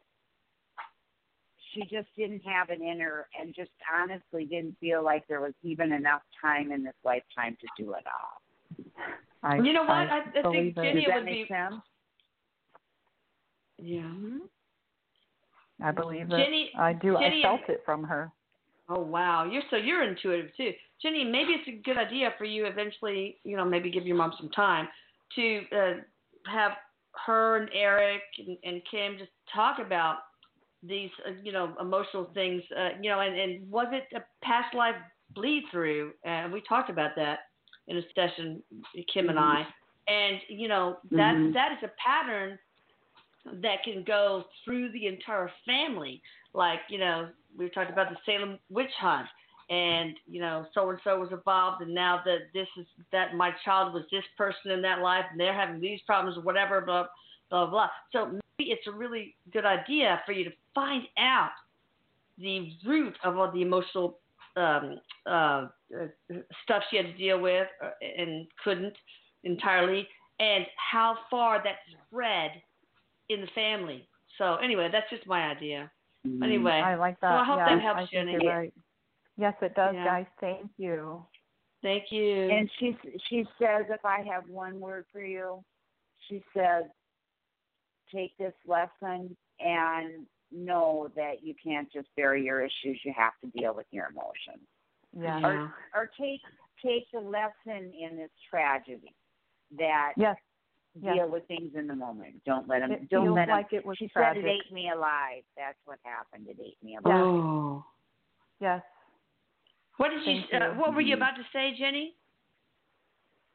she 1.72 1.82
just 1.82 2.08
didn't 2.16 2.40
have 2.44 2.70
it 2.70 2.80
in 2.80 3.00
her 3.00 3.28
and 3.40 3.54
just 3.54 3.70
honestly 3.92 4.44
didn't 4.44 4.76
feel 4.80 5.02
like 5.02 5.26
there 5.28 5.40
was 5.40 5.54
even 5.62 5.92
enough 5.92 6.22
time 6.40 6.72
in 6.72 6.82
this 6.82 6.94
lifetime 7.04 7.56
to 7.60 7.66
do 7.82 7.94
it 7.94 8.04
all. 8.06 8.42
I, 9.44 9.57
You 9.59 9.72
know 9.72 9.83
what? 9.83 9.90
I- 9.90 10.18
I 10.18 10.22
think 10.33 10.42
believe 10.42 10.78
it. 10.78 10.83
Jenny- 10.83 10.94
Does 11.02 11.09
that 11.09 11.14
would 11.16 11.24
make 11.26 11.48
be- 11.48 11.54
sense? 11.54 11.74
Yeah. 13.78 14.38
I 15.83 15.90
believe 15.90 16.30
it. 16.30 16.37
Jenny- 16.37 16.72
I 16.78 16.92
do. 16.92 17.16
Jenny- 17.18 17.40
I 17.44 17.48
felt 17.48 17.68
it 17.68 17.83
from 17.85 18.04
her. 18.04 18.33
Oh 18.88 19.00
wow, 19.00 19.44
you're 19.44 19.62
so 19.70 19.76
you're 19.76 20.02
intuitive 20.02 20.54
too, 20.57 20.72
Jenny. 21.00 21.24
Maybe 21.24 21.52
it's 21.52 21.66
a 21.68 21.72
good 21.83 21.96
idea 21.96 22.33
for 22.37 22.44
you 22.44 22.66
eventually. 22.66 23.38
You 23.42 23.57
know, 23.57 23.64
maybe 23.64 23.90
give 23.90 24.07
your 24.07 24.16
mom 24.16 24.35
some 24.38 24.50
time 24.50 24.88
to 25.37 25.62
uh, 25.72 25.94
have 26.46 26.72
her 27.26 27.57
and 27.57 27.70
Erik 27.74 28.22
and, 28.38 28.59
and 28.62 28.83
Kim 28.90 29.16
just 29.18 29.30
talk 29.54 29.78
about 29.78 30.18
these, 30.83 31.11
uh, 31.26 31.30
you 31.42 31.50
know, 31.50 31.74
emotional 31.80 32.30
things. 32.35 32.62
Uh, 32.76 32.90
you 33.00 33.09
know, 33.11 33.20
and, 33.20 33.35
and 33.38 33.70
was 33.70 33.87
it 33.90 34.04
a 34.14 34.20
past 34.44 34.74
life 34.74 34.96
bleed 35.35 35.64
through? 35.70 36.12
And 36.24 36.52
we 36.52 36.61
talked 36.68 36.90
about 36.90 37.12
that 37.16 37.38
in 37.88 37.98
a 37.98 38.02
session, 38.14 38.62
Kim 39.12 39.28
and 39.28 39.38
I. 39.38 39.66
And 40.06 40.40
you 40.48 40.68
know 40.68 40.98
that 41.12 41.34
Mhm. 41.34 41.52
that 41.54 41.72
is 41.72 41.82
a 41.82 41.88
pattern 41.88 42.58
that 43.44 43.82
can 43.82 44.02
go 44.02 44.48
through 44.64 44.90
the 44.90 45.06
entire 45.06 45.48
family. 45.66 46.22
Like, 46.52 46.80
you 46.88 46.98
know, 46.98 47.30
we 47.56 47.68
talked 47.68 47.90
about 47.90 48.10
the 48.10 48.16
Salem 48.24 48.58
witch 48.70 48.92
hunt 48.98 49.28
and, 49.70 50.18
you 50.26 50.40
know, 50.40 50.66
so 50.72 50.90
and 50.90 51.00
so 51.04 51.18
was 51.18 51.32
involved 51.32 51.82
and 51.82 51.94
now 51.94 52.22
that 52.24 52.52
this 52.52 52.68
is 52.76 52.86
that 53.12 53.34
my 53.34 53.52
child 53.64 53.92
was 53.92 54.04
this 54.10 54.24
person 54.36 54.70
in 54.70 54.82
that 54.82 55.00
life 55.00 55.24
and 55.30 55.38
they're 55.38 55.54
having 55.54 55.80
these 55.80 56.00
problems 56.02 56.38
or 56.38 56.42
whatever, 56.42 56.80
blah 56.80 57.06
blah 57.50 57.66
blah. 57.66 57.90
So 58.12 58.26
maybe 58.26 58.70
it's 58.70 58.86
a 58.86 58.92
really 58.92 59.36
good 59.52 59.64
idea 59.64 60.22
for 60.24 60.32
you 60.32 60.44
to 60.44 60.52
find 60.74 61.04
out 61.18 61.52
the 62.38 62.72
root 62.84 63.16
of 63.24 63.38
all 63.38 63.50
the 63.50 63.62
emotional 63.62 64.18
um, 64.56 65.00
uh, 65.26 65.66
uh, 65.94 66.06
stuff 66.62 66.82
she 66.90 66.96
had 66.96 67.06
to 67.06 67.16
deal 67.16 67.40
with 67.40 67.66
uh, 67.82 67.90
and 68.18 68.46
couldn't 68.62 68.94
entirely, 69.44 70.06
and 70.40 70.64
how 70.92 71.16
far 71.30 71.62
that 71.62 71.76
spread 72.08 72.50
in 73.28 73.40
the 73.40 73.48
family. 73.54 74.08
So 74.38 74.56
anyway, 74.56 74.88
that's 74.90 75.08
just 75.10 75.26
my 75.26 75.48
idea. 75.50 75.90
Anyway, 76.42 76.70
I 76.72 76.94
like 76.94 77.20
that. 77.20 77.30
so 77.30 77.34
I 77.34 77.44
hope 77.44 77.58
yeah, 77.58 77.74
that 77.74 77.82
helps, 77.82 77.96
I 77.96 78.00
think 78.00 78.10
Jenny. 78.12 78.32
You're 78.44 78.56
right. 78.56 78.74
Yes, 79.36 79.54
it 79.60 79.74
does, 79.74 79.94
Yeah. 79.94 80.04
guys. 80.04 80.26
Thank 80.40 80.70
you. 80.78 81.24
thank 81.82 82.10
you. 82.10 82.50
And 82.50 82.70
she 82.78 82.96
she 83.28 83.44
says, 83.58 83.84
if 83.90 84.04
I 84.04 84.22
have 84.22 84.48
one 84.48 84.80
word 84.80 85.04
for 85.12 85.22
you, 85.22 85.62
she 86.28 86.42
says, 86.56 86.84
take 88.12 88.36
this 88.38 88.54
lesson 88.66 89.36
and 89.60 90.26
know 90.54 91.10
that 91.16 91.42
you 91.42 91.54
can't 91.62 91.90
just 91.92 92.08
bury 92.16 92.44
your 92.44 92.60
issues. 92.62 92.98
You 93.04 93.12
have 93.16 93.32
to 93.42 93.48
deal 93.58 93.74
with 93.74 93.86
your 93.90 94.06
emotions, 94.10 94.66
Yeah. 95.12 95.38
Yeah. 95.40 95.68
or 95.94 96.10
take 96.18 96.40
take 96.82 97.10
the 97.12 97.20
lesson 97.20 97.92
in 97.98 98.16
this 98.16 98.30
tragedy 98.50 99.14
that 99.78 100.12
Yes. 100.16 100.36
deal 101.00 101.14
Yes. 101.16 101.28
with 101.30 101.46
things 101.48 101.74
in 101.74 101.86
the 101.86 101.94
moment. 101.96 102.42
Don't 102.44 102.68
let 102.68 102.80
them. 102.80 102.92
It 102.92 103.08
don't 103.08 103.24
feels 103.26 103.34
let 103.36 103.48
'em- 103.48 103.56
like 103.56 103.72
it 103.72 103.84
was 103.86 103.96
She 103.98 104.08
tragic. 104.08 104.42
said 104.42 104.48
it 104.48 104.48
ate 104.66 104.72
me 104.72 104.90
alive. 104.90 105.44
That's 105.56 105.78
what 105.86 105.98
happened. 106.04 106.48
It 106.48 106.58
ate 106.60 106.82
me 106.82 106.96
alive. 106.96 107.16
Yeah. 107.16 107.22
Oh. 107.22 107.86
Yes. 108.60 108.82
What 109.96 110.10
did 110.10 110.24
Thank 110.24 110.50
you? 110.52 110.58
Uh, 110.58 110.74
what 110.74 110.94
were 110.94 111.00
you 111.00 111.14
about 111.14 111.36
to 111.36 111.44
say, 111.52 111.72
Jenny? 111.74 112.16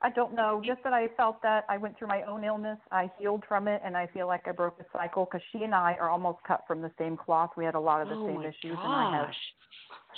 I 0.01 0.09
don't 0.09 0.33
know. 0.33 0.61
Just 0.65 0.81
that 0.83 0.93
I 0.93 1.09
felt 1.17 1.41
that 1.41 1.65
I 1.67 1.77
went 1.77 1.97
through 1.97 2.07
my 2.07 2.23
own 2.23 2.43
illness. 2.43 2.77
I 2.91 3.11
healed 3.19 3.43
from 3.47 3.67
it, 3.67 3.81
and 3.83 3.97
I 3.97 4.07
feel 4.07 4.27
like 4.27 4.47
I 4.47 4.51
broke 4.51 4.79
a 4.79 4.85
cycle 4.97 5.25
because 5.25 5.41
she 5.51 5.63
and 5.63 5.75
I 5.75 5.95
are 5.99 6.09
almost 6.09 6.39
cut 6.47 6.63
from 6.67 6.81
the 6.81 6.91
same 6.97 7.17
cloth. 7.17 7.51
We 7.57 7.65
had 7.65 7.75
a 7.75 7.79
lot 7.79 8.01
of 8.01 8.07
the 8.07 8.15
oh 8.15 8.27
same 8.27 8.41
issues, 8.41 8.77
and 8.83 8.93
I 8.93 9.17
have 9.17 9.27
gosh. 9.27 9.35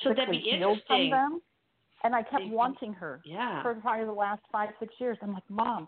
So 0.03 0.09
that'd 0.09 0.29
be 0.29 0.37
healed 0.37 0.79
from 0.87 1.09
them. 1.09 1.41
And 2.03 2.15
I 2.15 2.23
kept 2.23 2.47
wanting 2.47 2.93
her 2.93 3.21
Yeah. 3.25 3.61
for 3.61 3.75
probably 3.75 4.05
the 4.05 4.11
last 4.11 4.41
five, 4.51 4.69
six 4.79 4.93
years. 4.99 5.17
I'm 5.21 5.33
like, 5.33 5.47
Mom, 5.49 5.87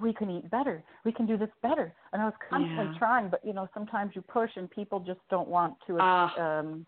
we 0.00 0.12
can 0.12 0.30
eat 0.30 0.48
better. 0.50 0.84
We 1.04 1.10
can 1.12 1.26
do 1.26 1.36
this 1.36 1.50
better. 1.62 1.92
And 2.12 2.22
I 2.22 2.26
was 2.26 2.34
constantly 2.48 2.86
Yeah. 2.92 2.98
trying, 2.98 3.28
but 3.28 3.44
you 3.44 3.52
know, 3.52 3.68
sometimes 3.74 4.14
you 4.14 4.22
push 4.22 4.50
and 4.56 4.70
people 4.70 5.00
just 5.00 5.20
don't 5.30 5.48
want 5.48 5.74
to. 5.88 5.98
Ah. 6.00 6.58
um 6.58 6.86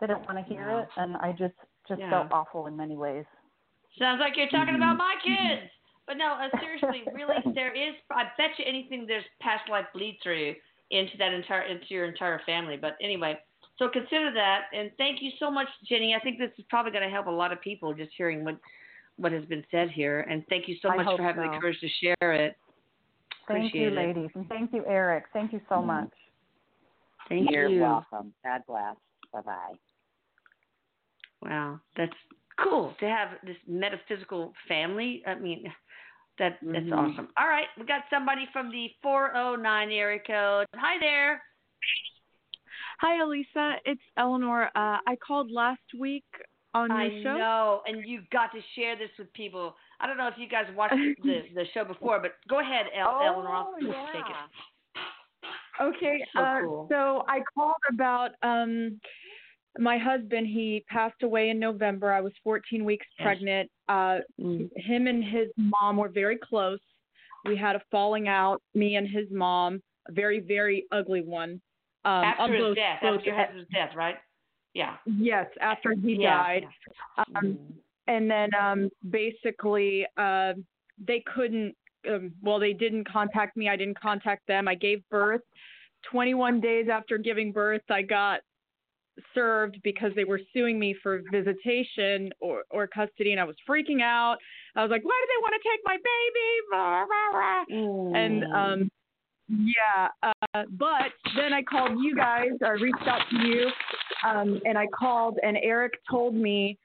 They 0.00 0.06
don't 0.06 0.24
want 0.26 0.38
to 0.38 0.44
hear 0.54 0.68
Yeah. 0.68 0.80
it, 0.82 0.88
and 0.96 1.16
I 1.16 1.32
just 1.32 1.54
just 1.88 2.00
felt 2.10 2.28
awful 2.30 2.66
in 2.66 2.76
many 2.76 2.96
ways. 2.96 3.24
Sounds 3.98 4.20
like 4.20 4.36
you're 4.36 4.48
talking 4.48 4.74
about 4.76 4.96
my 4.96 5.14
Mm-hmm. 5.26 5.60
kids. 5.60 5.70
But 6.10 6.16
no, 6.16 6.32
uh, 6.32 6.48
seriously, 6.58 7.04
really, 7.14 7.36
there 7.54 7.72
is. 7.72 7.94
I 8.10 8.24
bet 8.36 8.50
you 8.58 8.64
anything. 8.66 9.04
There's 9.06 9.22
past 9.40 9.70
life 9.70 9.84
bleed 9.94 10.18
through 10.24 10.56
into 10.90 11.16
that 11.18 11.32
entire 11.32 11.62
into 11.62 11.86
your 11.90 12.04
entire 12.06 12.40
family. 12.44 12.76
But 12.76 12.96
anyway, 13.00 13.38
so 13.78 13.88
consider 13.88 14.32
that, 14.34 14.62
and 14.76 14.90
thank 14.98 15.22
you 15.22 15.30
so 15.38 15.52
much, 15.52 15.68
Jenny. 15.88 16.16
I 16.16 16.18
think 16.18 16.38
this 16.40 16.50
is 16.58 16.64
probably 16.68 16.90
going 16.90 17.04
to 17.04 17.14
help 17.14 17.28
a 17.28 17.30
lot 17.30 17.52
of 17.52 17.60
people 17.60 17.94
just 17.94 18.10
hearing 18.18 18.44
what 18.44 18.56
what 19.18 19.30
has 19.30 19.44
been 19.44 19.62
said 19.70 19.88
here. 19.90 20.26
And 20.28 20.42
thank 20.48 20.66
you 20.66 20.74
so 20.82 20.90
I 20.90 20.96
much 20.96 21.16
for 21.16 21.22
having 21.22 21.48
the 21.48 21.56
courage 21.60 21.78
to 21.78 21.88
share 22.02 22.32
it. 22.32 22.56
Thank 23.46 23.66
Appreciate 23.66 23.80
you, 23.80 23.88
it. 23.90 23.94
ladies, 23.94 24.30
and 24.34 24.48
thank 24.48 24.72
you, 24.72 24.84
Erik. 24.86 25.26
Thank 25.32 25.52
you 25.52 25.60
so 25.68 25.76
Mhm. 25.76 25.86
much. 25.86 26.12
Thank 27.28 27.52
You're 27.52 27.68
you. 27.68 27.82
welcome. 27.82 28.34
God 28.44 28.62
bless. 28.66 28.96
Bye 29.32 29.42
bye. 29.42 29.74
Wow, 31.42 31.78
that's 31.96 32.16
cool 32.62 32.94
to 33.00 33.06
have 33.06 33.30
this 33.44 33.56
metaphysical 33.66 34.52
family. 34.68 35.22
I 35.26 35.34
mean, 35.34 35.72
that 36.38 36.58
that's 36.62 36.86
Mhm. 36.86 36.96
awesome. 37.12 37.28
All 37.36 37.48
right, 37.48 37.66
we 37.76 37.84
got 37.84 38.04
somebody 38.10 38.46
from 38.52 38.70
the 38.70 38.88
409 39.02 39.90
area 39.92 40.20
code. 40.20 40.66
Hi 40.74 40.98
there. 40.98 41.42
Hi, 43.00 43.20
Elisa. 43.22 43.76
It's 43.84 44.02
Eleanor. 44.16 44.66
Uh, 44.74 44.98
I 45.06 45.16
called 45.26 45.50
last 45.50 45.80
week 45.98 46.24
on 46.74 46.90
I 46.90 47.04
your 47.06 47.22
show. 47.22 47.36
know, 47.38 47.82
and 47.86 48.06
you've 48.06 48.28
got 48.30 48.52
to 48.52 48.60
share 48.74 48.94
this 48.96 49.10
with 49.18 49.32
people. 49.32 49.74
I 50.00 50.06
don't 50.06 50.16
know 50.16 50.28
if 50.28 50.34
you 50.38 50.46
guys 50.48 50.66
watched 50.74 50.94
the 51.24 51.48
the 51.54 51.64
show 51.72 51.84
before, 51.84 52.20
but 52.20 52.32
go 52.48 52.60
ahead, 52.60 52.86
El- 52.94 53.08
Oh, 53.08 53.20
Eleanor. 53.24 53.54
I'll 53.54 53.74
yeah. 53.80 54.06
take 54.12 54.28
it. 54.28 54.36
Okay. 55.80 56.26
So 56.34 56.40
uh, 56.42 56.60
cool. 56.60 56.86
So 56.90 57.24
I 57.28 57.40
called 57.54 57.74
about 57.90 58.32
um, 58.42 59.00
my 59.78 59.98
husband. 59.98 60.46
He 60.46 60.84
passed 60.88 61.22
away 61.22 61.50
in 61.50 61.58
November. 61.58 62.12
I 62.12 62.20
was 62.20 62.32
14 62.44 62.84
weeks 62.84 63.06
pregnant. 63.20 63.70
Uh, 63.88 64.18
him 64.38 65.06
and 65.06 65.22
his 65.24 65.48
mom 65.56 65.96
were 65.96 66.08
very 66.08 66.38
close. 66.42 66.80
We 67.44 67.56
had 67.56 67.76
a 67.76 67.82
falling 67.90 68.28
out, 68.28 68.60
me 68.74 68.96
and 68.96 69.08
his 69.08 69.26
mom, 69.30 69.80
a 70.08 70.12
very, 70.12 70.40
very 70.40 70.86
ugly 70.92 71.22
one. 71.22 71.60
Um, 72.04 72.24
After 72.24 72.52
his 72.54 72.62
both- 72.62 72.76
death, 72.76 72.98
both 73.02 73.18
after 73.18 73.26
your 73.30 73.36
husband's 73.38 73.70
death, 73.70 73.90
right? 73.94 74.16
Yeah. 74.74 74.96
Yes, 75.06 75.46
after 75.60 75.94
he 75.94 76.14
Yeah, 76.14 76.36
died. 76.36 76.66
Um, 77.18 77.24
Mm. 77.42 77.58
and 78.06 78.30
then 78.30 78.50
um 78.54 78.90
basically 79.10 80.06
uh 80.16 80.54
they 80.98 81.20
couldn't 81.34 81.76
um, 82.08 82.32
well 82.42 82.58
they 82.58 82.72
didn't 82.72 83.04
contact 83.04 83.56
me 83.56 83.68
i 83.68 83.76
didn't 83.76 83.98
contact 84.00 84.46
them 84.46 84.66
i 84.68 84.74
gave 84.74 85.06
birth 85.10 85.42
21 86.10 86.60
days 86.60 86.88
after 86.88 87.18
giving 87.18 87.52
birth 87.52 87.82
i 87.90 88.00
got 88.02 88.40
served 89.34 89.78
because 89.82 90.12
they 90.14 90.24
were 90.24 90.40
suing 90.52 90.78
me 90.78 90.94
for 91.02 91.22
visitation 91.30 92.30
or 92.40 92.62
or 92.70 92.86
custody 92.86 93.32
and 93.32 93.40
i 93.40 93.44
was 93.44 93.56
freaking 93.68 94.02
out. 94.02 94.36
I 94.76 94.82
was 94.82 94.90
like 94.90 95.04
why 95.04 95.20
do 95.22 95.28
they 95.28 95.42
want 95.42 95.54
to 95.62 95.68
take 95.68 95.80
my 95.84 95.96
baby? 95.96 96.50
Blah, 96.70 97.04
blah, 97.06 97.30
blah. 97.32 98.18
and 98.18 98.44
um 98.54 98.90
yeah 99.48 100.08
uh 100.22 100.64
but 100.70 101.12
then 101.36 101.52
i 101.52 101.62
called 101.62 101.98
you 102.02 102.14
guys. 102.16 102.50
Or 102.62 102.78
reached 102.78 103.06
out 103.06 103.22
to 103.30 103.36
you 103.46 103.68
um 104.24 104.60
and 104.64 104.78
i 104.78 104.86
called 104.86 105.38
and 105.42 105.56
erik 105.62 105.94
told 106.10 106.34
me 106.34 106.78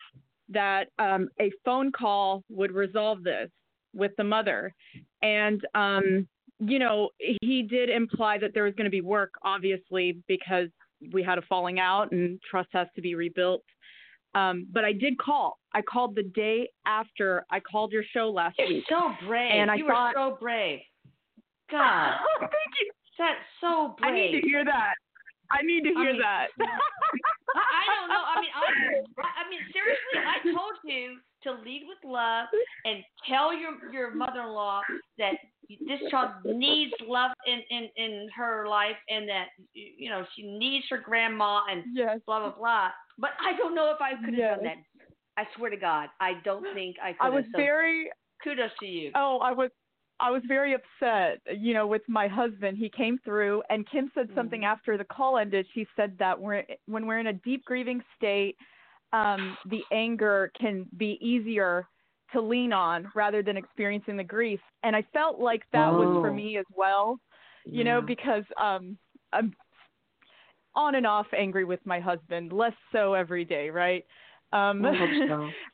that 0.49 0.89
um 0.99 1.29
a 1.39 1.51
phone 1.63 1.91
call 1.91 2.43
would 2.49 2.71
resolve 2.71 3.23
this 3.23 3.49
with 3.93 4.11
the 4.17 4.23
mother. 4.23 4.73
And 5.21 5.65
um 5.73 6.27
you 6.59 6.79
know 6.79 7.09
he 7.19 7.63
did 7.63 7.89
imply 7.89 8.37
that 8.37 8.53
there 8.53 8.63
was 8.63 8.73
going 8.75 8.85
to 8.85 8.91
be 8.91 9.01
work 9.01 9.31
obviously 9.43 10.17
because 10.27 10.69
we 11.13 11.23
had 11.23 11.37
a 11.37 11.41
falling 11.43 11.79
out 11.79 12.11
and 12.11 12.39
trust 12.49 12.69
has 12.73 12.87
to 12.95 13.01
be 13.01 13.15
rebuilt 13.15 13.63
um 14.35 14.67
but 14.71 14.83
i 14.85 14.91
did 14.91 15.17
call 15.17 15.57
i 15.73 15.81
called 15.81 16.15
the 16.15 16.23
day 16.23 16.67
after 16.85 17.45
i 17.51 17.59
called 17.59 17.91
your 17.91 18.03
show 18.13 18.29
last 18.29 18.55
You're 18.59 18.67
week 18.69 18.83
so 18.89 19.13
brave. 19.27 19.51
And 19.53 19.69
I 19.71 19.75
you 19.75 19.87
thought- 19.87 20.15
were 20.15 20.31
so 20.31 20.37
brave. 20.39 20.79
God, 21.71 22.13
thank 22.39 22.71
you 22.81 22.91
that's 23.17 23.39
so 23.61 23.95
brave. 23.97 24.11
I 24.13 24.15
need 24.15 24.41
to 24.41 24.47
hear 24.47 24.65
that. 24.65 24.93
I 25.49 25.61
need 25.63 25.83
to 25.87 25.93
I 25.95 26.01
hear 26.03 26.13
mean- 26.13 26.21
that. 26.21 26.47
I, 26.59 27.63
I 27.63 27.83
don't 27.87 28.09
know. 28.11 28.23
I 28.27 28.35
mean, 28.41 28.51
I, 28.51 28.65
I 29.23 29.43
mean, 29.49 29.61
seriously, 29.71 30.19
I 30.19 30.43
told 30.51 30.75
you 30.83 31.15
to 31.45 31.53
lead 31.53 31.83
with 31.87 31.97
love 32.03 32.47
and 32.85 32.97
tell 33.27 33.53
your 33.53 33.71
your 33.91 34.13
mother-in-law 34.13 34.81
that 35.17 35.35
this 35.87 35.99
child 36.11 36.31
needs 36.45 36.93
love 37.07 37.31
in, 37.47 37.59
in, 37.71 37.89
in 37.95 38.27
her 38.35 38.67
life 38.67 38.97
and 39.09 39.27
that, 39.27 39.47
you 39.73 40.09
know, 40.11 40.23
she 40.35 40.43
needs 40.59 40.85
her 40.89 40.97
grandma 40.99 41.61
and 41.71 41.83
Yes. 41.93 42.19
blah, 42.27 42.39
blah, 42.39 42.55
blah. 42.55 42.89
But 43.17 43.31
I 43.39 43.57
don't 43.57 43.73
know 43.73 43.89
if 43.89 43.99
I 44.01 44.11
could 44.23 44.33
have 44.35 44.43
Yes. 44.43 44.55
done 44.57 44.63
that. 44.65 44.77
I 45.37 45.47
swear 45.55 45.71
to 45.71 45.77
God, 45.77 46.09
I 46.19 46.33
don't 46.43 46.65
think 46.75 46.97
I 47.01 47.13
could 47.13 47.23
have. 47.23 47.33
I 47.33 47.35
was 47.35 47.45
so 47.51 47.57
very 47.57 48.11
kudos 48.43 48.69
to 48.79 48.85
you. 48.85 49.11
Oh, 49.15 49.39
I 49.39 49.51
was 49.51 49.71
I 50.21 50.31
was 50.31 50.41
very 50.47 50.73
upset, 50.75 51.41
you 51.57 51.73
know, 51.73 51.87
with 51.87 52.03
my 52.07 52.27
husband. 52.27 52.77
He 52.77 52.89
came 52.89 53.17
through 53.25 53.63
and 53.69 53.89
Kim 53.89 54.09
said 54.15 54.29
something 54.33 54.61
Mhm. 54.61 54.71
after 54.71 54.97
the 54.97 55.03
call 55.03 55.37
ended. 55.37 55.67
She 55.73 55.85
said 55.95 56.17
that 56.19 56.39
we're 56.39 56.63
when 56.85 57.05
we're 57.05 57.19
in 57.19 57.27
a 57.27 57.33
deep 57.33 57.65
grieving 57.65 58.01
state, 58.15 58.55
um 59.15 59.57
the 59.65 59.81
anger 59.91 60.51
can 60.59 60.85
be 60.97 61.17
easier 61.21 61.87
to 62.33 62.41
lean 62.41 62.73
on 62.73 63.11
rather 63.15 63.41
than 63.43 63.57
experiencing 63.57 64.17
the 64.17 64.23
grief. 64.23 64.59
And 64.83 64.95
I 64.95 65.03
felt 65.13 65.39
like 65.39 65.63
that 65.71 65.95
was 65.95 66.09
for 66.19 66.29
Oh. 66.29 66.33
me 66.33 66.57
as 66.57 66.65
well, 66.75 67.19
you 67.71 67.83
know, 67.83 68.01
because 68.01 68.43
um 68.61 68.97
I'm 69.33 69.55
on 70.75 70.95
and 70.95 71.05
off 71.07 71.27
angry 71.37 71.65
with 71.65 71.79
my 71.85 71.99
husband, 71.99 72.51
less 72.51 72.73
so 72.91 73.13
every 73.13 73.45
day, 73.45 73.69
right? 73.69 74.05
Um 74.53 74.85
so. 75.27 75.55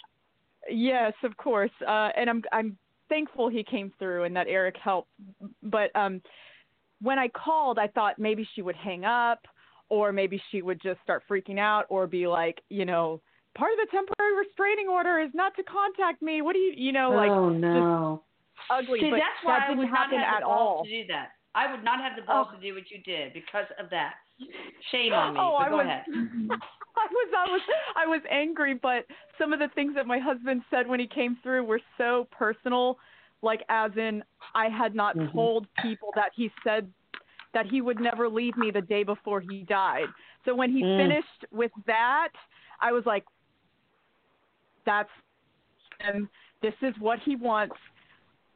Yes, 0.70 1.14
of 1.24 1.36
course. 1.38 1.72
Uh, 1.86 2.10
and 2.16 2.30
I'm 2.30 2.44
I'm 2.52 2.78
thankful 3.10 3.50
he 3.50 3.64
came 3.64 3.92
through 4.00 4.24
and 4.26 4.36
that 4.36 4.48
Erik 4.48 4.78
helped. 4.78 5.10
But 5.64 5.94
um, 5.96 6.22
when 7.02 7.20
I 7.20 7.28
called, 7.30 7.80
I 7.80 7.88
thought 7.88 8.20
maybe 8.20 8.48
she 8.54 8.62
would 8.62 8.76
hang 8.76 9.06
up, 9.06 9.40
or 9.90 10.12
maybe 10.12 10.42
she 10.52 10.62
would 10.62 10.82
just 10.82 11.02
start 11.02 11.24
freaking 11.30 11.60
out, 11.60 11.86
or 11.90 12.08
be 12.08 12.28
like, 12.28 12.62
you 12.70 12.86
know, 12.86 13.22
part 13.56 13.72
of 13.74 13.80
the 13.80 13.88
temporary 13.92 14.38
restraining 14.38 14.88
order 14.88 15.20
is 15.20 15.32
not 15.34 15.56
to 15.56 15.64
contact 15.64 16.22
me. 16.22 16.42
What 16.42 16.54
do 16.54 16.60
you, 16.60 16.74
you 16.76 16.92
know, 16.92 17.12
like 17.12 17.32
oh 17.32 17.50
no. 17.50 18.24
ugly. 18.70 19.00
See, 19.02 19.10
but 19.10 19.18
that's 19.18 19.40
why 19.44 19.60
that 19.60 19.64
I 19.64 19.68
didn't 19.70 19.80
would 19.80 19.92
not 19.92 20.12
have 20.12 20.36
at 20.36 20.40
the 20.42 20.46
balls 20.46 20.78
all. 20.78 20.84
to 20.86 20.90
do 20.90 21.08
that. 21.08 21.30
I 21.54 21.70
would 21.70 21.84
not 21.84 22.00
have 22.00 22.16
the 22.16 22.22
balls 22.22 22.48
Oh. 22.52 22.56
to 22.56 22.62
do 22.62 22.74
what 22.74 22.90
you 22.90 23.02
did 23.04 23.34
because 23.34 23.66
of 23.78 23.90
that. 23.90 24.14
Shame 24.92 25.14
on 25.14 25.34
me. 25.34 25.40
Oh, 25.42 25.56
but 25.60 25.66
I 25.66 25.70
go 25.70 25.78
was, 25.78 25.86
ahead. 25.86 26.04
I 26.98 27.08
was, 27.12 27.30
I 27.38 27.52
was, 27.52 27.62
I 27.98 28.08
was 28.08 28.22
angry, 28.30 28.74
but 28.74 29.06
some 29.38 29.54
of 29.54 29.60
the 29.60 29.68
things 29.76 29.96
that 29.96 30.08
my 30.08 30.18
husband 30.20 30.62
said 30.70 30.88
when 30.88 31.00
he 31.00 31.08
came 31.08 31.38
through 31.44 31.64
were 31.64 31.82
so 31.98 32.28
personal, 32.32 32.98
like 33.42 33.64
as 33.70 33.92
in 33.98 34.24
I 34.56 34.70
had 34.70 34.96
not 34.96 35.16
Mhm. 35.18 35.32
told 35.32 35.68
people 35.82 36.12
that 36.16 36.32
he 36.36 36.52
said 36.64 36.92
that 37.54 37.66
he 37.66 37.82
would 37.82 38.00
never 38.00 38.30
leave 38.30 38.56
me 38.56 38.72
the 38.72 38.82
day 38.82 39.04
before 39.04 39.42
he 39.42 39.64
died. 39.64 40.08
So 40.46 40.56
when 40.56 40.72
he 40.72 40.84
Mm. 40.84 40.98
finished 40.98 41.46
with 41.52 41.72
that, 41.86 42.30
I 42.80 42.92
was 42.92 43.06
like, 43.06 43.26
that's 44.86 45.10
him. 46.00 46.30
This 46.62 46.74
is 46.82 46.94
what 47.00 47.20
he 47.20 47.36
wants. 47.36 47.76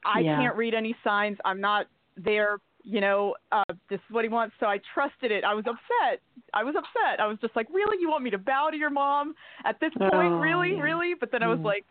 I 0.05 0.21
Yeah. 0.21 0.37
can't 0.37 0.55
read 0.55 0.73
any 0.73 0.95
signs. 1.03 1.37
I'm 1.45 1.59
not 1.59 1.87
there. 2.17 2.59
You 2.83 3.01
know, 3.01 3.35
uh, 3.51 3.63
this 3.89 3.99
is 3.99 4.11
what 4.11 4.23
he 4.23 4.29
wants. 4.29 4.55
So 4.59 4.67
I 4.67 4.79
trusted 4.93 5.31
it. 5.31 5.43
I 5.43 5.55
was 5.55 5.65
upset. 5.67 6.21
I 6.53 6.63
was 6.63 6.75
upset. 6.75 7.19
I 7.19 7.25
was 7.25 7.39
just 7.41 7.55
like, 7.55 7.67
really? 7.73 7.97
You 7.99 8.09
want 8.09 8.23
me 8.23 8.29
to 8.29 8.37
bow 8.37 8.69
to 8.69 8.77
your 8.77 8.91
mom 8.91 9.33
at 9.65 9.79
this 9.79 9.91
point? 9.93 10.13
Oh, 10.13 10.39
really? 10.39 10.75
yeah. 10.75 10.81
Really? 10.81 11.15
But 11.19 11.31
then 11.31 11.41
I 11.41 11.47
was 11.47 11.59
Mm. 11.59 11.65
like, 11.65 11.85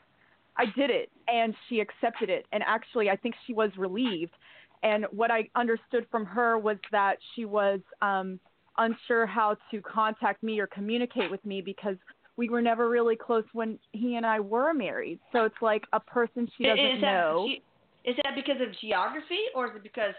I 0.57 0.66
did 0.66 0.91
it. 0.91 1.11
And 1.26 1.57
she 1.68 1.80
accepted 1.80 2.30
it. 2.30 2.47
And 2.53 2.62
actually, 2.64 3.11
I 3.11 3.16
think 3.16 3.35
she 3.45 3.53
was 3.55 3.76
relieved. 3.76 4.37
And 4.85 5.07
what 5.11 5.30
I 5.32 5.49
understood 5.57 6.07
from 6.11 6.24
her 6.26 6.59
was 6.59 6.76
that 6.93 7.18
she 7.35 7.45
was 7.45 7.80
um, 8.01 8.39
unsure 8.78 9.26
how 9.26 9.57
to 9.72 9.80
contact 9.80 10.43
me 10.45 10.61
or 10.61 10.68
communicate 10.68 11.30
with 11.30 11.45
me 11.45 11.61
because 11.61 11.97
we 12.37 12.49
were 12.49 12.62
never 12.62 12.89
really 12.89 13.16
close 13.16 13.45
when 13.53 13.78
he 13.93 14.16
and 14.16 14.26
I 14.26 14.41
were 14.41 14.72
married. 14.74 15.20
So 15.32 15.45
it's 15.45 15.61
like 15.62 15.85
a 15.93 16.01
person 16.01 16.51
she 16.57 16.64
doesn't 16.64 16.85
is 16.85 17.01
that, 17.01 17.12
know. 17.12 17.47
she- 17.49 17.62
is 18.05 18.16
that 18.24 18.35
because 18.35 18.61
of 18.61 18.68
geography 18.80 19.39
or 19.55 19.68
is 19.68 19.76
it 19.76 19.82
because 19.82 20.14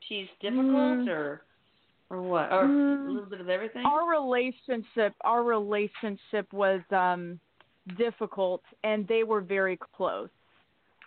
she's 0.00 0.28
difficult 0.40 0.98
Mm. 1.00 1.08
or 1.08 1.42
or 2.08 2.22
what? 2.22 2.52
Or 2.52 2.68
Mm. 2.68 3.06
a 3.06 3.10
little 3.10 3.28
bit 3.28 3.40
of 3.40 3.48
everything? 3.48 3.84
our 3.84 4.08
relationship 4.08 5.12
our 5.22 5.42
relationship 5.42 6.50
was 6.52 6.80
um 6.92 7.38
difficult 7.98 8.62
and 8.84 9.06
they 9.08 9.22
were 9.24 9.40
very 9.40 9.76
close 9.76 10.30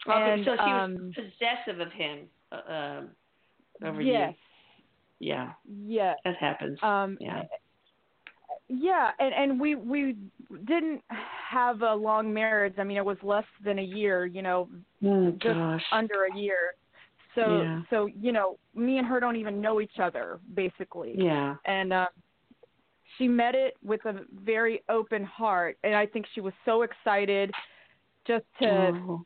okay, 0.07 0.33
and, 0.33 0.45
so 0.45 0.55
she 0.55 0.71
was 0.71 0.83
um, 0.83 1.13
possessive 1.13 1.79
of 1.79 1.91
him 1.91 2.29
uh, 2.51 2.71
um, 2.71 3.09
over 3.83 4.01
yes 4.01 4.33
you. 5.19 5.27
Yeah, 5.29 5.53
yes 5.87 6.17
that 6.23 6.35
happens. 6.37 6.77
um 6.83 7.17
yeah. 7.19 7.43
Yeah 8.69 9.09
and 9.19 9.33
and 9.33 9.59
we 9.59 9.75
we 9.75 10.15
didn't 10.65 11.01
have 11.09 11.81
a 11.81 11.93
long 11.93 12.31
marriage 12.33 12.75
i 12.77 12.83
mean 12.83 12.97
it 12.97 13.05
was 13.05 13.17
less 13.23 13.45
than 13.65 13.79
a 13.79 13.83
year 13.83 14.25
you 14.25 14.41
know 14.41 14.69
Oh 15.03 15.31
just 15.31 15.55
gosh. 15.55 15.83
under 15.91 16.25
a 16.25 16.37
year 16.37 16.75
so 17.35 17.61
Yeah. 17.61 17.81
so 17.89 18.05
you 18.05 18.31
know 18.31 18.57
me 18.75 18.97
and 18.99 19.07
her 19.07 19.19
don't 19.19 19.35
even 19.37 19.59
know 19.59 19.81
each 19.81 19.97
other 19.99 20.39
basically 20.53 21.15
yeah. 21.17 21.55
and 21.65 21.91
uh, 21.93 22.07
she 23.17 23.27
met 23.27 23.55
it 23.55 23.75
with 23.83 24.05
a 24.05 24.21
very 24.43 24.83
open 24.89 25.23
heart 25.23 25.77
and 25.83 25.95
i 25.95 26.05
think 26.05 26.25
she 26.35 26.41
was 26.41 26.53
so 26.65 26.83
excited 26.83 27.51
just 28.27 28.45
to 28.61 28.67
Oh. 28.93 29.25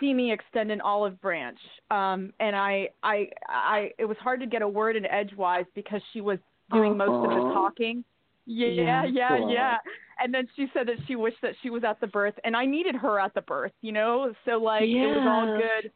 see 0.00 0.12
me 0.12 0.32
extend 0.32 0.70
an 0.70 0.80
olive 0.82 1.18
branch 1.22 1.58
um 1.90 2.32
and 2.40 2.54
i 2.54 2.88
i 3.02 3.28
i 3.48 3.90
it 3.98 4.04
was 4.04 4.16
hard 4.18 4.40
to 4.40 4.46
get 4.46 4.60
a 4.62 4.68
word 4.68 4.96
in 4.96 5.06
edgewise 5.06 5.64
because 5.74 6.02
she 6.12 6.20
was 6.20 6.38
doing 6.72 6.96
most 6.98 7.24
of 7.24 7.30
the 7.30 7.52
talking 7.54 8.04
yeah 8.48 9.04
Yeah, 9.04 9.04
yeah 9.04 9.36
cool. 9.38 9.52
yeah 9.52 9.76
and 10.20 10.32
then 10.34 10.48
she 10.56 10.66
said 10.72 10.88
that 10.88 10.96
she 11.06 11.14
wished 11.16 11.36
that 11.42 11.54
she 11.62 11.70
was 11.70 11.84
at 11.84 12.00
the 12.00 12.06
birth 12.06 12.34
and 12.44 12.56
i 12.56 12.64
needed 12.64 12.94
her 12.96 13.20
at 13.20 13.34
the 13.34 13.42
birth 13.42 13.72
you 13.82 13.92
know 13.92 14.32
so 14.44 14.52
like 14.52 14.82
it 14.88 15.06
was 15.06 15.26
all 15.28 15.46
good 15.58 15.90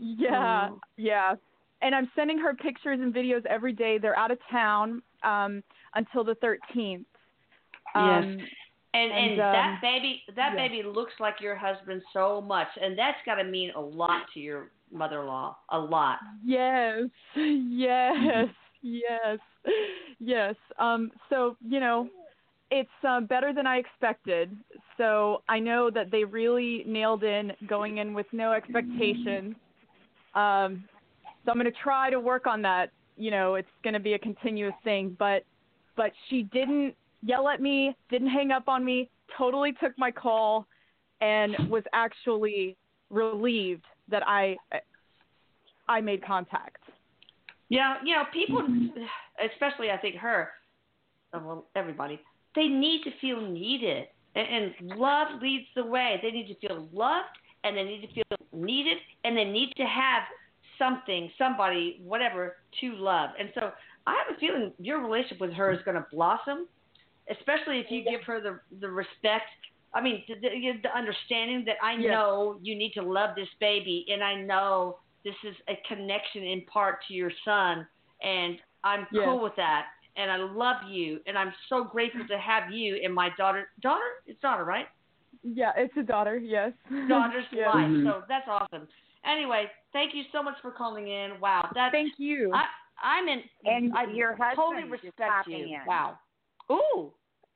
yeah 0.00 0.68
Oh. 0.70 0.80
yeah 0.96 1.34
and 1.82 1.94
i'm 1.94 2.10
sending 2.14 2.38
her 2.38 2.54
pictures 2.54 2.98
and 3.00 3.12
videos 3.14 3.44
every 3.46 3.72
day 3.72 3.98
they're 3.98 4.18
out 4.18 4.30
of 4.30 4.38
town 4.50 5.02
um 5.24 5.62
until 5.94 6.22
the 6.24 6.36
13th 6.36 7.04
um 7.94 8.38
And 8.94 9.12
and, 9.12 9.12
And, 9.12 9.38
that 9.38 9.68
um, 9.74 9.78
baby 9.82 10.22
that 10.36 10.52
yeah. 10.54 10.68
baby 10.68 10.82
looks 10.82 11.12
like 11.20 11.40
your 11.40 11.54
husband 11.54 12.02
so 12.12 12.40
much, 12.40 12.68
and 12.80 12.98
that's 12.98 13.18
got 13.26 13.34
to 13.36 13.44
mean 13.44 13.70
a 13.76 13.80
lot 13.80 14.22
to 14.32 14.40
your 14.40 14.70
mother-in-law. 14.90 15.56
A 15.70 15.78
lot. 15.78 16.18
Yes, 16.42 17.04
yes, 17.36 18.48
yes, 18.82 19.38
yes. 20.28 20.54
Um, 20.78 21.10
so 21.30 21.56
you 21.66 21.80
know, 21.80 22.08
it's 22.70 22.88
uh, 23.06 23.20
better 23.20 23.52
than 23.52 23.66
I 23.66 23.78
expected. 23.78 24.54
So 24.96 25.42
I 25.48 25.58
know 25.58 25.90
that 25.90 26.10
they 26.10 26.24
really 26.24 26.84
nailed 26.86 27.24
in 27.24 27.52
going 27.66 27.98
in 27.98 28.12
with 28.14 28.26
no 28.32 28.52
expectations. 28.52 29.54
Um, 30.34 30.84
so 31.44 31.50
I'm 31.50 31.58
going 31.58 31.64
to 31.64 31.78
try 31.82 32.10
to 32.10 32.20
work 32.20 32.46
on 32.46 32.60
that. 32.62 32.90
You 33.16 33.30
know, 33.30 33.54
it's 33.54 33.68
going 33.82 33.94
to 33.94 34.00
be 34.00 34.12
a 34.12 34.18
continuous 34.18 34.74
thing. 34.84 35.16
But 35.18 35.44
but 35.96 36.12
she 36.28 36.42
didn't 36.42 36.94
yell 37.22 37.48
at 37.48 37.60
me, 37.60 37.96
didn't 38.10 38.28
hang 38.28 38.52
up 38.52 38.68
on 38.68 38.84
me, 38.84 39.08
totally 39.36 39.72
took 39.72 39.96
my 39.98 40.10
call, 40.10 40.66
and 41.20 41.56
was 41.68 41.82
actually 41.92 42.76
relieved 43.10 43.84
that 44.10 44.22
I 44.26 44.56
I 45.88 46.00
made 46.00 46.24
contact. 46.24 46.82
Yeah, 47.68 47.96
you 48.04 48.14
know, 48.14 48.24
people, 48.32 48.62
especially 49.52 49.90
I 49.90 49.98
think 49.98 50.16
her, 50.16 50.50
uh, 51.34 51.40
well, 51.42 51.66
everybody, 51.76 52.20
they 52.54 52.66
need 52.66 53.02
to 53.04 53.10
feel 53.20 53.40
needed, 53.40 54.06
and, 54.34 54.74
and 54.80 54.98
love 54.98 55.42
leads 55.42 55.66
the 55.76 55.84
way. 55.84 56.18
They 56.22 56.30
need 56.30 56.48
to 56.48 56.66
feel 56.66 56.88
loved, 56.92 57.28
and 57.64 57.76
they 57.76 57.84
need 57.84 58.00
to 58.06 58.12
feel 58.14 58.24
needed, 58.52 58.98
and 59.24 59.36
they 59.36 59.44
need 59.44 59.72
to 59.76 59.84
have 59.84 60.22
something, 60.78 61.30
somebody, 61.36 62.00
whatever, 62.02 62.56
to 62.80 62.94
love. 62.94 63.30
And 63.38 63.50
so 63.54 63.72
I 64.06 64.12
have 64.12 64.36
a 64.36 64.40
feeling 64.40 64.72
your 64.78 65.00
relationship 65.02 65.40
with 65.40 65.52
her 65.52 65.72
is 65.72 65.80
going 65.84 65.96
to 65.96 66.06
blossom, 66.10 66.68
especially 67.30 67.80
if 67.80 67.90
you 67.90 68.02
give 68.02 68.22
her 68.22 68.40
the 68.40 68.60
the 68.80 68.88
respect. 68.88 69.44
I 69.94 70.00
mean, 70.00 70.22
the, 70.28 70.34
the, 70.36 70.72
the 70.82 70.96
understanding 70.96 71.64
that 71.66 71.76
I 71.82 71.94
Yes. 71.94 72.12
know 72.12 72.58
you 72.62 72.76
need 72.76 72.92
to 72.92 73.02
love 73.02 73.34
this 73.36 73.48
baby, 73.60 74.06
and 74.10 74.22
I 74.22 74.34
know 74.36 74.98
this 75.24 75.34
is 75.44 75.54
a 75.68 75.74
connection 75.88 76.42
in 76.44 76.62
part 76.72 76.98
to 77.08 77.14
your 77.14 77.30
son, 77.44 77.86
and 78.22 78.58
I'm 78.84 79.06
Yes. 79.12 79.24
cool 79.24 79.42
with 79.42 79.56
that. 79.56 79.86
And 80.16 80.30
I 80.32 80.36
love 80.36 80.76
you, 80.88 81.20
and 81.26 81.38
I'm 81.38 81.52
so 81.68 81.84
grateful 81.84 82.26
to 82.26 82.38
have 82.38 82.72
you 82.72 82.96
in 82.96 83.12
my 83.12 83.30
daughter. 83.36 83.68
Daughter, 83.80 84.04
it's 84.26 84.40
daughter, 84.40 84.64
right? 84.64 84.86
Yeah, 85.44 85.72
it's 85.76 85.96
a 85.96 86.02
daughter. 86.02 86.36
Yes. 86.36 86.72
Daughter's 87.08 87.44
Yes. 87.52 87.66
life. 87.66 87.86
Mhm. 87.86 88.04
So 88.04 88.24
that's 88.28 88.48
awesome. 88.48 88.88
Anyway, 89.24 89.70
thank 89.92 90.14
you 90.14 90.24
so 90.32 90.42
much 90.42 90.56
for 90.60 90.70
calling 90.72 91.08
in. 91.08 91.38
Wow, 91.40 91.70
that's 91.74 91.92
Thank 91.92 92.14
you. 92.18 92.52
I, 92.52 92.64
I'm 93.02 93.28
in. 93.28 93.42
And 93.64 93.92
I 93.94 94.04
your 94.04 94.36
totally 94.56 94.82
husband 94.82 94.94
is 94.94 95.02
respect 95.04 95.30
popping 95.30 95.68
you. 95.68 95.74
in. 95.76 95.80
Wow. 95.86 96.18
Ooh. 96.72 97.12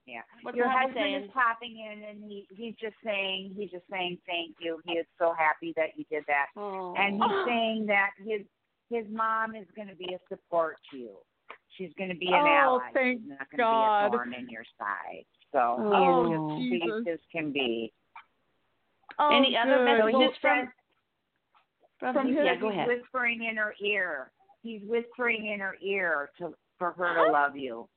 Yeah. 0.07 0.23
What's 0.43 0.57
Your 0.57 0.67
your 0.67 0.73
husband 0.73 0.99
husband 0.99 1.13
saying? 1.15 1.25
is 1.25 1.31
popping 1.33 1.77
in, 1.79 2.03
and 2.05 2.25
he 2.25 2.47
he's 2.55 2.75
just 2.81 2.97
saying 3.05 3.55
he's 3.57 3.71
just 3.71 3.85
saying 3.91 4.19
thank 4.27 4.57
you. 4.59 4.81
He 4.85 4.95
is 4.95 5.07
so 5.19 5.33
happy 5.39 5.73
that 5.77 5.91
you 5.97 6.05
did 6.11 6.25
that, 6.27 6.47
Oh. 6.57 6.95
and 6.99 7.15
he's 7.23 7.39
saying 7.47 7.87
that 7.87 8.11
his 8.19 8.43
his 8.91 9.07
mom 9.11 9.55
is 9.55 9.67
going 9.77 9.89
to 9.89 9.95
be 9.95 10.13
a 10.15 10.19
support 10.29 10.77
to 10.91 10.97
you. 10.97 11.17
She's 11.79 11.91
going 11.97 12.11
to 12.11 12.17
be 12.17 12.27
an 12.27 12.35
Oh, 12.35 12.81
ally. 12.81 12.91
thank 12.93 13.21
She's 13.23 13.29
not 13.31 13.49
going 13.51 13.59
to 13.59 13.63
God. 13.63 14.01
be 14.01 14.07
a 14.07 14.11
thorn 14.11 14.35
in 14.35 14.49
your 14.51 14.65
side. 14.79 15.25
So 15.53 15.77
Oh, 15.79 16.27
he 16.27 16.35
is 16.35 16.41
as 16.41 16.69
Jesus. 16.69 17.05
pleased 17.05 17.09
as 17.09 17.19
can 17.31 17.53
be. 17.53 17.93
oh, 19.19 19.31
Any 19.37 19.57
other 19.57 19.79
good. 19.79 19.85
messages 19.85 20.13
Well, 20.15 20.33
from? 20.41 20.73
From, 21.99 22.15
From 22.15 22.29
who? 22.29 22.41
who? 22.41 22.45
Yeah, 22.45 22.57
go 22.57 22.69
ahead. 22.71 22.89
whispering 22.89 23.45
in 23.49 23.57
her 23.57 23.75
ear. 23.81 24.33
He's 24.63 24.83
whispering 24.85 25.47
in 25.47 25.61
her 25.61 25.77
ear 25.81 26.31
to 26.39 26.53
for 26.79 26.91
her 26.93 27.15
to 27.27 27.33
love 27.33 27.57
you 27.57 27.89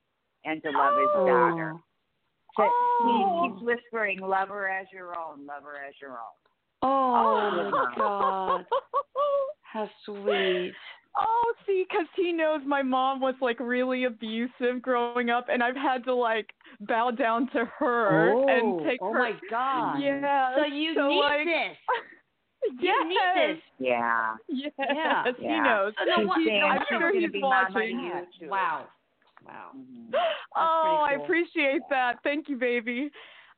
and 0.44 0.62
to 0.62 0.70
love 0.70 0.94
his 0.96 1.08
daughter. 1.26 1.72
Oh. 1.74 1.80
Oh. 2.58 2.70
Oh. 3.02 3.42
he 3.42 3.50
keeps 3.50 3.62
whispering, 3.62 4.20
"Love 4.20 4.48
her 4.48 4.68
as 4.68 4.86
your 4.92 5.18
own. 5.18 5.46
Love 5.46 5.62
her 5.64 5.76
as 5.86 5.94
your 6.00 6.12
own." 6.12 6.36
Oh 6.82 7.50
my 7.52 7.70
oh. 7.72 7.94
God. 7.96 8.66
How 9.62 9.90
sweet. 10.04 10.72
Oh, 11.18 11.54
see, 11.66 11.84
because 11.88 12.06
he 12.14 12.32
knows 12.32 12.60
my 12.66 12.82
mom 12.82 13.20
was 13.20 13.34
like 13.40 13.58
really 13.58 14.04
abusive 14.04 14.82
growing 14.82 15.30
up, 15.30 15.46
and 15.50 15.62
I've 15.62 15.76
had 15.76 16.04
to 16.04 16.14
like 16.14 16.50
bow 16.80 17.10
down 17.10 17.48
to 17.52 17.64
her 17.78 18.32
oh, 18.34 18.46
and 18.48 18.86
take 18.86 19.00
oh 19.02 19.12
her. 19.12 19.18
my 19.18 19.32
God. 19.50 19.98
Yeah. 19.98 20.54
So 20.56 20.64
you 20.66 20.94
so 20.94 21.08
need 21.08 21.20
like, 21.20 21.44
this. 21.46 21.76
Yes. 22.80 22.80
You 22.80 23.08
need 23.08 23.18
this. 23.36 23.62
Yeah. 23.78 24.34
Yes. 24.48 24.72
Yeah. 24.78 25.24
He 25.38 25.46
knows. 25.60 25.92
So 25.98 26.04
no 26.04 26.16
She's 26.16 26.26
wonder- 26.26 26.50
saying 26.50 26.62
I'm 26.64 26.78
she's 26.80 26.88
sure 26.88 27.12
gonna 27.12 27.20
he's 27.20 27.30
be 27.30 27.40
mama 27.40 27.68
to 27.68 27.74
watching. 27.74 28.00
you. 28.40 28.48
Wow. 28.48 28.86
Wow. 29.46 29.70
Mhm. 29.76 30.10
oh, 30.56 30.82
pretty 30.82 31.14
I 31.14 31.16
cool. 31.16 31.24
appreciate 31.24 31.82
that. 31.90 32.18
Thank 32.22 32.48
you, 32.48 32.56
baby. 32.56 33.10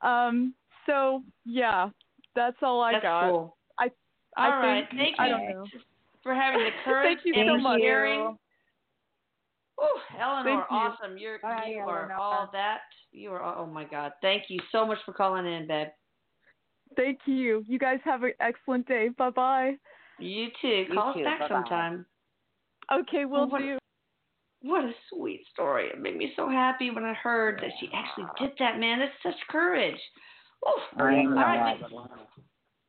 Um, 0.03 0.55
so 0.87 1.23
yeah, 1.45 1.91
that's 2.35 2.57
all 2.63 2.81
I 2.83 2.93
That's 2.93 3.03
got. 3.03 3.31
cool. 3.31 3.57
I 3.79 3.91
All 4.37 4.51
right. 4.61 4.85
think 4.91 5.17
Thank 5.17 5.21
I 5.21 5.29
you 5.51 5.65
for 6.23 6.35
having 6.35 6.61
the 6.63 6.71
courage 6.85 7.19
Thank 7.19 7.21
you 7.25 7.33
and 7.35 7.49
so 7.49 7.53
Thank 7.55 7.63
much. 7.63 7.81
sharing. 7.81 8.21
you. 8.21 8.39
Ooh, 9.83 10.21
Eleanor, 10.21 10.45
Thank 10.45 10.71
you. 10.71 10.77
awesome. 10.77 11.19
You're 11.19 11.39
Bye, 11.41 11.71
you 11.75 11.79
are 11.81 12.13
all 12.13 12.49
that. 12.53 12.81
You 13.13 13.31
are 13.33 13.43
oh 13.43 13.67
my 13.67 13.85
God. 13.85 14.13
Thank 14.23 14.45
you 14.49 14.59
so 14.71 14.87
much 14.87 14.99
for 15.07 15.13
calling 15.13 15.47
in, 15.47 15.67
babe. 15.67 15.89
Thank 16.97 17.21
you. 17.27 17.65
You 17.67 17.79
guys 17.79 17.99
have 18.05 18.23
an 18.23 18.33
excellent 18.41 18.87
day. 18.87 19.09
Bye 19.17 19.31
bye. 19.31 19.73
You 20.19 20.49
too. 20.61 20.87
Call 20.95 21.15
too. 21.15 21.21
us 21.21 21.25
back 21.25 21.41
Bye-bye. 21.41 21.55
sometime. 21.55 22.07
Okay, 22.93 23.25
we'll 23.25 23.49
What- 23.49 23.61
do. 23.61 23.78
What 24.63 24.85
a 24.85 24.93
sweet 25.13 25.43
story. 25.53 25.89
It 25.89 26.01
made 26.01 26.17
me 26.17 26.33
so 26.35 26.49
happy 26.49 26.91
when 26.91 27.05
I 27.05 27.15
heard 27.15 27.61
that 27.61 27.71
she 27.79 27.89
actually 27.95 28.27
did 28.41 28.53
that, 28.59 28.79
man. 28.81 28.99
That's 28.99 29.13
such 29.23 29.41
courage. 29.49 29.99
Oof. 30.67 30.83
All 30.99 31.07
right. 31.07 31.27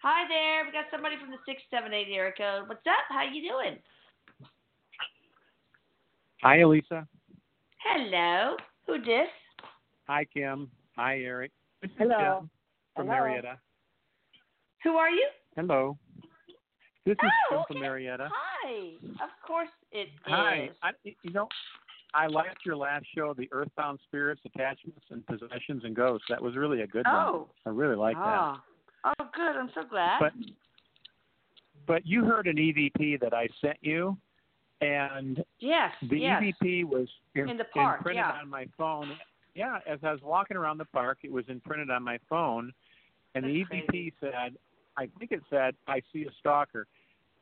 Hi 0.01 0.23
there. 0.27 0.65
We 0.65 0.71
got 0.71 0.85
somebody 0.91 1.15
from 1.19 1.29
the 1.29 1.37
678 1.45 2.07
area 2.11 2.31
code. 2.35 2.67
What's 2.67 2.85
up? 2.87 3.05
How 3.09 3.23
you 3.23 3.47
doing? 3.47 3.77
Hi, 6.41 6.59
Elisa. 6.59 7.07
Hello. 7.83 8.55
Who 8.87 8.97
dis? 8.99 9.27
Hi, 10.07 10.25
Kim. 10.25 10.71
Hi, 10.95 11.19
Erik. 11.19 11.51
This 11.81 11.91
Hello. 11.97 12.17
Kim 12.17 12.49
from 12.95 13.07
Hello. 13.07 13.19
Marietta. 13.19 13.59
Who 14.83 14.95
are 14.95 15.09
you? 15.11 15.27
Hello. 15.55 15.97
This 17.05 17.13
is 17.13 17.17
Oh, 17.23 17.29
Kim 17.49 17.59
okay. 17.59 17.73
from 17.73 17.81
Marietta. 17.81 18.29
Hi. 18.33 18.93
Of 19.21 19.29
course 19.45 19.69
it 19.91 19.97
is. 19.97 20.07
Hi. 20.25 20.69
I, 20.83 20.91
you 21.03 21.31
know, 21.31 21.47
I 22.13 22.27
liked 22.27 22.65
your 22.65 22.75
last 22.75 23.05
show, 23.15 23.33
the 23.33 23.47
Earthbound 23.51 23.99
Spirits, 24.07 24.41
Attachments, 24.45 25.05
and 25.09 25.25
Possessions 25.25 25.83
and 25.83 25.95
Ghosts. 25.95 26.25
That 26.29 26.41
was 26.41 26.55
really 26.55 26.81
a 26.81 26.87
good 26.87 27.05
one. 27.05 27.15
Oh. 27.15 27.49
I 27.65 27.69
really 27.69 27.95
like 27.95 28.15
that. 28.15 28.23
Ah. 28.23 28.63
Oh, 29.05 29.25
good. 29.33 29.55
I'm 29.55 29.69
so 29.73 29.81
glad. 29.89 30.19
But 30.19 30.33
but 31.87 32.05
you 32.05 32.23
heard 32.23 32.47
an 32.47 32.57
EVP 32.57 33.19
that 33.21 33.33
I 33.33 33.47
sent 33.61 33.77
you, 33.81 34.17
and 34.81 35.43
yes. 35.59 35.91
the 36.09 36.19
yes. 36.19 36.43
EVP 36.43 36.85
was 36.85 37.07
in, 37.35 37.49
In 37.49 37.57
the 37.57 37.63
park, 37.65 37.99
imprinted 37.99 38.23
yeah. 38.27 38.39
on 38.41 38.49
my 38.49 38.67
phone. 38.77 39.11
Yeah, 39.55 39.79
as 39.87 39.99
I 40.03 40.11
was 40.11 40.21
walking 40.21 40.55
around 40.57 40.77
the 40.77 40.85
park, 40.85 41.19
it 41.23 41.31
was 41.31 41.45
imprinted 41.47 41.89
on 41.89 42.03
my 42.03 42.19
phone, 42.29 42.71
and 43.33 43.43
the 43.43 43.49
EVP 43.49 43.87
crazy. 43.87 44.13
said, 44.19 44.57
I 44.97 45.07
think 45.17 45.31
it 45.31 45.41
said, 45.49 45.75
"I 45.87 46.01
see 46.13 46.23
a 46.23 46.31
stalker." 46.39 46.85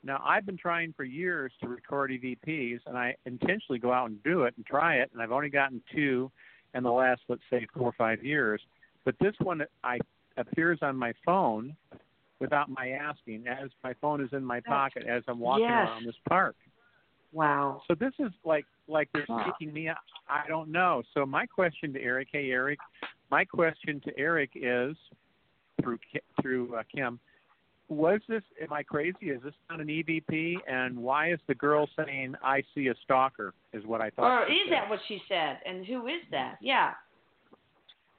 Now 0.07 0.23
I've 0.25 0.45
been 0.45 0.57
trying 0.57 0.93
for 0.95 1.03
years 1.03 1.51
to 1.61 1.67
record 1.67 2.11
EVPs, 2.11 2.79
and 2.87 2.97
I 2.97 3.13
intentionally 3.25 3.77
go 3.77 3.91
out 3.91 4.09
and 4.09 4.23
do 4.23 4.43
it 4.43 4.53
and 4.55 4.65
try 4.65 4.95
it, 4.95 5.09
and 5.13 5.21
I've 5.21 5.33
only 5.33 5.49
gotten 5.49 5.81
two 5.93 6.31
in 6.73 6.83
the 6.83 6.91
last, 6.91 7.21
let's 7.27 7.41
say, 7.49 7.67
four 7.73 7.89
or 7.89 7.95
five 7.97 8.23
years. 8.23 8.61
But 9.03 9.15
this 9.19 9.35
one, 9.41 9.61
I 9.83 9.99
appears 10.37 10.79
on 10.81 10.95
my 10.95 11.11
phone 11.25 11.75
without 12.39 12.69
my 12.69 12.91
asking, 12.91 13.47
as 13.47 13.69
my 13.83 13.93
phone 13.99 14.21
is 14.21 14.29
in 14.31 14.45
my 14.45 14.61
pocket 14.61 15.03
as 15.07 15.23
I'm 15.27 15.39
walking 15.39 15.65
Yes. 15.67 15.87
around 15.89 16.05
this 16.05 16.15
park. 16.29 16.55
Wow. 17.33 17.81
So 17.87 17.93
this 17.93 18.13
is 18.19 18.31
like 18.45 18.65
like 18.87 19.09
they're 19.13 19.25
Huh. 19.27 19.43
taking 19.43 19.73
me. 19.73 19.89
out. 19.89 19.97
I 20.29 20.47
don't 20.47 20.69
know. 20.69 21.03
So 21.13 21.25
my 21.25 21.45
question 21.45 21.91
to 21.93 22.01
Erik, 22.01 22.29
hey 22.31 22.49
Erik, 22.51 22.79
my 23.29 23.43
question 23.43 23.99
to 24.01 24.17
Erik 24.17 24.51
is 24.55 24.95
through 25.81 25.99
through 26.41 26.75
uh, 26.75 26.83
Kim. 26.93 27.19
Was 27.89 28.19
this? 28.27 28.43
Am 28.61 28.73
I 28.73 28.83
crazy? 28.83 29.29
Is 29.29 29.41
this 29.43 29.53
not 29.69 29.79
an 29.79 29.87
EVP? 29.87 30.55
And 30.67 30.97
why 30.97 31.31
is 31.31 31.39
the 31.47 31.55
girl 31.55 31.87
saying 31.95 32.35
"I 32.43 32.61
see 32.75 32.87
a 32.87 32.95
stalker"? 33.03 33.53
Is 33.71 33.85
what 33.85 34.01
I 34.01 34.09
thought. 34.09 34.25
Or 34.25 34.43
is 34.45 34.57
said. 34.67 34.73
that 34.73 34.89
what 34.89 34.99
she 35.07 35.21
said? 35.29 35.59
And 35.65 35.85
who 35.85 36.07
is 36.07 36.21
that? 36.31 36.57
Yeah. 36.61 36.91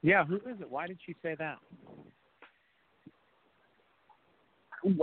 Yeah. 0.02 0.24
Who 0.24 0.36
is 0.36 0.60
it? 0.60 0.70
Why 0.70 0.86
did 0.86 0.98
she 1.04 1.14
say 1.22 1.34
that? 1.38 1.58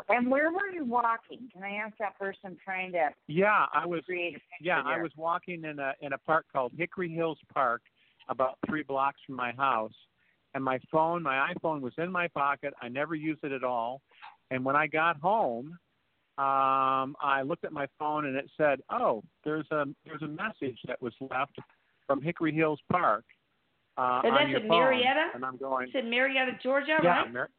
And 0.10 0.32
where 0.32 0.52
were 0.52 0.70
you 0.74 0.86
walking? 0.86 1.50
Can 1.54 1.64
I 1.64 1.76
ask 1.76 1.96
that 2.00 2.18
person 2.18 2.58
trying 2.64 2.92
to 2.94 3.10
Yeah, 3.28 3.66
I 3.74 3.86
was. 3.86 4.02
create 4.06 4.30
a 4.36 4.40
picture 4.40 4.46
Yeah, 4.62 4.82
I 4.86 5.02
was 5.02 5.12
walking 5.18 5.64
in 5.64 5.80
a 5.80 5.94
in 6.02 6.14
a 6.14 6.18
park 6.18 6.46
called 6.52 6.72
Hickory 6.78 7.10
Hills 7.14 7.38
Park, 7.54 7.82
about 8.30 8.58
three 8.66 8.84
blocks 8.84 9.20
from 9.26 9.36
my 9.36 9.52
house, 9.52 9.94
and 10.54 10.64
my 10.64 10.80
phone, 10.92 11.22
my 11.22 11.54
iPhone, 11.54 11.82
was 11.82 11.94
in 11.98 12.12
my 12.12 12.28
pocket. 12.30 12.74
I 12.82 12.88
never 12.88 13.16
used 13.16 13.44
it 13.44 13.52
at 13.52 13.64
all, 13.64 14.02
and 14.52 14.64
when 14.66 14.76
I 14.76 14.88
got 14.88 15.18
home, 15.20 15.78
um, 16.38 17.16
I 17.22 17.42
looked 17.46 17.64
at 17.66 17.72
my 17.72 17.88
phone 17.98 18.26
and 18.26 18.36
it 18.36 18.50
said, 18.58 18.82
"Oh, 18.90 19.24
there's 19.44 19.66
a 19.72 19.86
there's 20.06 20.22
a 20.22 20.28
message 20.28 20.78
that 20.88 21.02
was 21.02 21.14
left 21.22 21.58
from 22.08 22.22
Hickory 22.22 22.54
Hills 22.54 22.80
Park." 22.92 23.24
Uh, 23.98 24.22
And 24.26 24.34
on 24.34 24.38
that's 24.40 24.50
your 24.50 24.60
in 24.60 24.68
phone. 24.68 24.80
Marietta? 24.82 25.30
And 25.36 25.46
I'm 25.46 25.56
going, 25.58 25.88
It's 25.88 25.96
in 25.96 26.10
Marietta, 26.10 26.60
Georgia, 26.62 26.98
yeah, 27.02 27.22
right? 27.22 27.34
Mar- 27.34 27.50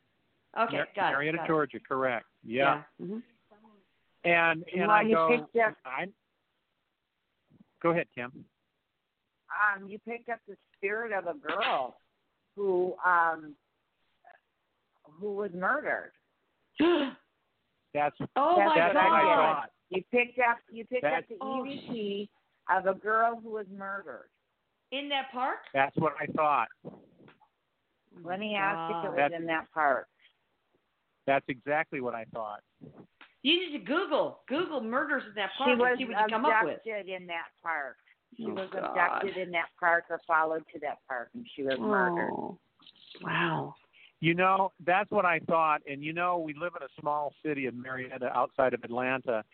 Okay, 0.58 0.76
Mar- 0.76 0.88
got 0.94 1.08
it. 1.08 1.12
Marietta, 1.12 1.36
got 1.38 1.44
it. 1.44 1.48
Georgia, 1.48 1.80
correct. 1.80 2.26
Yeah. 2.44 2.82
Mhm. 3.00 3.22
And 4.24 4.64
and 4.74 4.88
Well, 4.88 4.90
I 4.90 5.00
you 5.02 5.14
go, 5.14 5.28
picked 5.30 5.56
up- 5.56 5.76
I. 5.86 6.06
Go 7.82 7.90
ahead, 7.90 8.08
Kim. 8.14 8.44
um, 9.76 9.88
you 9.88 9.98
picked 10.00 10.28
up 10.28 10.40
the 10.46 10.56
spirit 10.76 11.12
of 11.12 11.26
a 11.26 11.38
girl 11.38 11.98
who 12.54 12.94
um 13.04 13.54
who 15.18 15.34
was 15.34 15.50
murdered. 15.54 16.12
That's 17.94 18.16
oh 18.36 18.54
That's 18.56 18.68
my 18.68 18.74
that's 18.76 18.94
what 18.94 19.04
I 19.04 19.22
God. 19.22 19.54
thought. 19.54 19.70
You 19.90 20.02
picked 20.10 20.38
up 20.38 20.58
you 20.70 20.84
picked 20.84 21.04
up 21.04 21.10
That's- 21.12 21.24
the 21.28 21.36
Oh, 21.40 21.64
EVP 21.64 22.28
of 22.76 22.86
a 22.86 22.94
girl 22.98 23.40
who 23.42 23.50
was 23.50 23.66
murdered. 23.74 24.28
In 24.92 25.08
that 25.08 25.32
park? 25.32 25.58
That's 25.74 25.96
what 25.96 26.14
I 26.20 26.26
thought. 26.32 26.68
Let 28.24 28.38
me 28.40 28.54
oh 28.56 28.60
ask 28.62 28.90
if 28.90 29.04
it 29.04 29.08
was 29.10 29.16
That's- 29.16 29.40
in 29.40 29.46
that 29.46 29.66
park. 29.72 30.06
That's 31.26 31.44
exactly 31.48 32.00
what 32.00 32.14
I 32.14 32.24
thought. 32.32 32.60
You 33.42 33.60
need 33.60 33.78
to 33.78 33.84
Google 33.84 34.40
Google 34.48 34.80
murders 34.80 35.22
in 35.28 35.34
that 35.36 35.50
park 35.56 35.68
She 35.68 35.72
and 35.72 35.80
was 35.80 35.98
see 35.98 36.04
what 36.04 36.20
you 36.20 36.26
come 36.28 36.44
up 36.44 36.64
with. 36.64 36.78
abducted 36.78 37.08
in 37.08 37.26
that 37.28 37.46
park. 37.62 37.96
She 38.36 38.44
Oh, 38.46 38.54
was 38.54 38.68
God. 38.72 38.84
abducted 38.84 39.36
in 39.36 39.50
that 39.52 39.66
park 39.78 40.04
or 40.10 40.20
followed 40.26 40.64
to 40.72 40.78
that 40.80 40.98
park 41.08 41.30
and 41.34 41.46
she 41.54 41.62
was 41.62 41.78
murdered. 41.78 42.30
Oh. 42.32 42.58
Wow. 43.22 43.74
You 44.20 44.34
know, 44.34 44.72
that's 44.84 45.10
what 45.10 45.24
I 45.24 45.40
thought. 45.40 45.82
And 45.90 46.02
you 46.02 46.12
know, 46.12 46.38
we 46.38 46.54
live 46.54 46.72
in 46.78 46.82
a 46.82 47.00
small 47.00 47.34
city 47.44 47.66
of 47.66 47.74
Marietta 47.74 48.34
outside 48.36 48.72
of 48.74 48.82
Atlanta. 48.82 49.44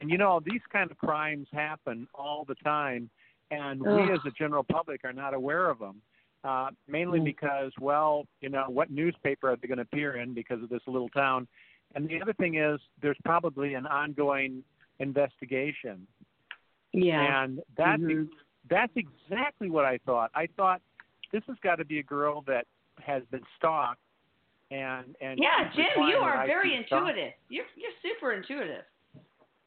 And 0.00 0.10
you 0.10 0.18
know, 0.18 0.40
these 0.44 0.62
kind 0.72 0.90
of 0.90 0.96
crimes 0.98 1.48
happen 1.52 2.08
all 2.14 2.44
the 2.46 2.54
time. 2.56 3.10
And 3.50 3.80
we 3.80 4.12
as 4.12 4.20
the 4.24 4.32
general 4.32 4.64
public 4.64 5.02
are 5.04 5.12
not 5.12 5.34
aware 5.34 5.70
of 5.70 5.78
them. 5.78 6.02
Uh, 6.44 6.70
mainly 6.86 7.18
Mm. 7.18 7.24
because, 7.24 7.72
well, 7.80 8.24
you 8.40 8.48
know, 8.48 8.66
what 8.68 8.88
newspaper 8.90 9.50
are 9.50 9.56
they 9.56 9.66
going 9.66 9.78
to 9.78 9.82
appear 9.82 10.16
in 10.16 10.32
because 10.32 10.62
of 10.62 10.68
this 10.68 10.82
little 10.86 11.08
town? 11.08 11.48
And 11.94 12.08
the 12.08 12.20
other 12.22 12.34
thing 12.34 12.54
is, 12.54 12.80
there's 13.00 13.16
probably 13.24 13.74
an 13.74 13.86
ongoing 13.86 14.62
investigation. 15.00 16.06
Yeah. 16.92 17.42
And 17.44 17.62
that's 17.76 18.00
Mhm. 18.02 18.28
that's 18.68 18.92
exactly 18.96 19.70
what 19.70 19.84
I 19.84 19.98
thought. 19.98 20.30
I 20.34 20.46
thought 20.46 20.82
this 21.32 21.44
has 21.46 21.56
got 21.60 21.76
to 21.76 21.84
be 21.84 21.98
a 21.98 22.02
girl 22.02 22.42
that 22.42 22.66
has 23.00 23.24
been 23.26 23.44
stalked, 23.56 24.00
and 24.70 25.14
and 25.20 25.38
Yeah, 25.38 25.70
Jim, 25.74 26.06
you 26.08 26.16
are 26.16 26.46
very 26.46 26.70
see 26.70 26.86
stalk- 26.86 27.08
intuitive. 27.08 27.32
You're 27.48 27.64
you're 27.76 27.90
super 28.02 28.32
intuitive. 28.32 28.84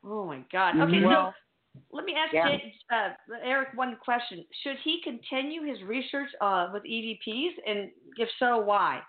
Oh 0.04 0.26
my 0.26 0.40
God. 0.52 0.80
Okay, 0.80 1.04
Well- 1.04 1.34
so 1.34 1.86
let 1.92 2.06
me 2.06 2.16
ask 2.16 2.34
Yeah. 2.34 2.48
Jay- 2.58 2.74
uh, 2.92 3.10
Erik 3.44 3.70
one 3.76 3.96
question. 4.04 4.46
Should 4.64 4.78
he 4.84 5.02
continue 5.04 5.64
his 5.64 5.82
research 5.84 6.30
uh, 6.42 6.70
with 6.74 6.84
EVPs, 6.84 7.54
and 7.66 7.92
if 8.18 8.30
so, 8.40 8.58
why? 8.60 9.02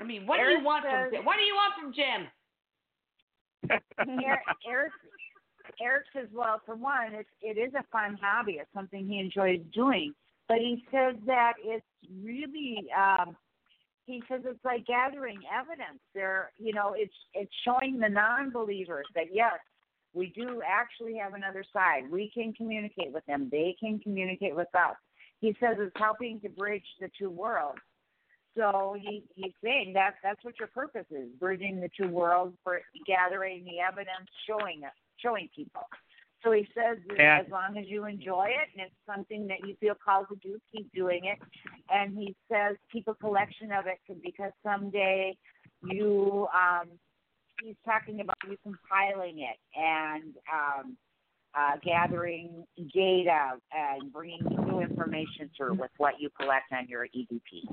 I 0.00 0.04
mean, 0.04 0.26
what 0.26 0.38
do 0.38 0.44
you 0.44 0.60
want 0.62 0.84
says- 0.84 0.92
from 1.10 1.10
Jim? 1.12 1.24
What 1.24 1.36
do 1.36 1.42
you 1.42 1.54
want 1.54 1.74
from 1.80 1.92
Jim? 1.92 2.28
Erik, 4.24 4.40
Erik, 4.66 4.92
Erik 5.80 6.04
says, 6.12 6.28
well, 6.32 6.60
for 6.64 6.76
one, 6.76 7.12
it's 7.14 7.28
it 7.42 7.58
is 7.58 7.74
a 7.74 7.82
fun 7.90 8.16
hobby. 8.22 8.52
It's 8.60 8.72
something 8.72 9.06
he 9.06 9.18
enjoys 9.18 9.60
doing. 9.74 10.14
But 10.48 10.58
he 10.58 10.84
says 10.90 11.14
that 11.26 11.54
it's 11.62 11.84
really 12.22 12.86
um, 12.96 13.36
he 14.06 14.22
says 14.28 14.40
it's 14.44 14.64
like 14.64 14.86
gathering 14.86 15.40
evidence. 15.54 16.00
There, 16.14 16.50
you 16.58 16.72
know, 16.72 16.94
it's 16.96 17.12
it's 17.34 17.52
showing 17.64 17.98
the 17.98 18.08
non-believers 18.08 19.06
that 19.14 19.26
yes, 19.32 19.58
we 20.14 20.32
do 20.34 20.62
actually 20.66 21.16
have 21.16 21.34
another 21.34 21.64
side. 21.72 22.10
We 22.10 22.30
can 22.32 22.54
communicate 22.54 23.12
with 23.12 23.26
them. 23.26 23.48
They 23.52 23.76
can 23.78 23.98
communicate 23.98 24.56
with 24.56 24.74
us. 24.74 24.96
He 25.40 25.54
says 25.60 25.76
it's 25.78 25.92
helping 25.96 26.40
to 26.40 26.48
bridge 26.48 26.86
the 27.00 27.10
two 27.18 27.30
worlds. 27.30 27.78
So 28.56 28.96
he, 29.00 29.22
he's 29.36 29.52
saying 29.62 29.92
that 29.94 30.14
that's 30.22 30.42
what 30.42 30.58
your 30.58 30.68
purpose 30.68 31.06
is, 31.10 31.28
bridging 31.38 31.80
the 31.80 31.90
two 31.96 32.08
worlds, 32.08 32.56
for 32.64 32.80
gathering 33.06 33.64
the 33.64 33.78
evidence, 33.78 34.28
showing 34.48 34.82
it, 34.82 34.90
showing 35.18 35.48
people. 35.54 35.82
So 36.42 36.52
he 36.52 36.68
says 36.74 36.98
that 37.08 37.18
And- 37.20 37.46
as 37.46 37.50
long 37.50 37.76
as 37.78 37.86
you 37.88 38.04
enjoy 38.04 38.46
it 38.48 38.68
and 38.76 38.86
it's 38.86 38.94
something 39.06 39.46
that 39.48 39.66
you 39.66 39.74
feel 39.76 39.94
called 39.96 40.26
to 40.28 40.36
do, 40.36 40.58
keep 40.72 40.90
doing 40.92 41.24
it. 41.24 41.38
And 41.90 42.16
he 42.16 42.34
says 42.50 42.76
keep 42.92 43.08
a 43.08 43.14
collection 43.14 43.72
of 43.72 43.86
it 43.86 43.98
because 44.22 44.52
someday 44.62 45.36
you 45.82 46.46
um 46.54 46.88
he's 47.62 47.76
talking 47.84 48.20
about 48.20 48.36
you 48.48 48.56
compiling 48.62 49.40
it 49.40 49.58
and 49.76 50.34
um 50.52 50.96
uh, 51.54 51.76
gathering 51.82 52.62
data 52.94 53.52
and 53.72 54.12
bringing 54.12 54.38
new 54.66 54.80
information 54.80 55.50
through 55.56 55.74
with 55.74 55.90
what 55.96 56.20
you 56.20 56.28
collect 56.38 56.70
on 56.72 56.86
your 56.86 57.06
EVP, 57.06 57.66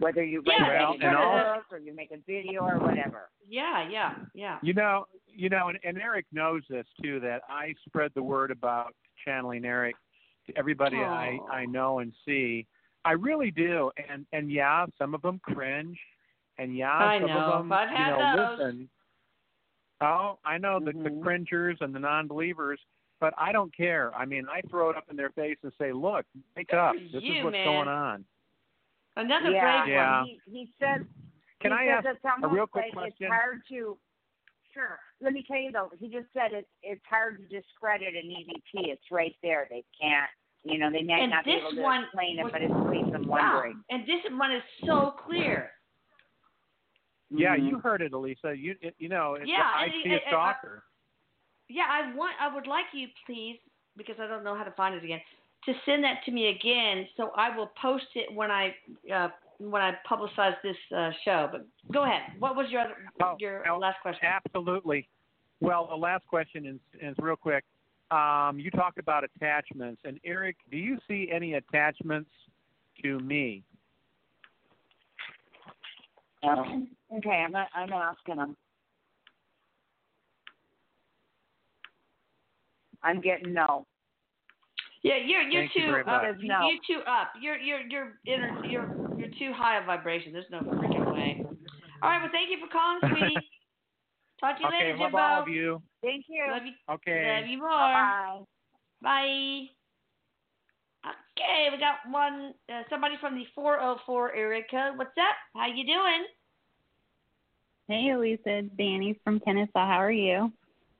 whether 0.00 0.22
you 0.24 0.40
write 0.40 0.58
Yeah, 0.58 0.90
it 0.90 0.94
in 0.96 1.02
and 1.02 1.16
a 1.16 1.18
all- 1.20 1.62
or 1.70 1.78
you 1.78 1.94
make 1.94 2.10
a 2.10 2.18
video 2.26 2.62
or 2.62 2.78
whatever. 2.78 3.30
Yeah, 3.48 3.88
yeah, 3.88 4.14
yeah. 4.34 4.58
You 4.62 4.74
know, 4.74 5.06
you 5.34 5.48
know, 5.48 5.68
and, 5.68 5.78
and 5.84 5.98
Erik 5.98 6.26
knows 6.32 6.62
this 6.68 6.86
too. 7.02 7.20
That 7.20 7.42
I 7.48 7.74
spread 7.86 8.12
the 8.14 8.22
word 8.22 8.50
about 8.50 8.94
channeling 9.24 9.64
Erik 9.64 9.96
to 10.46 10.56
everybody 10.56 10.96
I 10.96 11.38
Oh. 11.40 11.48
I 11.50 11.66
know 11.66 11.98
and 12.00 12.12
see. 12.26 12.66
I 13.04 13.12
really 13.12 13.50
do, 13.50 13.90
and 14.08 14.26
and 14.32 14.50
yeah, 14.50 14.86
some 14.98 15.14
of 15.14 15.22
them 15.22 15.40
cringe, 15.42 15.98
and 16.58 16.76
yeah, 16.76 16.92
I 16.92 17.18
some 17.18 17.28
know. 17.28 17.38
of 17.40 17.58
them, 17.58 17.72
I've 17.72 17.90
you 17.90 17.98
know, 18.06 18.36
those. 18.36 18.58
listen. 18.58 18.88
Oh, 20.00 20.38
I 20.44 20.58
know 20.58 20.80
the, 20.80 20.92
the 20.92 21.10
Mhm. 21.10 21.22
cringers 21.22 21.78
and 21.80 21.94
the 21.94 22.00
non-believers, 22.00 22.80
but 23.20 23.32
I 23.38 23.52
don't 23.52 23.72
care. 23.76 24.12
I 24.16 24.24
mean, 24.24 24.48
I 24.50 24.60
throw 24.62 24.90
it 24.90 24.96
up 24.96 25.08
in 25.10 25.16
their 25.16 25.30
face 25.30 25.58
and 25.62 25.72
say, 25.78 25.92
"Look, 25.92 26.26
wake 26.56 26.72
up! 26.74 26.94
This 27.12 27.22
you, 27.22 27.34
is 27.34 27.44
what's 27.44 27.52
man. 27.54 27.66
going 27.66 27.88
on." 27.88 28.24
Another 29.16 29.50
yeah, 29.50 29.82
brave 29.84 29.94
Yeah. 29.94 30.18
one. 30.20 30.26
He, 30.26 30.40
he 30.50 30.72
says. 30.80 31.06
Can 31.60 31.70
he 31.70 31.76
I 31.76 31.86
says 31.86 32.04
ask 32.06 32.16
it's 32.16 32.24
almost 32.24 32.52
real 32.52 32.66
quick 32.66 32.86
like 32.86 32.92
question? 32.94 33.26
It's 33.26 33.32
hard 33.34 33.62
to. 33.68 33.96
Sure. 34.72 34.98
Let 35.20 35.32
me 35.32 35.44
tell 35.46 35.58
you 35.58 35.70
though. 35.72 35.90
He 36.00 36.08
just 36.08 36.26
said 36.32 36.52
it's 36.52 36.68
it's 36.82 37.02
hard 37.08 37.38
to 37.38 37.44
discredit 37.60 38.14
an 38.14 38.30
EVP. 38.30 38.88
It's 38.88 39.02
right 39.10 39.34
there. 39.42 39.66
They 39.70 39.84
can't. 40.00 40.30
You 40.64 40.78
know, 40.78 40.90
they 40.90 41.02
might 41.02 41.20
And 41.22 41.30
not 41.30 41.44
be 41.44 41.52
able 41.52 41.72
to 41.72 41.80
one 41.82 42.04
explain 42.04 42.38
it, 42.38 42.44
was- 42.44 42.52
but 42.52 42.62
it 42.62 42.70
leaves 42.70 43.10
them 43.12 43.26
Wow. 43.26 43.54
wondering. 43.54 43.82
And 43.90 44.06
this 44.06 44.22
one 44.30 44.52
is 44.52 44.62
so 44.84 45.10
clear. 45.10 45.72
Yeah, 47.30 47.56
Mhm. 47.56 47.68
you 47.68 47.78
heard 47.80 48.00
it, 48.02 48.12
Elisa. 48.12 48.56
You 48.56 48.76
it, 48.80 48.94
you 48.98 49.08
know, 49.08 49.34
it's, 49.34 49.46
Yeah, 49.48 49.70
I 49.74 49.84
and- 49.84 49.92
see 49.94 50.00
a 50.00 50.04
and- 50.04 50.12
and- 50.14 50.22
stalker. 50.28 50.84
Yeah, 51.68 51.86
I 51.88 52.12
want. 52.12 52.40
I 52.40 52.48
would 52.48 52.66
like 52.66 52.86
you, 52.92 53.08
please, 53.26 53.60
because 53.96 54.20
I 54.20 54.26
don't 54.26 54.44
know 54.44 54.54
how 54.54 54.64
to 54.64 54.70
find 54.72 54.94
it 54.94 55.02
again, 55.02 55.22
to 55.64 55.74
send 55.84 56.04
that 56.04 56.22
to 56.24 56.30
me 56.30 56.48
again, 56.48 57.08
so 57.16 57.30
I 57.30 57.50
will 57.56 57.68
post 57.68 58.14
it 58.16 58.32
when 58.32 58.50
I 58.50 58.76
uh, 59.10 59.30
when 59.70 59.82
I 59.82 59.92
publicize 60.10 60.54
this 60.62 60.76
uh, 60.96 61.10
show. 61.24 61.48
But 61.50 61.66
go 61.92 62.04
ahead. 62.04 62.22
What 62.38 62.56
was 62.56 62.66
your 62.70 62.82
other, 62.82 62.94
Oh, 63.22 63.36
your 63.38 63.62
no, 63.66 63.78
last 63.78 64.00
question? 64.02 64.26
Absolutely. 64.26 65.08
Well, 65.60 65.86
the 65.88 65.96
last 65.96 66.26
question 66.26 66.66
is, 66.66 66.76
is 67.00 67.14
real 67.18 67.36
quick. 67.36 67.64
Um, 68.10 68.58
you 68.58 68.70
talked 68.70 68.98
about 68.98 69.24
attachments, 69.24 70.02
and 70.04 70.18
Erik, 70.24 70.56
do 70.70 70.76
you 70.76 70.98
see 71.08 71.30
any 71.32 71.54
attachments 71.54 72.30
to 73.02 73.18
me? 73.20 73.62
Oh, 76.44 76.82
okay, 77.18 77.44
I'm 77.46 77.54
I'm 77.54 77.92
asking 77.92 78.36
them. 78.36 78.56
I'm 83.02 83.20
getting 83.20 83.52
no. 83.52 83.86
Yeah, 85.02 85.18
you're 85.18 85.42
you're 85.42 85.62
Thank 85.62 85.74
you 85.74 85.82
too 85.82 85.90
very 85.90 86.00
up. 86.02 86.06
much. 86.06 86.36
No. 86.42 86.68
You're 86.70 86.82
too 86.86 87.02
up. 87.10 87.32
You're 87.40 87.58
you're 87.58 87.80
you're 87.80 88.18
inter, 88.24 88.64
you're 88.64 88.86
you're 89.18 89.34
too 89.38 89.52
high 89.54 89.78
of 89.78 89.86
vibration. 89.86 90.32
There's 90.32 90.50
no 90.50 90.60
freaking 90.60 91.12
way. 91.12 91.44
All 92.02 92.10
right. 92.10 92.22
Well, 92.22 92.30
thank 92.30 92.50
you 92.50 92.58
for 92.62 92.70
calling, 92.70 93.00
sweetie. 93.10 93.34
Talk 94.38 94.56
to 94.56 94.62
you 94.62 94.68
okay, 94.68 94.78
later, 94.78 94.98
love 94.98 95.10
Jimbo. 95.10 95.18
all 95.18 95.42
of 95.42 95.48
you. 95.48 95.82
Thank 96.02 96.26
you. 96.28 96.44
Love 96.50 96.62
you. 96.66 96.94
Okay. 96.94 97.40
Love 97.40 97.48
you 97.50 97.58
more. 97.58 97.68
Bye. 97.68 98.40
Bye. 99.02 99.66
Okay, 101.02 101.68
we 101.72 101.78
got 101.78 101.98
one. 102.08 102.54
Uh, 102.68 102.82
somebody 102.88 103.16
from 103.20 103.34
the 103.34 103.44
404 103.54 104.34
area 104.34 104.62
code. 104.70 104.98
What's 104.98 105.10
up? 105.18 105.34
How 105.54 105.66
you 105.66 105.84
doing? 105.84 106.26
Hey, 107.88 108.10
Elisa, 108.10 108.62
it's 108.62 108.68
Danny 108.78 109.18
from 109.24 109.40
Kennesaw. 109.40 109.86
How 109.86 109.98
are 109.98 110.12
you? 110.12 110.52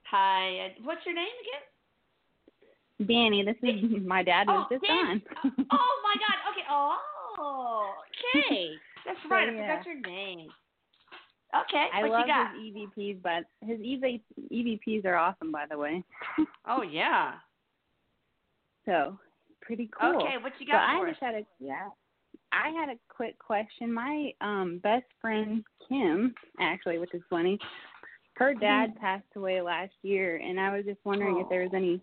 Hi. 0.03 0.67
Uh, 0.67 0.69
what's 0.83 1.05
your 1.05 1.15
name 1.15 1.23
again? 1.23 1.63
Danny, 3.07 3.43
this 3.43 3.55
is 3.63 4.01
my 4.05 4.23
dad 4.23 4.47
was 4.47 4.67
Oh, 4.69 4.73
just 4.75 4.85
Dan- 4.85 5.21
on. 5.43 5.65
oh 5.71 6.01
my 6.03 6.15
God. 6.15 6.37
Okay. 6.51 6.65
Oh. 6.69 7.89
Okay. 8.35 8.69
That's 9.05 9.19
right. 9.29 9.49
I 9.49 9.51
yeah. 9.53 9.61
forgot 9.61 9.85
your 9.85 9.99
name. 10.01 10.47
Okay. 11.55 11.85
I 11.93 12.01
what 12.01 12.11
love 12.11 12.21
you 12.27 12.33
got? 12.33 12.51
his 12.55 12.89
EVPs, 12.97 13.21
but 13.21 13.67
his 13.67 13.79
EV, 13.79 14.21
EVPs 14.51 15.05
are 15.05 15.15
awesome, 15.15 15.51
by 15.51 15.65
the 15.69 15.77
way. 15.77 16.03
Oh 16.65 16.81
yeah. 16.81 17.33
So 18.85 19.17
pretty 19.61 19.89
cool. 19.99 20.15
Okay. 20.15 20.35
What 20.41 20.53
you 20.59 20.65
got? 20.65 20.73
So 20.73 20.97
I 20.97 21.01
us? 21.03 21.09
just 21.11 21.21
had 21.21 21.35
a 21.35 21.41
yeah. 21.59 21.89
I 22.53 22.69
had 22.69 22.89
a 22.89 22.97
quick 23.09 23.37
question. 23.37 23.91
My 23.93 24.31
um 24.41 24.79
best 24.81 25.05
friend 25.19 25.63
Kim, 25.89 26.33
actually, 26.59 26.99
which 26.99 27.13
is 27.13 27.21
funny, 27.29 27.59
her 28.35 28.53
dad 28.53 28.95
passed 28.99 29.25
away 29.35 29.61
last 29.61 29.91
year, 30.03 30.37
and 30.37 30.59
I 30.59 30.75
was 30.75 30.85
just 30.85 30.99
wondering 31.03 31.39
if 31.39 31.49
there 31.49 31.63
was 31.63 31.71
any 31.75 31.99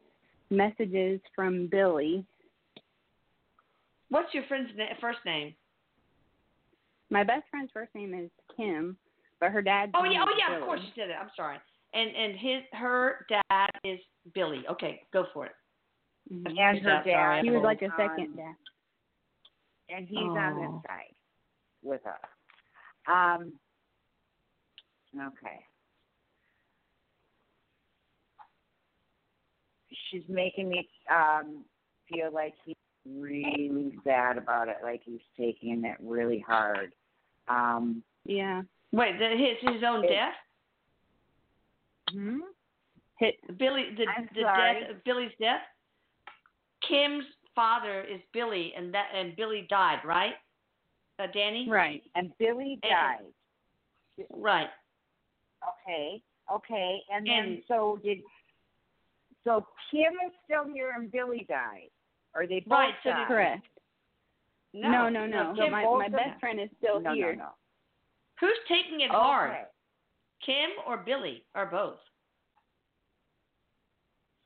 messages 0.51 1.21
from 1.35 1.67
Billy. 1.69 2.25
What's 4.09 4.35
your 4.35 4.45
friend's 4.49 4.71
na- 4.77 4.85
first 5.01 5.19
name? 5.25 5.55
My 7.11 7.25
best 7.25 7.45
friend's 7.51 7.71
first 7.73 7.95
name 7.95 8.15
is 8.15 8.31
Kim, 8.57 8.97
but 9.41 9.51
her 9.51 9.63
dad's 9.63 9.93
Oh 9.95 10.03
name 10.03 10.13
yeah. 10.13 10.25
Oh 10.27 10.33
yeah. 10.37 10.49
Billy. 10.49 10.61
Of 10.61 10.67
course 10.67 10.81
you 10.83 10.91
said 10.95 11.11
it. 11.11 11.17
I'm 11.21 11.31
sorry. 11.37 11.59
And 11.95 12.15
and 12.15 12.37
his 12.39 12.63
her 12.73 13.27
dad 13.29 13.71
is 13.85 13.99
Billy. 14.35 14.63
Okay. 14.71 15.03
Go 15.13 15.27
for 15.33 15.47
it. 15.47 15.53
Mhm. 16.33 16.47
And 16.49 16.79
her 16.83 17.03
Yeah, 17.05 17.05
sorry. 17.05 17.37
dad. 17.37 17.45
He 17.45 17.51
was 17.51 17.63
like 17.63 17.83
a 17.83 17.87
is 17.87 17.93
second 17.97 18.37
dad. 18.37 18.55
and 19.89 20.07
he's 20.07 20.19
on 20.19 20.39
Oh. 20.59 20.73
this 20.83 20.91
side 20.91 21.15
with 21.83 22.07
us. 22.07 22.31
Um. 23.07 23.53
Okay. 25.17 25.67
She's 30.11 30.23
making 30.29 30.69
me 30.69 30.89
um 31.11 31.65
feel 32.13 32.31
like 32.33 32.55
he's 32.65 32.77
really 33.09 33.97
sad 34.05 34.37
about 34.39 34.69
it, 34.69 34.77
like 34.83 35.03
he's 35.05 35.21
taking 35.39 35.85
it 35.85 35.97
really 36.03 36.45
hard. 36.47 36.93
Um. 37.49 38.03
Yeah. 38.25 38.63
Wait. 38.93 39.19
The, 39.19 39.29
his 39.31 39.75
his 39.75 39.83
own 39.87 40.05
It- 40.05 40.09
death. 40.09 40.35
Hmm? 42.13 42.41
Hit, 43.19 43.35
Billy, 43.59 43.85
the 43.97 44.07
I'm 44.17 44.29
the 44.35 44.41
sorry. 44.43 44.81
death 44.81 44.91
of 44.91 45.05
Billy's 45.05 45.31
death. 45.39 45.61
Kim's 46.89 47.25
father 47.55 48.01
is 48.03 48.21
Billy, 48.33 48.73
and 48.77 48.93
that 48.95 49.09
and 49.15 49.37
Billy 49.37 49.67
died, 49.69 49.99
right? 50.05 50.35
Uh, 51.19 51.27
Danny. 51.35 51.69
right. 51.69 52.03
And 52.15 52.33
Billy 52.39 52.79
And- 52.83 52.91
died. 52.91 54.27
Right. 54.31 54.71
Okay. 55.87 56.23
Okay. 56.53 57.03
And 57.13 57.27
then 57.27 57.63
so 57.69 57.99
did. 58.03 58.19
So 59.45 59.67
Kim 59.91 60.13
is 60.27 60.33
still 60.45 60.73
here 60.73 60.93
and 60.97 61.11
Billy 61.11 61.47
died. 61.49 61.89
Are 62.35 62.47
they 62.47 62.61
both 62.61 62.79
Right, 62.79 62.95
so? 63.03 63.13
Correct. 63.27 63.67
No, 64.73 64.91
No, 64.91 65.09
no, 65.09 65.27
no. 65.27 65.55
Kim, 65.57 65.73
my 65.73 65.85
my 65.85 66.09
best 66.09 66.39
friend 66.39 66.61
is 66.61 66.69
still 66.79 67.01
no, 67.01 67.13
here. 67.15 67.35
No, 67.35 67.45
no. 67.45 67.49
Who's 68.41 68.59
taking 68.69 69.01
it 69.01 69.11
Okay. 69.11 69.17
hard? 69.17 69.67
Kim 70.45 70.71
or 70.87 70.99
Billy 70.99 71.45
or 71.55 71.67
both? 71.67 71.99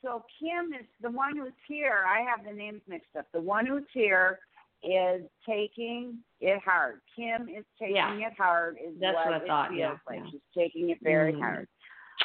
So 0.02 0.24
Kim 0.38 0.72
is 0.74 0.86
the 1.00 1.10
one 1.10 1.36
who's 1.36 1.52
here. 1.66 2.04
I 2.06 2.20
have 2.20 2.44
the 2.44 2.52
names 2.52 2.82
mixed 2.88 3.14
up. 3.16 3.26
The 3.32 3.40
one 3.40 3.66
who's 3.66 3.84
here 3.92 4.38
is 4.82 5.22
taking 5.48 6.18
it 6.40 6.60
hard. 6.62 7.00
Kim 7.16 7.48
is 7.48 7.64
taking 7.78 7.96
Yeah. 7.96 8.14
it 8.28 8.34
hard. 8.36 8.76
Is 8.78 8.98
That's 9.00 9.14
what, 9.14 9.26
what 9.26 9.34
I 9.34 9.38
it 9.38 9.46
thought, 9.46 9.68
feels 9.70 9.78
yeah, 9.78 9.96
like. 10.06 10.20
yeah. 10.24 10.30
She's 10.30 10.40
taking 10.54 10.90
it 10.90 10.98
very 11.00 11.32
Mm. 11.32 11.40
hard. 11.40 11.68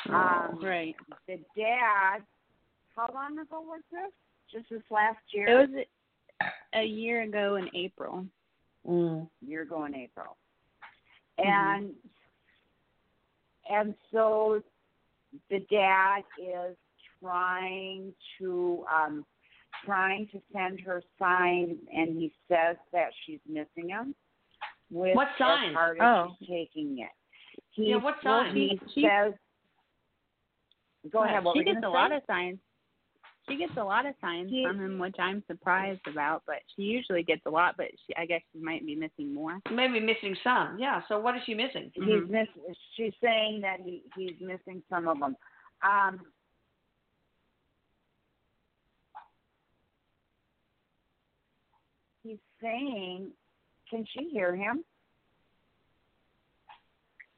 Um, 0.10 0.60
Right. 0.60 0.96
The 1.28 1.38
dad. 1.56 2.26
How 3.00 3.14
long 3.14 3.40
ago 3.40 3.62
was 3.62 3.82
this? 3.92 4.12
Just 4.52 4.70
this 4.70 4.82
last 4.92 5.20
year. 5.34 5.48
It 5.48 5.70
was 5.70 5.86
a 6.74 6.84
year 6.84 7.22
ago 7.22 7.56
in 7.56 7.70
April. 7.74 8.26
Mm. 8.88 9.30
You're 9.46 9.64
going 9.66 9.96
April. 9.96 10.36
Mm-hmm. 11.40 11.50
And 11.50 11.92
and 13.70 13.94
so 14.12 14.62
the 15.50 15.60
dad 15.72 16.24
is 16.38 16.76
trying 17.22 18.12
to 18.40 18.84
um 18.94 19.26
trying 19.86 20.28
to 20.34 20.42
send 20.52 20.82
her 20.82 21.02
signs 21.18 21.78
and 21.94 22.18
he 22.18 22.34
says 22.50 22.76
that 22.92 23.10
she's 23.26 23.40
missing 23.48 23.90
him. 23.90 24.14
with 24.92 25.16
What 25.16 25.30
sign? 25.38 25.70
as 25.70 25.76
hard 25.76 25.98
Oh. 26.02 26.36
taking 26.42 27.00
it. 27.00 27.12
He, 27.72 27.92
Yeah, 27.92 27.98
what 27.98 28.16
well, 28.26 28.44
sign? 28.44 28.56
He 28.56 28.80
She- 28.94 29.04
says. 29.04 29.34
Go 31.10 31.24
Yeah, 31.24 31.30
ahead. 31.30 31.44
What 31.46 31.56
she 31.56 31.64
gets 31.64 31.78
a 31.78 31.82
gonna 31.82 31.94
lot 31.94 32.12
of 32.12 32.22
signs. 32.28 32.60
She 33.50 33.58
gets 33.58 33.76
a 33.78 33.84
lot 33.84 34.06
of 34.06 34.14
signs 34.22 34.50
He- 34.52 34.64
from 34.64 34.80
him, 34.80 35.00
which 35.00 35.16
I'm 35.20 35.44
surprised 35.48 36.06
about. 36.08 36.44
But 36.46 36.58
she 36.76 36.84
usually 36.84 37.24
gets 37.24 37.42
a 37.46 37.50
lot, 37.50 37.76
but 37.78 37.88
she, 38.06 38.16
I 38.16 38.26
guess 38.26 38.42
she 38.54 38.60
might 38.60 38.86
be 38.86 38.96
missing 38.96 39.34
more. 39.34 39.60
Maybe 39.72 40.00
missing 40.00 40.36
some. 40.44 40.78
Yeah. 40.80 41.02
So 41.08 41.20
what 41.20 41.36
is 41.36 41.42
she 41.46 41.56
missing? 41.56 41.92
He's 41.96 42.04
Mhm. 42.06 42.30
miss. 42.30 42.48
She's 42.96 43.14
saying 43.22 43.62
that 43.62 43.82
he 43.82 44.04
he's 44.16 44.40
missing 44.40 44.84
some 44.90 45.08
of 45.08 45.20
them. 45.20 45.36
Um, 45.82 46.32
he's 52.24 52.40
saying, 52.62 53.32
can 53.90 54.06
she 54.06 54.30
hear 54.30 54.56
him? 54.56 54.84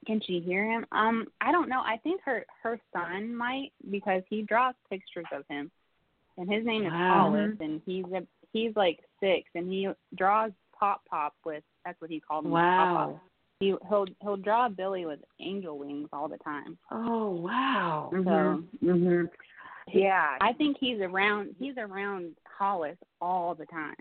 Can 0.08 0.20
she 0.22 0.40
hear 0.40 0.66
him? 0.66 0.86
Um, 0.92 1.32
I 1.40 1.52
don't 1.52 1.70
know. 1.70 1.82
I 1.82 1.98
think 1.98 2.22
her 2.24 2.46
her 2.64 2.80
son 2.92 3.36
might 3.36 3.72
because 3.92 4.24
he 4.30 4.42
draws 4.42 4.74
pictures 4.90 5.28
of 5.32 5.46
him, 5.48 5.72
and 6.42 6.52
his 6.52 6.66
name 6.66 6.84
is 6.86 6.92
Wow. 6.92 7.30
Hollis, 7.30 7.58
and 7.60 7.82
he's 7.86 8.06
a 8.14 8.26
he's 8.52 8.76
like 8.76 9.00
six, 9.20 9.50
and 9.56 9.72
he 9.72 9.88
draws 10.16 10.52
pop 10.78 11.04
pop 11.10 11.36
with 11.46 11.64
that's 11.86 12.00
what 12.02 12.10
he 12.10 12.20
called 12.20 12.46
him. 12.46 12.52
Pop 12.52 12.62
Wow. 12.62 12.96
Pop. 13.14 13.22
He 13.60 13.76
he'll 13.88 14.06
he'll 14.22 14.38
draw 14.38 14.68
Billy 14.70 15.06
with 15.06 15.20
angel 15.40 15.78
wings 15.78 16.10
all 16.12 16.28
the 16.28 16.38
time. 16.40 16.78
Oh 16.92 17.30
wow. 17.30 18.10
So 18.12 18.64
hmm 18.84 19.26
Yeah. 19.88 20.38
I 20.42 20.54
think 20.54 20.78
he's 20.80 21.00
around 21.00 21.56
he's 21.60 21.78
around 21.78 22.36
Hollis 22.58 22.98
all 23.22 23.54
the 23.56 23.66
time. 23.68 23.96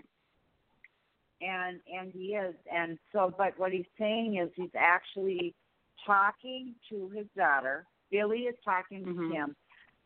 and 1.41 1.79
and 1.91 2.11
he 2.11 2.35
is 2.35 2.55
and 2.71 2.97
so 3.11 3.33
but 3.37 3.57
what 3.57 3.71
he's 3.71 3.85
saying 3.99 4.37
is 4.37 4.49
he's 4.55 4.69
actually 4.77 5.53
talking 6.05 6.73
to 6.89 7.09
his 7.09 7.25
daughter 7.35 7.85
billy 8.11 8.41
is 8.41 8.55
talking 8.63 9.03
to 9.05 9.11
Mhm. 9.11 9.31
him 9.33 9.55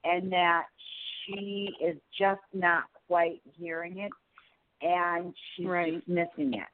and 0.06 0.32
that 0.32 0.68
she 1.26 1.70
is 1.84 1.98
just 2.18 2.42
not 2.54 2.84
quite 3.08 3.42
hearing 3.58 4.00
it 4.00 4.12
and 4.82 5.34
she's 5.56 5.66
Right. 5.66 5.94
just 5.96 6.08
missing 6.08 6.54
it 6.54 6.68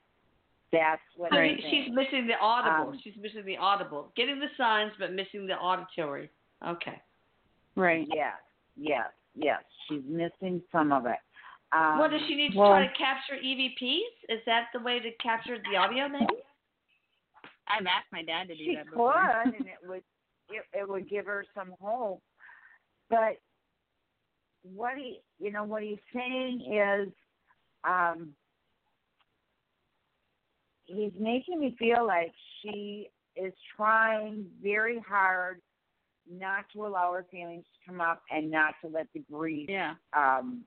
that's 0.72 1.02
what 1.18 1.32
So 1.34 1.41
he's 1.41 1.60
she's 1.70 1.93
missing 1.93 2.28
the 2.28 2.36
audible. 2.41 2.91
Um, 2.93 2.99
she's 3.04 3.18
missing 3.22 3.43
the 3.45 3.58
audible. 3.58 4.10
Getting 4.16 4.39
the 4.39 4.47
signs, 4.58 4.93
but 4.97 5.12
missing 5.12 5.45
the 5.45 5.56
auditory. 5.56 6.30
Okay. 6.66 7.02
Right. 7.76 8.08
yes 8.14 8.36
yes 8.78 9.08
yes 9.36 9.62
she's 9.88 10.02
missing 10.08 10.62
some 10.72 10.91
of 10.93 11.06
it 11.06 11.18
um, 11.74 11.99
what 11.99 12.12
does 12.12 12.22
she 12.28 12.36
need 12.36 12.52
to 12.54 12.58
well- 12.58 12.70
try 12.72 12.86
to 12.88 12.93
capture 12.93 13.36
EVPs? 13.43 14.12
Is 14.30 14.39
that 14.45 14.68
the 14.74 14.80
way 14.80 14.99
to 14.99 15.10
capture 15.24 15.58
the 15.72 15.78
audio? 15.78 16.08
Maybe. 16.10 16.26
I've 17.68 17.86
asked 17.86 18.12
my 18.12 18.24
dad 18.24 18.49
to 18.49 18.56
do 18.56 18.64
she 18.64 18.76
that 18.76 18.84
could 18.86 18.91
before. 18.91 19.41
and 19.45 19.54
it 19.56 19.80
would 19.88 20.04
it, 20.49 20.64
it 20.74 20.88
would 20.89 21.10
give 21.10 21.26
her 21.26 21.45
some 21.56 21.74
hope 21.82 22.22
but 23.10 23.38
what 24.64 24.97
he 24.97 25.22
you 25.39 25.51
know 25.51 25.64
what 25.64 25.84
he's 25.84 25.97
saying 26.14 26.62
is 26.72 27.14
um 27.84 28.30
he's 30.86 31.14
making 31.20 31.59
me 31.59 31.76
feel 31.80 32.05
like 32.05 32.32
she 32.62 33.09
is 33.36 33.53
trying 33.76 34.45
very 34.62 34.99
hard 34.99 35.62
not 36.30 36.66
to 36.74 36.86
allow 36.86 37.12
her 37.14 37.26
feelings 37.32 37.66
to 37.66 37.91
come 37.91 38.01
up 38.01 38.22
and 38.30 38.51
not 38.51 38.76
to 38.84 38.89
let 38.89 39.07
the 39.14 39.24
grief 39.32 39.70
Yeah. 39.70 39.95
um 40.16 40.64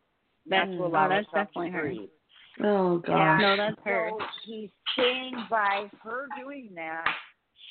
not 0.46 0.68
Mm. 0.68 0.76
to 0.76 0.86
allow 0.86 1.08
that's 1.08 1.26
definitely 1.32 1.70
to 1.70 1.76
her. 1.76 1.94
Oh 2.60 2.98
god 2.98 3.40
No, 3.40 3.56
that's 3.56 3.80
her. 3.84 4.10
So 4.10 4.26
he's 4.44 4.70
saying 4.96 5.34
by 5.50 5.90
her 6.02 6.28
doing 6.38 6.70
that, 6.74 7.04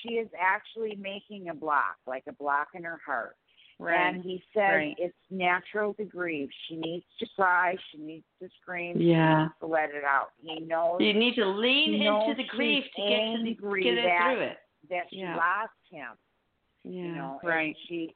she 0.02 0.16
is 0.16 0.28
actually 0.40 0.96
making 0.96 1.50
a 1.50 1.54
block, 1.54 1.98
like 2.06 2.24
a 2.28 2.34
block 2.34 2.70
in 2.74 2.84
her 2.84 3.00
heart. 3.06 3.38
Right. 3.84 4.14
And 4.16 4.24
he 4.24 4.44
says 4.54 4.72
Right. 4.76 4.96
it's 4.98 5.16
natural 5.30 5.94
to 5.96 6.06
grieve. 6.06 6.50
She 6.68 6.76
needs 6.78 7.06
to 7.20 7.28
cry. 7.36 7.76
She 7.92 7.98
needs 7.98 8.26
to 8.42 8.50
scream. 8.62 8.98
She 8.98 9.12
Yeah. 9.12 9.44
needs 9.44 9.54
to 9.60 9.66
let 9.68 9.90
it 9.92 10.04
out. 10.04 10.32
He 10.42 10.60
knows 10.62 11.02
You 11.02 11.14
need 11.14 11.36
to 11.36 11.46
lean 11.46 12.02
into 12.02 12.34
the 12.36 12.46
grief 12.46 12.86
to 12.96 13.02
get 13.02 13.38
to 13.38 13.44
the, 13.44 13.82
get 13.82 13.98
it 13.98 14.04
that- 14.04 14.34
through 14.34 14.42
it. 14.44 14.60
that 14.90 15.10
she 15.10 15.18
Yeah. 15.18 15.36
lost 15.36 15.74
him. 15.90 16.18
Yeah. 16.84 17.02
You 17.02 17.08
know, 17.16 17.40
Right. 17.44 17.78
She 17.88 18.16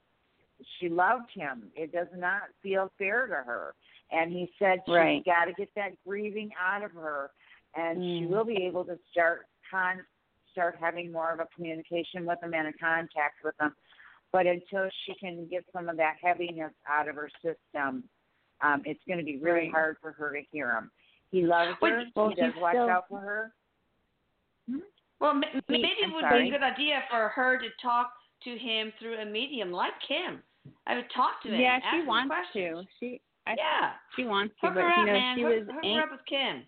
she 0.79 0.89
loved 0.89 1.29
him. 1.31 1.71
It 1.75 1.91
does 1.91 2.07
not 2.15 2.51
feel 2.63 2.89
fair 2.97 3.27
to 3.27 3.35
her. 3.35 3.75
And 4.09 4.31
he 4.31 4.51
said 4.57 4.81
she's 4.87 4.95
Right. 4.95 5.23
got 5.23 5.45
to 5.45 5.53
get 5.53 5.71
that 5.75 6.01
grieving 6.03 6.51
out 6.59 6.81
of 6.83 6.91
her, 6.93 7.29
and 7.75 8.01
she 8.01 8.21
Mm. 8.21 8.29
will 8.29 8.43
be 8.43 8.63
able 8.63 8.83
to 8.85 8.97
start 9.11 9.45
con 9.69 10.03
start 10.51 10.75
having 10.77 11.11
more 11.11 11.29
of 11.31 11.39
a 11.39 11.45
communication 11.47 12.25
with 12.25 12.41
him 12.41 12.51
and 12.55 12.67
a 12.69 12.73
contact 12.73 13.43
with 13.43 13.55
him. 13.61 13.75
But 14.37 14.45
until 14.45 14.87
she 15.03 15.15
can 15.15 15.47
get 15.49 15.65
some 15.73 15.89
of 15.89 15.97
that 15.97 16.17
heaviness 16.21 16.71
out 16.87 17.07
of 17.09 17.15
her 17.15 17.27
system, 17.41 18.03
um, 18.61 18.83
it's 18.85 18.99
going 19.07 19.17
to 19.17 19.25
be 19.25 19.37
really 19.37 19.61
Right. 19.61 19.71
hard 19.71 19.97
for 19.99 20.11
her 20.11 20.31
to 20.31 20.41
hear 20.51 20.69
him. 20.73 20.91
He 21.31 21.41
loves 21.41 21.71
her. 21.81 22.05
well, 22.15 22.29
he 22.29 22.35
does 22.35 22.53
watch 22.57 22.73
still- 22.75 22.87
out 22.87 23.07
for 23.09 23.19
her. 23.19 23.51
Well, 25.19 25.33
ma- 25.33 25.47
maybe 25.67 25.87
it 25.87 26.13
would 26.13 26.21
sorry. 26.21 26.43
be 26.43 26.49
a 26.49 26.51
good 26.51 26.61
idea 26.61 27.03
for 27.09 27.29
her 27.29 27.57
to 27.57 27.67
talk 27.81 28.13
to 28.43 28.55
him 28.59 28.91
through 28.99 29.17
a 29.17 29.25
medium 29.25 29.71
like 29.71 29.99
Kim. 30.07 30.43
I 30.85 30.93
would 30.97 31.09
talk 31.09 31.41
to 31.41 31.49
him. 31.49 31.59
Yeah, 31.59 31.79
she 31.89 32.03
wants 32.03 32.29
questions. 32.31 32.85
to. 32.85 32.87
She 32.99 33.21
I 33.47 33.55
Yeah. 33.57 33.93
she 34.15 34.25
wants 34.25 34.53
to, 34.59 34.67
Hook 34.67 34.75
but 34.75 34.81
her 34.83 34.87
you 34.89 34.93
up, 35.01 35.05
know, 35.07 35.13
man. 35.13 35.35
she 35.37 35.41
Hook, 35.45 35.55
was 35.55 35.67
hook 35.67 35.83
ang- 35.83 35.95
her 35.95 36.03
up 36.03 36.11
with 36.11 36.25
Kim. 36.27 36.67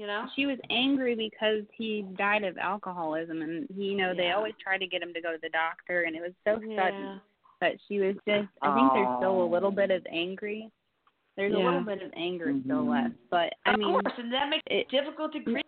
You 0.00 0.06
know? 0.06 0.24
she 0.34 0.46
was 0.46 0.56
angry 0.70 1.14
because 1.14 1.62
he 1.76 2.06
died 2.16 2.42
of 2.42 2.56
alcoholism 2.56 3.42
and 3.42 3.68
he, 3.76 3.84
you 3.90 3.96
know 3.98 4.14
they 4.14 4.30
always 4.30 4.54
tried 4.58 4.78
to 4.78 4.86
get 4.86 5.02
him 5.02 5.12
to 5.12 5.20
go 5.20 5.30
to 5.30 5.38
the 5.42 5.50
doctor 5.50 6.04
and 6.04 6.16
it 6.16 6.22
was 6.22 6.32
so 6.42 6.58
Yeah. 6.58 6.76
sudden 6.88 7.20
but 7.60 7.72
she 7.86 7.98
was 7.98 8.14
just 8.26 8.48
i 8.62 8.74
think 8.74 8.94
there's 8.94 9.14
still 9.18 9.42
a 9.42 9.48
little 9.52 9.70
bit 9.70 9.90
of 9.90 10.00
angry 10.10 10.70
there's 11.36 11.52
a 11.52 11.58
little 11.58 11.82
bit 11.82 12.00
of 12.00 12.10
anger 12.16 12.46
still 12.64 12.84
Mhm. 12.86 12.88
left 12.88 13.14
but 13.28 13.52
i 13.66 13.72
of 13.74 13.78
mean 13.78 13.92
course, 14.00 14.14
and 14.16 14.32
that 14.32 14.48
makes 14.48 14.62
it 14.68 14.72
it- 14.74 14.88
difficult 14.88 15.32
to 15.34 15.40
grieve. 15.40 15.64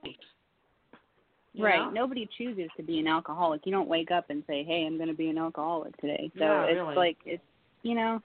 You 1.52 1.64
right 1.66 1.84
know? 1.84 1.90
nobody 1.90 2.26
chooses 2.38 2.70
to 2.78 2.82
be 2.82 3.00
an 3.00 3.08
alcoholic 3.08 3.66
you 3.66 3.72
don't 3.72 3.86
wake 3.86 4.10
up 4.10 4.30
and 4.30 4.42
say 4.46 4.64
hey 4.64 4.86
i'm 4.86 4.96
going 4.96 5.10
to 5.10 5.14
be 5.14 5.28
an 5.28 5.36
alcoholic 5.36 5.94
today 5.98 6.30
so 6.38 6.44
Yeah, 6.44 6.62
it's 6.64 6.76
really. 6.78 6.96
like 6.96 7.18
it's 7.26 7.44
you 7.82 7.94
know 7.94 8.22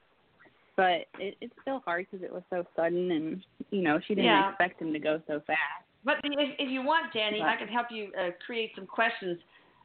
but 0.78 1.08
it, 1.20 1.36
it's 1.42 1.54
still 1.64 1.80
hard 1.84 2.08
because 2.10 2.24
it 2.24 2.32
was 2.32 2.44
so 2.50 2.66
sudden 2.78 3.12
and 3.12 3.46
you 3.72 3.82
know 3.82 4.00
she 4.08 4.16
didn't 4.16 4.32
Yeah. 4.32 4.48
expect 4.52 4.82
him 4.82 4.94
to 4.94 5.00
go 5.00 5.22
so 5.28 5.42
fast 5.42 5.84
But 6.08 6.16
if, 6.24 6.56
if 6.58 6.72
you 6.72 6.82
want, 6.84 7.12
Danny, 7.14 7.42
I 7.42 7.58
can 7.58 7.68
help 7.68 7.88
you 7.92 8.12
uh, 8.18 8.30
create 8.46 8.72
some 8.76 8.88
questions 8.88 9.38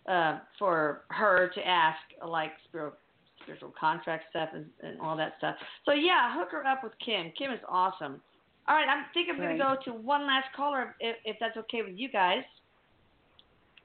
uh, 0.09 0.39
for 0.57 1.03
her 1.09 1.51
to 1.53 1.67
ask, 1.67 1.99
like 2.25 2.53
spiritual, 2.69 2.97
spiritual 3.43 3.75
contract 3.79 4.27
stuff 4.31 4.51
and, 4.55 4.67
and 4.85 5.01
all 5.01 5.17
that 5.17 5.33
stuff. 5.39 5.57
So 5.85 5.91
yeah, 5.91 6.33
hook 6.33 6.51
her 6.53 6.65
up 6.65 6.85
with 6.85 6.93
Kim. 7.05 7.33
Kim 7.37 7.51
is 7.51 7.59
awesome. 7.69 8.21
All 8.69 8.77
right, 8.77 8.87
I 8.87 9.03
think 9.13 9.31
I'm 9.31 9.37
going 9.37 9.59
to 9.59 9.63
go 9.63 9.75
to 9.85 9.91
one 9.99 10.25
last 10.25 10.47
caller 10.55 10.95
if, 11.01 11.17
if 11.25 11.37
that's 11.41 11.57
okay 11.57 11.83
with 11.83 11.95
you 11.97 12.09
guys. 12.09 12.45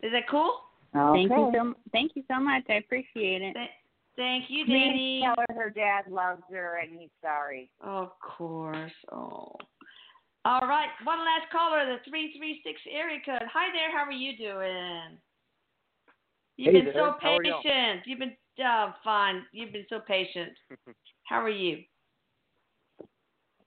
Is 0.04 0.12
that 0.12 0.30
cool? 0.30 0.60
thank 0.94 1.30
you 1.32 1.36
Okay. 1.36 1.58
so 1.58 1.74
thank 1.92 2.12
you 2.16 2.24
so 2.28 2.40
much 2.40 2.64
i 2.70 2.76
appreciate 2.76 3.42
it 3.42 3.54
Th- 3.54 3.70
thank 4.16 4.46
you, 4.48 4.66
Danny. 4.66 5.22
tell 5.24 5.36
her 5.50 5.64
her 5.64 5.70
dad 5.70 6.04
loves 6.10 6.42
her 6.50 6.80
and 6.82 7.00
he's 7.00 7.10
sorry. 7.22 7.70
Of 7.82 8.10
course. 8.20 8.92
Oh. 9.12 9.56
All 10.48 10.62
right, 10.66 10.88
one 11.04 11.20
last 11.20 11.52
caller, 11.52 11.84
the 11.86 11.98
three 12.10 12.34
three 12.38 12.62
six 12.64 12.80
area 12.90 13.20
code. 13.26 13.46
Hi 13.54 13.68
there, 13.74 13.92
how 13.92 14.06
are 14.06 14.14
you 14.14 14.38
doing? 14.38 15.18
You've 16.56 16.74
Hey 16.74 16.82
been 16.84 16.86
there, 16.86 16.94
so 16.94 17.16
how 17.20 17.36
are 17.36 17.44
y'all? 17.44 17.62
patient. 17.62 18.04
You've 18.06 18.20
been 18.20 18.32
uh, 18.66 18.94
fine. 19.04 19.42
You've 19.52 19.74
been 19.74 19.86
so 19.90 20.00
patient. 20.08 20.54
How 21.26 21.42
are 21.42 21.50
you? 21.50 21.80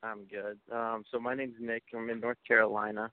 I'm 0.02 0.24
good. 0.24 0.58
Um, 0.74 1.04
so 1.10 1.20
my 1.20 1.34
name's 1.34 1.56
Nick. 1.60 1.82
I'm 1.94 2.08
in 2.08 2.18
North 2.18 2.38
Carolina, 2.48 3.10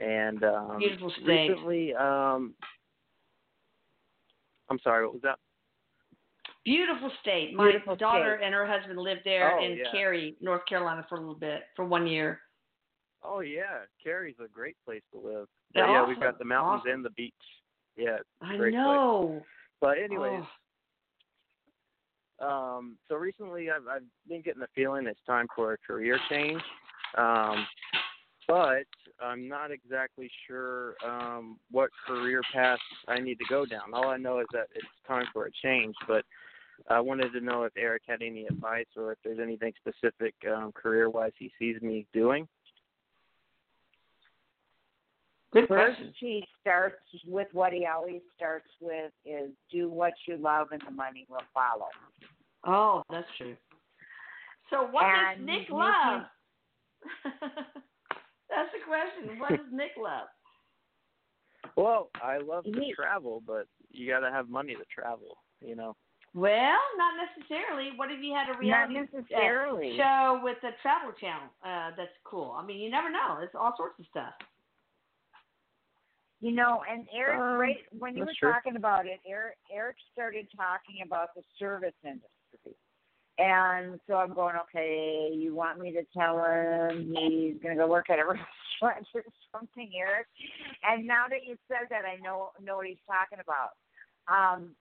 and 0.00 0.42
um, 0.42 0.78
Beautiful 0.80 1.12
state. 1.22 1.50
recently, 1.50 1.94
um, 1.94 2.52
I'm 4.68 4.80
sorry, 4.82 5.04
what 5.04 5.12
was 5.14 5.22
that? 5.22 5.38
Beautiful 6.64 7.12
state. 7.20 7.54
My 7.54 7.70
Beautiful 7.70 7.94
daughter 7.94 8.38
state. 8.40 8.44
and 8.46 8.52
her 8.52 8.66
husband 8.66 8.98
lived 8.98 9.20
there 9.24 9.56
Oh, 9.56 9.64
in 9.64 9.76
yeah. 9.78 9.84
Cary, 9.92 10.34
North 10.40 10.66
Carolina, 10.68 11.06
for 11.08 11.14
a 11.18 11.20
little 11.20 11.36
bit, 11.36 11.62
for 11.76 11.84
one 11.84 12.08
year. 12.08 12.40
Oh 13.24 13.40
yeah, 13.40 13.84
Cary's 14.02 14.36
a 14.44 14.48
great 14.48 14.76
place 14.84 15.02
to 15.12 15.18
live. 15.18 15.46
Yeah, 15.74 15.86
But, 15.86 15.92
yeah, 15.92 16.06
we've 16.06 16.20
got 16.20 16.38
the 16.38 16.44
mountains 16.44 16.82
awesome. 16.82 16.92
and 16.92 17.04
the 17.04 17.10
beach. 17.10 17.34
Yeah, 17.96 18.18
I 18.40 18.56
know. 18.56 19.28
Place. 19.28 19.42
But 19.80 19.98
anyways, 19.98 20.44
Oh. 22.40 22.48
um, 22.48 22.98
so 23.08 23.16
recently 23.16 23.70
I've 23.70 23.86
I've 23.86 24.02
been 24.28 24.42
getting 24.42 24.60
the 24.60 24.68
feeling 24.74 25.06
it's 25.06 25.20
time 25.26 25.46
for 25.54 25.72
a 25.74 25.78
career 25.78 26.18
change. 26.28 26.62
Um, 27.16 27.66
but 28.48 28.84
I'm 29.20 29.48
not 29.48 29.70
exactly 29.70 30.30
sure 30.46 30.94
um, 31.04 31.58
what 31.70 31.90
career 32.06 32.40
path 32.52 32.80
I 33.06 33.18
need 33.20 33.38
to 33.38 33.44
go 33.48 33.64
down. 33.64 33.94
All 33.94 34.08
I 34.08 34.16
know 34.16 34.40
is 34.40 34.46
that 34.52 34.66
it's 34.74 34.86
time 35.06 35.26
for 35.32 35.46
a 35.46 35.50
change. 35.62 35.94
But 36.08 36.24
I 36.88 36.98
wanted 37.00 37.32
to 37.34 37.40
know 37.40 37.62
if 37.64 37.72
Erik 37.76 38.02
had 38.08 38.22
any 38.22 38.46
advice 38.46 38.86
or 38.96 39.12
if 39.12 39.18
there's 39.22 39.38
anything 39.38 39.72
specific 39.78 40.34
um, 40.52 40.72
career-wise 40.72 41.32
he 41.38 41.52
sees 41.58 41.80
me 41.80 42.06
doing. 42.12 42.48
Good 45.52 45.68
First, 45.68 45.96
question. 45.98 46.14
he 46.18 46.44
starts 46.60 46.96
with 47.26 47.48
what 47.52 47.72
he 47.72 47.86
always 47.86 48.22
starts 48.34 48.68
with 48.80 49.12
is 49.26 49.50
do 49.70 49.90
what 49.90 50.14
you 50.26 50.36
love 50.38 50.68
and 50.72 50.80
the 50.86 50.90
money 50.90 51.26
will 51.28 51.42
follow. 51.52 51.88
Oh, 52.66 53.02
that's 53.10 53.26
true. 53.36 53.56
So 54.70 54.86
what 54.90 55.02
does 55.02 55.44
Nick 55.44 55.68
love? 55.70 56.22
that's 57.42 58.70
the 58.72 58.80
question. 58.86 59.38
What 59.38 59.50
does 59.50 59.66
Nick 59.72 59.90
love? 60.02 60.28
Well, 61.76 62.10
I 62.22 62.38
love 62.38 62.64
to 62.64 62.72
He- 62.72 62.94
travel, 62.94 63.42
but 63.46 63.66
you 63.90 64.08
got 64.10 64.20
to 64.20 64.30
have 64.30 64.48
money 64.48 64.74
to 64.74 64.84
travel. 64.94 65.36
You 65.60 65.76
know. 65.76 65.94
Well, 66.34 66.80
not 66.96 67.12
necessarily. 67.20 67.90
What 67.96 68.10
if 68.10 68.22
you 68.22 68.32
had 68.34 68.48
a 68.54 68.58
reality 68.58 68.94
necessarily. 69.12 69.96
show 69.98 70.40
with 70.42 70.56
the 70.62 70.70
Travel 70.80 71.12
Channel? 71.20 71.48
Uh, 71.62 71.90
that's 71.94 72.16
cool. 72.24 72.56
I 72.58 72.64
mean, 72.64 72.80
you 72.80 72.90
never 72.90 73.10
know. 73.10 73.38
It's 73.42 73.54
all 73.54 73.74
sorts 73.76 74.00
of 74.00 74.06
stuff. 74.10 74.32
You 76.42 76.50
know, 76.50 76.82
and 76.90 77.08
Erik, 77.12 77.38
Um, 77.38 77.56
right 77.56 77.86
when 77.92 78.16
you 78.16 78.24
were 78.24 78.34
true. 78.34 78.50
talking 78.50 78.74
about 78.74 79.06
it, 79.06 79.20
Erik, 79.24 79.58
Erik 79.70 79.96
started 80.12 80.48
talking 80.56 81.00
about 81.02 81.36
the 81.36 81.42
service 81.56 81.94
industry. 82.02 82.74
And 83.38 84.00
so 84.08 84.16
I'm 84.16 84.34
going, 84.34 84.56
okay, 84.56 85.30
you 85.32 85.54
want 85.54 85.78
me 85.78 85.92
to 85.92 86.02
tell 86.06 86.44
him 86.44 87.14
he's 87.14 87.62
going 87.62 87.76
to 87.76 87.82
go 87.82 87.86
work 87.86 88.10
at 88.10 88.18
a 88.18 88.24
restaurant 88.82 89.06
or 89.14 89.22
something, 89.52 89.92
Erik? 89.96 90.26
And 90.82 91.06
now 91.06 91.26
that 91.30 91.46
you 91.46 91.56
said 91.68 91.86
that, 91.90 92.04
I 92.04 92.16
know 92.16 92.50
know 92.60 92.76
what 92.78 92.86
he's 92.86 92.98
talking 93.06 93.38
about. 93.38 93.78
Um, 94.26 94.74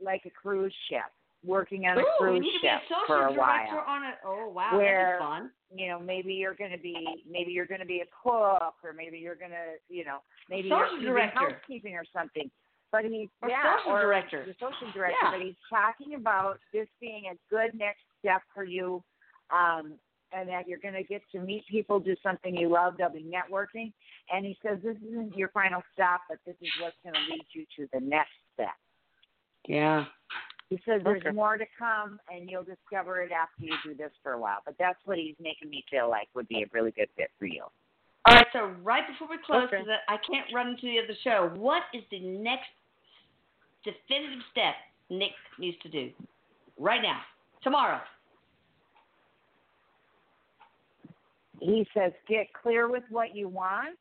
like 0.00 0.22
a 0.24 0.30
cruise 0.30 0.74
ship, 0.88 1.12
working 1.44 1.86
on 1.86 1.98
a 1.98 2.00
Ooh, 2.00 2.04
you 2.04 2.12
cruise 2.18 2.40
need 2.40 2.52
to 2.52 2.60
be 2.62 2.68
ship 2.68 2.82
a 2.84 2.88
social 2.88 3.06
for 3.06 3.28
a 3.28 3.34
director 3.34 3.76
while. 3.76 3.84
on 3.88 4.02
a. 4.04 4.12
Oh 4.24 4.48
wow, 4.48 4.76
Where- 4.76 5.18
that'd 5.18 5.18
be 5.18 5.24
fun. 5.24 5.50
You 5.74 5.88
know, 5.88 5.98
maybe 5.98 6.34
you're 6.34 6.54
going 6.54 6.70
to 6.70 6.76
be, 6.78 6.94
maybe 7.30 7.50
you're 7.50 7.64
going 7.64 7.80
to 7.80 7.86
be 7.86 8.00
a 8.00 8.08
cook, 8.22 8.74
or 8.84 8.92
maybe 8.94 9.16
you're 9.16 9.34
going 9.36 9.52
to, 9.52 9.80
you 9.88 10.04
know, 10.04 10.18
maybe 10.50 10.68
Social 10.68 11.00
you're 11.00 11.14
director. 11.14 11.40
even 11.40 11.54
housekeeping 11.54 11.94
or 11.94 12.04
something. 12.12 12.50
But 12.90 13.06
he's 13.06 13.30
Or 13.40 13.48
yeah, 13.48 13.76
social 13.78 13.92
or 13.92 14.02
director. 14.02 14.44
the 14.46 14.52
social 14.60 14.92
director. 14.92 15.16
Yeah. 15.22 15.30
But 15.30 15.40
he's 15.46 15.54
talking 15.70 16.14
about 16.14 16.58
this 16.74 16.86
being 17.00 17.24
a 17.32 17.36
good 17.48 17.72
next 17.72 18.02
step 18.20 18.42
for 18.54 18.64
you, 18.64 19.02
um, 19.50 19.94
and 20.34 20.46
that 20.50 20.68
you're 20.68 20.78
going 20.78 20.92
to 20.92 21.04
get 21.04 21.22
to 21.32 21.40
meet 21.40 21.66
people, 21.68 21.98
do 21.98 22.14
something 22.22 22.54
you 22.54 22.68
love. 22.68 22.96
There'll 22.98 23.10
be 23.14 23.24
networking, 23.24 23.94
and 24.30 24.44
he 24.44 24.58
says 24.62 24.76
this 24.84 24.98
isn't 25.08 25.34
your 25.38 25.48
final 25.54 25.82
stop, 25.94 26.20
but 26.28 26.36
this 26.44 26.56
is 26.60 26.68
what's 26.82 26.96
going 27.02 27.14
to 27.14 27.32
lead 27.32 27.46
you 27.54 27.64
to 27.78 27.88
the 27.94 28.00
next 28.00 28.32
step. 28.52 28.76
Yeah. 29.66 30.04
He 30.72 30.80
says 30.86 31.02
there's 31.04 31.20
Okay. 31.20 31.32
more 31.32 31.58
to 31.58 31.66
come, 31.78 32.18
and 32.30 32.48
you'll 32.48 32.64
discover 32.64 33.20
it 33.20 33.30
after 33.30 33.62
you 33.62 33.76
do 33.84 33.92
this 33.92 34.10
for 34.22 34.32
a 34.32 34.38
while. 34.38 34.62
But 34.64 34.78
that's 34.78 34.98
what 35.04 35.18
he's 35.18 35.38
making 35.38 35.68
me 35.68 35.84
feel 35.90 36.08
like 36.08 36.30
would 36.32 36.48
be 36.48 36.62
a 36.62 36.66
really 36.72 36.92
good 36.92 37.10
fit 37.14 37.30
for 37.38 37.44
you. 37.44 37.64
All 38.24 38.34
right. 38.34 38.46
So 38.54 38.68
right 38.82 39.06
before 39.06 39.28
we 39.28 39.36
close, 39.44 39.64
Okay. 39.64 39.84
I 40.08 40.16
can't 40.16 40.50
run 40.54 40.68
into 40.68 40.86
the 40.86 40.98
other 41.00 41.14
show. 41.22 41.50
What 41.56 41.82
is 41.92 42.02
the 42.10 42.20
next 42.20 42.70
definitive 43.84 44.42
step 44.50 44.76
Nick 45.10 45.34
needs 45.58 45.78
to 45.80 45.90
do 45.90 46.10
right 46.78 47.02
now, 47.02 47.20
tomorrow? 47.60 48.00
He 51.60 51.86
says 51.92 52.14
get 52.26 52.50
clear 52.54 52.88
with 52.88 53.04
what 53.10 53.36
you 53.36 53.46
want, 53.46 53.98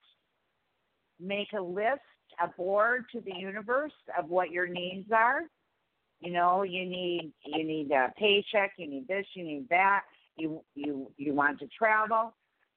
make 1.19 1.51
a 1.51 1.61
list, 1.61 1.99
a 2.39 2.47
board 2.47 3.09
to 3.11 3.19
the 3.19 3.35
universe 3.35 3.91
of 4.17 4.29
what 4.29 4.51
your 4.51 4.67
needs 4.67 5.11
are. 5.11 5.49
You 6.21 6.31
know, 6.31 6.61
you 6.61 6.85
need 6.85 7.33
you 7.43 7.63
need 7.63 7.91
a 7.91 8.13
paycheck, 8.17 8.73
you 8.77 8.87
need 8.87 9.07
this, 9.07 9.25
you 9.33 9.43
need 9.43 9.67
that. 9.69 10.03
You 10.37 10.61
you 10.75 11.11
you 11.17 11.33
want 11.33 11.59
to 11.59 11.67
travel, 11.67 12.33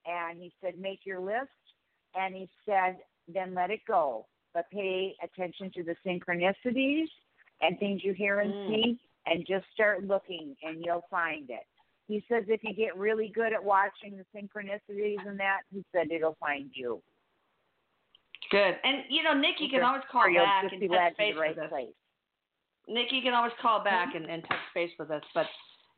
and 0.07 0.41
he 0.41 0.53
said 0.63 0.79
make 0.79 1.01
your 1.05 1.21
list, 1.21 1.51
and 2.15 2.35
he 2.35 2.49
said 2.67 2.97
then 3.29 3.55
let 3.55 3.71
it 3.71 3.81
go, 3.87 4.27
but 4.55 4.69
pay 4.71 5.15
attention 5.23 5.71
to 5.75 5.83
the 5.83 5.95
synchronicities 6.07 7.07
and 7.61 7.79
things 7.79 8.03
you 8.03 8.13
hear 8.13 8.41
and 8.41 8.53
Mm. 8.55 8.67
see, 8.67 8.99
and 9.27 9.47
just 9.47 9.67
start 9.73 10.05
looking, 10.05 10.57
and 10.63 10.83
you'll 10.85 11.07
find 11.11 11.51
it. 11.51 11.67
He 12.09 12.25
says 12.29 12.45
if 12.49 12.63
you 12.65 12.75
get 12.75 12.97
really 12.97 13.29
good 13.29 13.53
at 13.53 13.63
watching 13.63 14.17
the 14.17 14.25
synchronicities 14.35 15.27
and 15.27 15.39
that, 15.39 15.61
he 15.71 15.85
said 15.93 16.11
it'll 16.11 16.37
find 16.41 16.71
you. 16.75 17.03
Good. 18.51 18.79
And 18.85 19.05
you 19.09 19.23
know, 19.23 19.35
Nick, 19.35 19.61
you 19.61 19.69
can 19.69 19.83
always 19.83 20.03
call 20.11 20.33
back 20.35 20.65
and 20.71 20.81
be 20.81 20.89
touch 20.89 21.17
base 21.19 21.35
the 21.35 21.41
right 21.41 21.57
with 21.57 21.65
us. 21.65 21.71
place. 21.71 21.95
Nick, 22.89 23.12
you 23.12 23.22
can 23.22 23.35
always 23.35 23.53
call 23.61 23.78
mm-hmm. 23.78 23.89
back 23.89 24.14
and, 24.14 24.26
and 24.26 24.43
touch 24.43 24.59
base 24.74 24.91
with 24.99 25.11
us. 25.11 25.22
But 25.35 25.47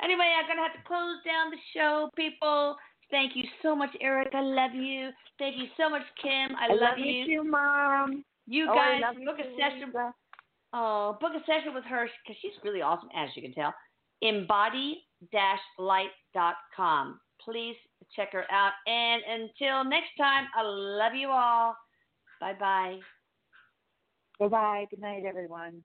anyway, 0.03 0.33
I'm 0.39 0.49
gonna 0.49 0.63
have 0.63 0.75
to 0.75 0.83
close 0.87 1.19
down 1.25 1.51
the 1.51 1.59
show, 1.75 2.11
people. 2.17 2.77
Thank 3.11 3.37
you 3.37 3.45
so 3.63 3.77
much, 3.77 3.91
Erik. 4.01 4.35
I 4.35 4.41
love 4.41 4.75
you. 4.75 5.11
Thank 5.39 5.57
you 5.57 5.67
so 5.77 5.89
much, 5.89 6.03
Kim. 6.21 6.57
I, 6.57 6.67
I 6.71 6.75
love 6.75 6.99
you 6.99 7.25
too, 7.27 7.45
Mom. 7.45 8.25
You 8.47 8.69
Oh, 8.71 8.75
guys 8.75 9.01
love 9.01 9.17
you 9.19 9.27
book 9.27 9.39
too, 9.39 9.45
a 9.45 9.57
session. 9.57 9.87
Lisa. 9.89 10.13
Oh, 10.73 11.17
book 11.21 11.33
a 11.35 11.41
session 11.47 11.73
with 11.75 11.85
her 11.85 12.09
because 12.25 12.37
she's 12.43 12.53
really 12.65 12.83
awesome, 12.83 13.09
as 13.17 13.31
you 13.37 13.43
can 13.43 13.53
tell. 13.53 13.73
Embody-light.com. 14.23 17.21
Please 17.45 17.77
check 18.15 18.33
her 18.33 18.51
out. 18.51 18.73
And 18.87 19.23
until 19.23 19.85
next 19.85 20.17
time, 20.19 20.49
I 20.57 20.63
love 20.65 21.15
you 21.15 21.31
all. 21.31 21.77
Bye 22.41 22.55
bye. 22.59 22.99
Bye 24.41 24.49
bye. 24.49 24.87
Good 24.91 25.01
night, 25.01 25.25
everyone. 25.27 25.85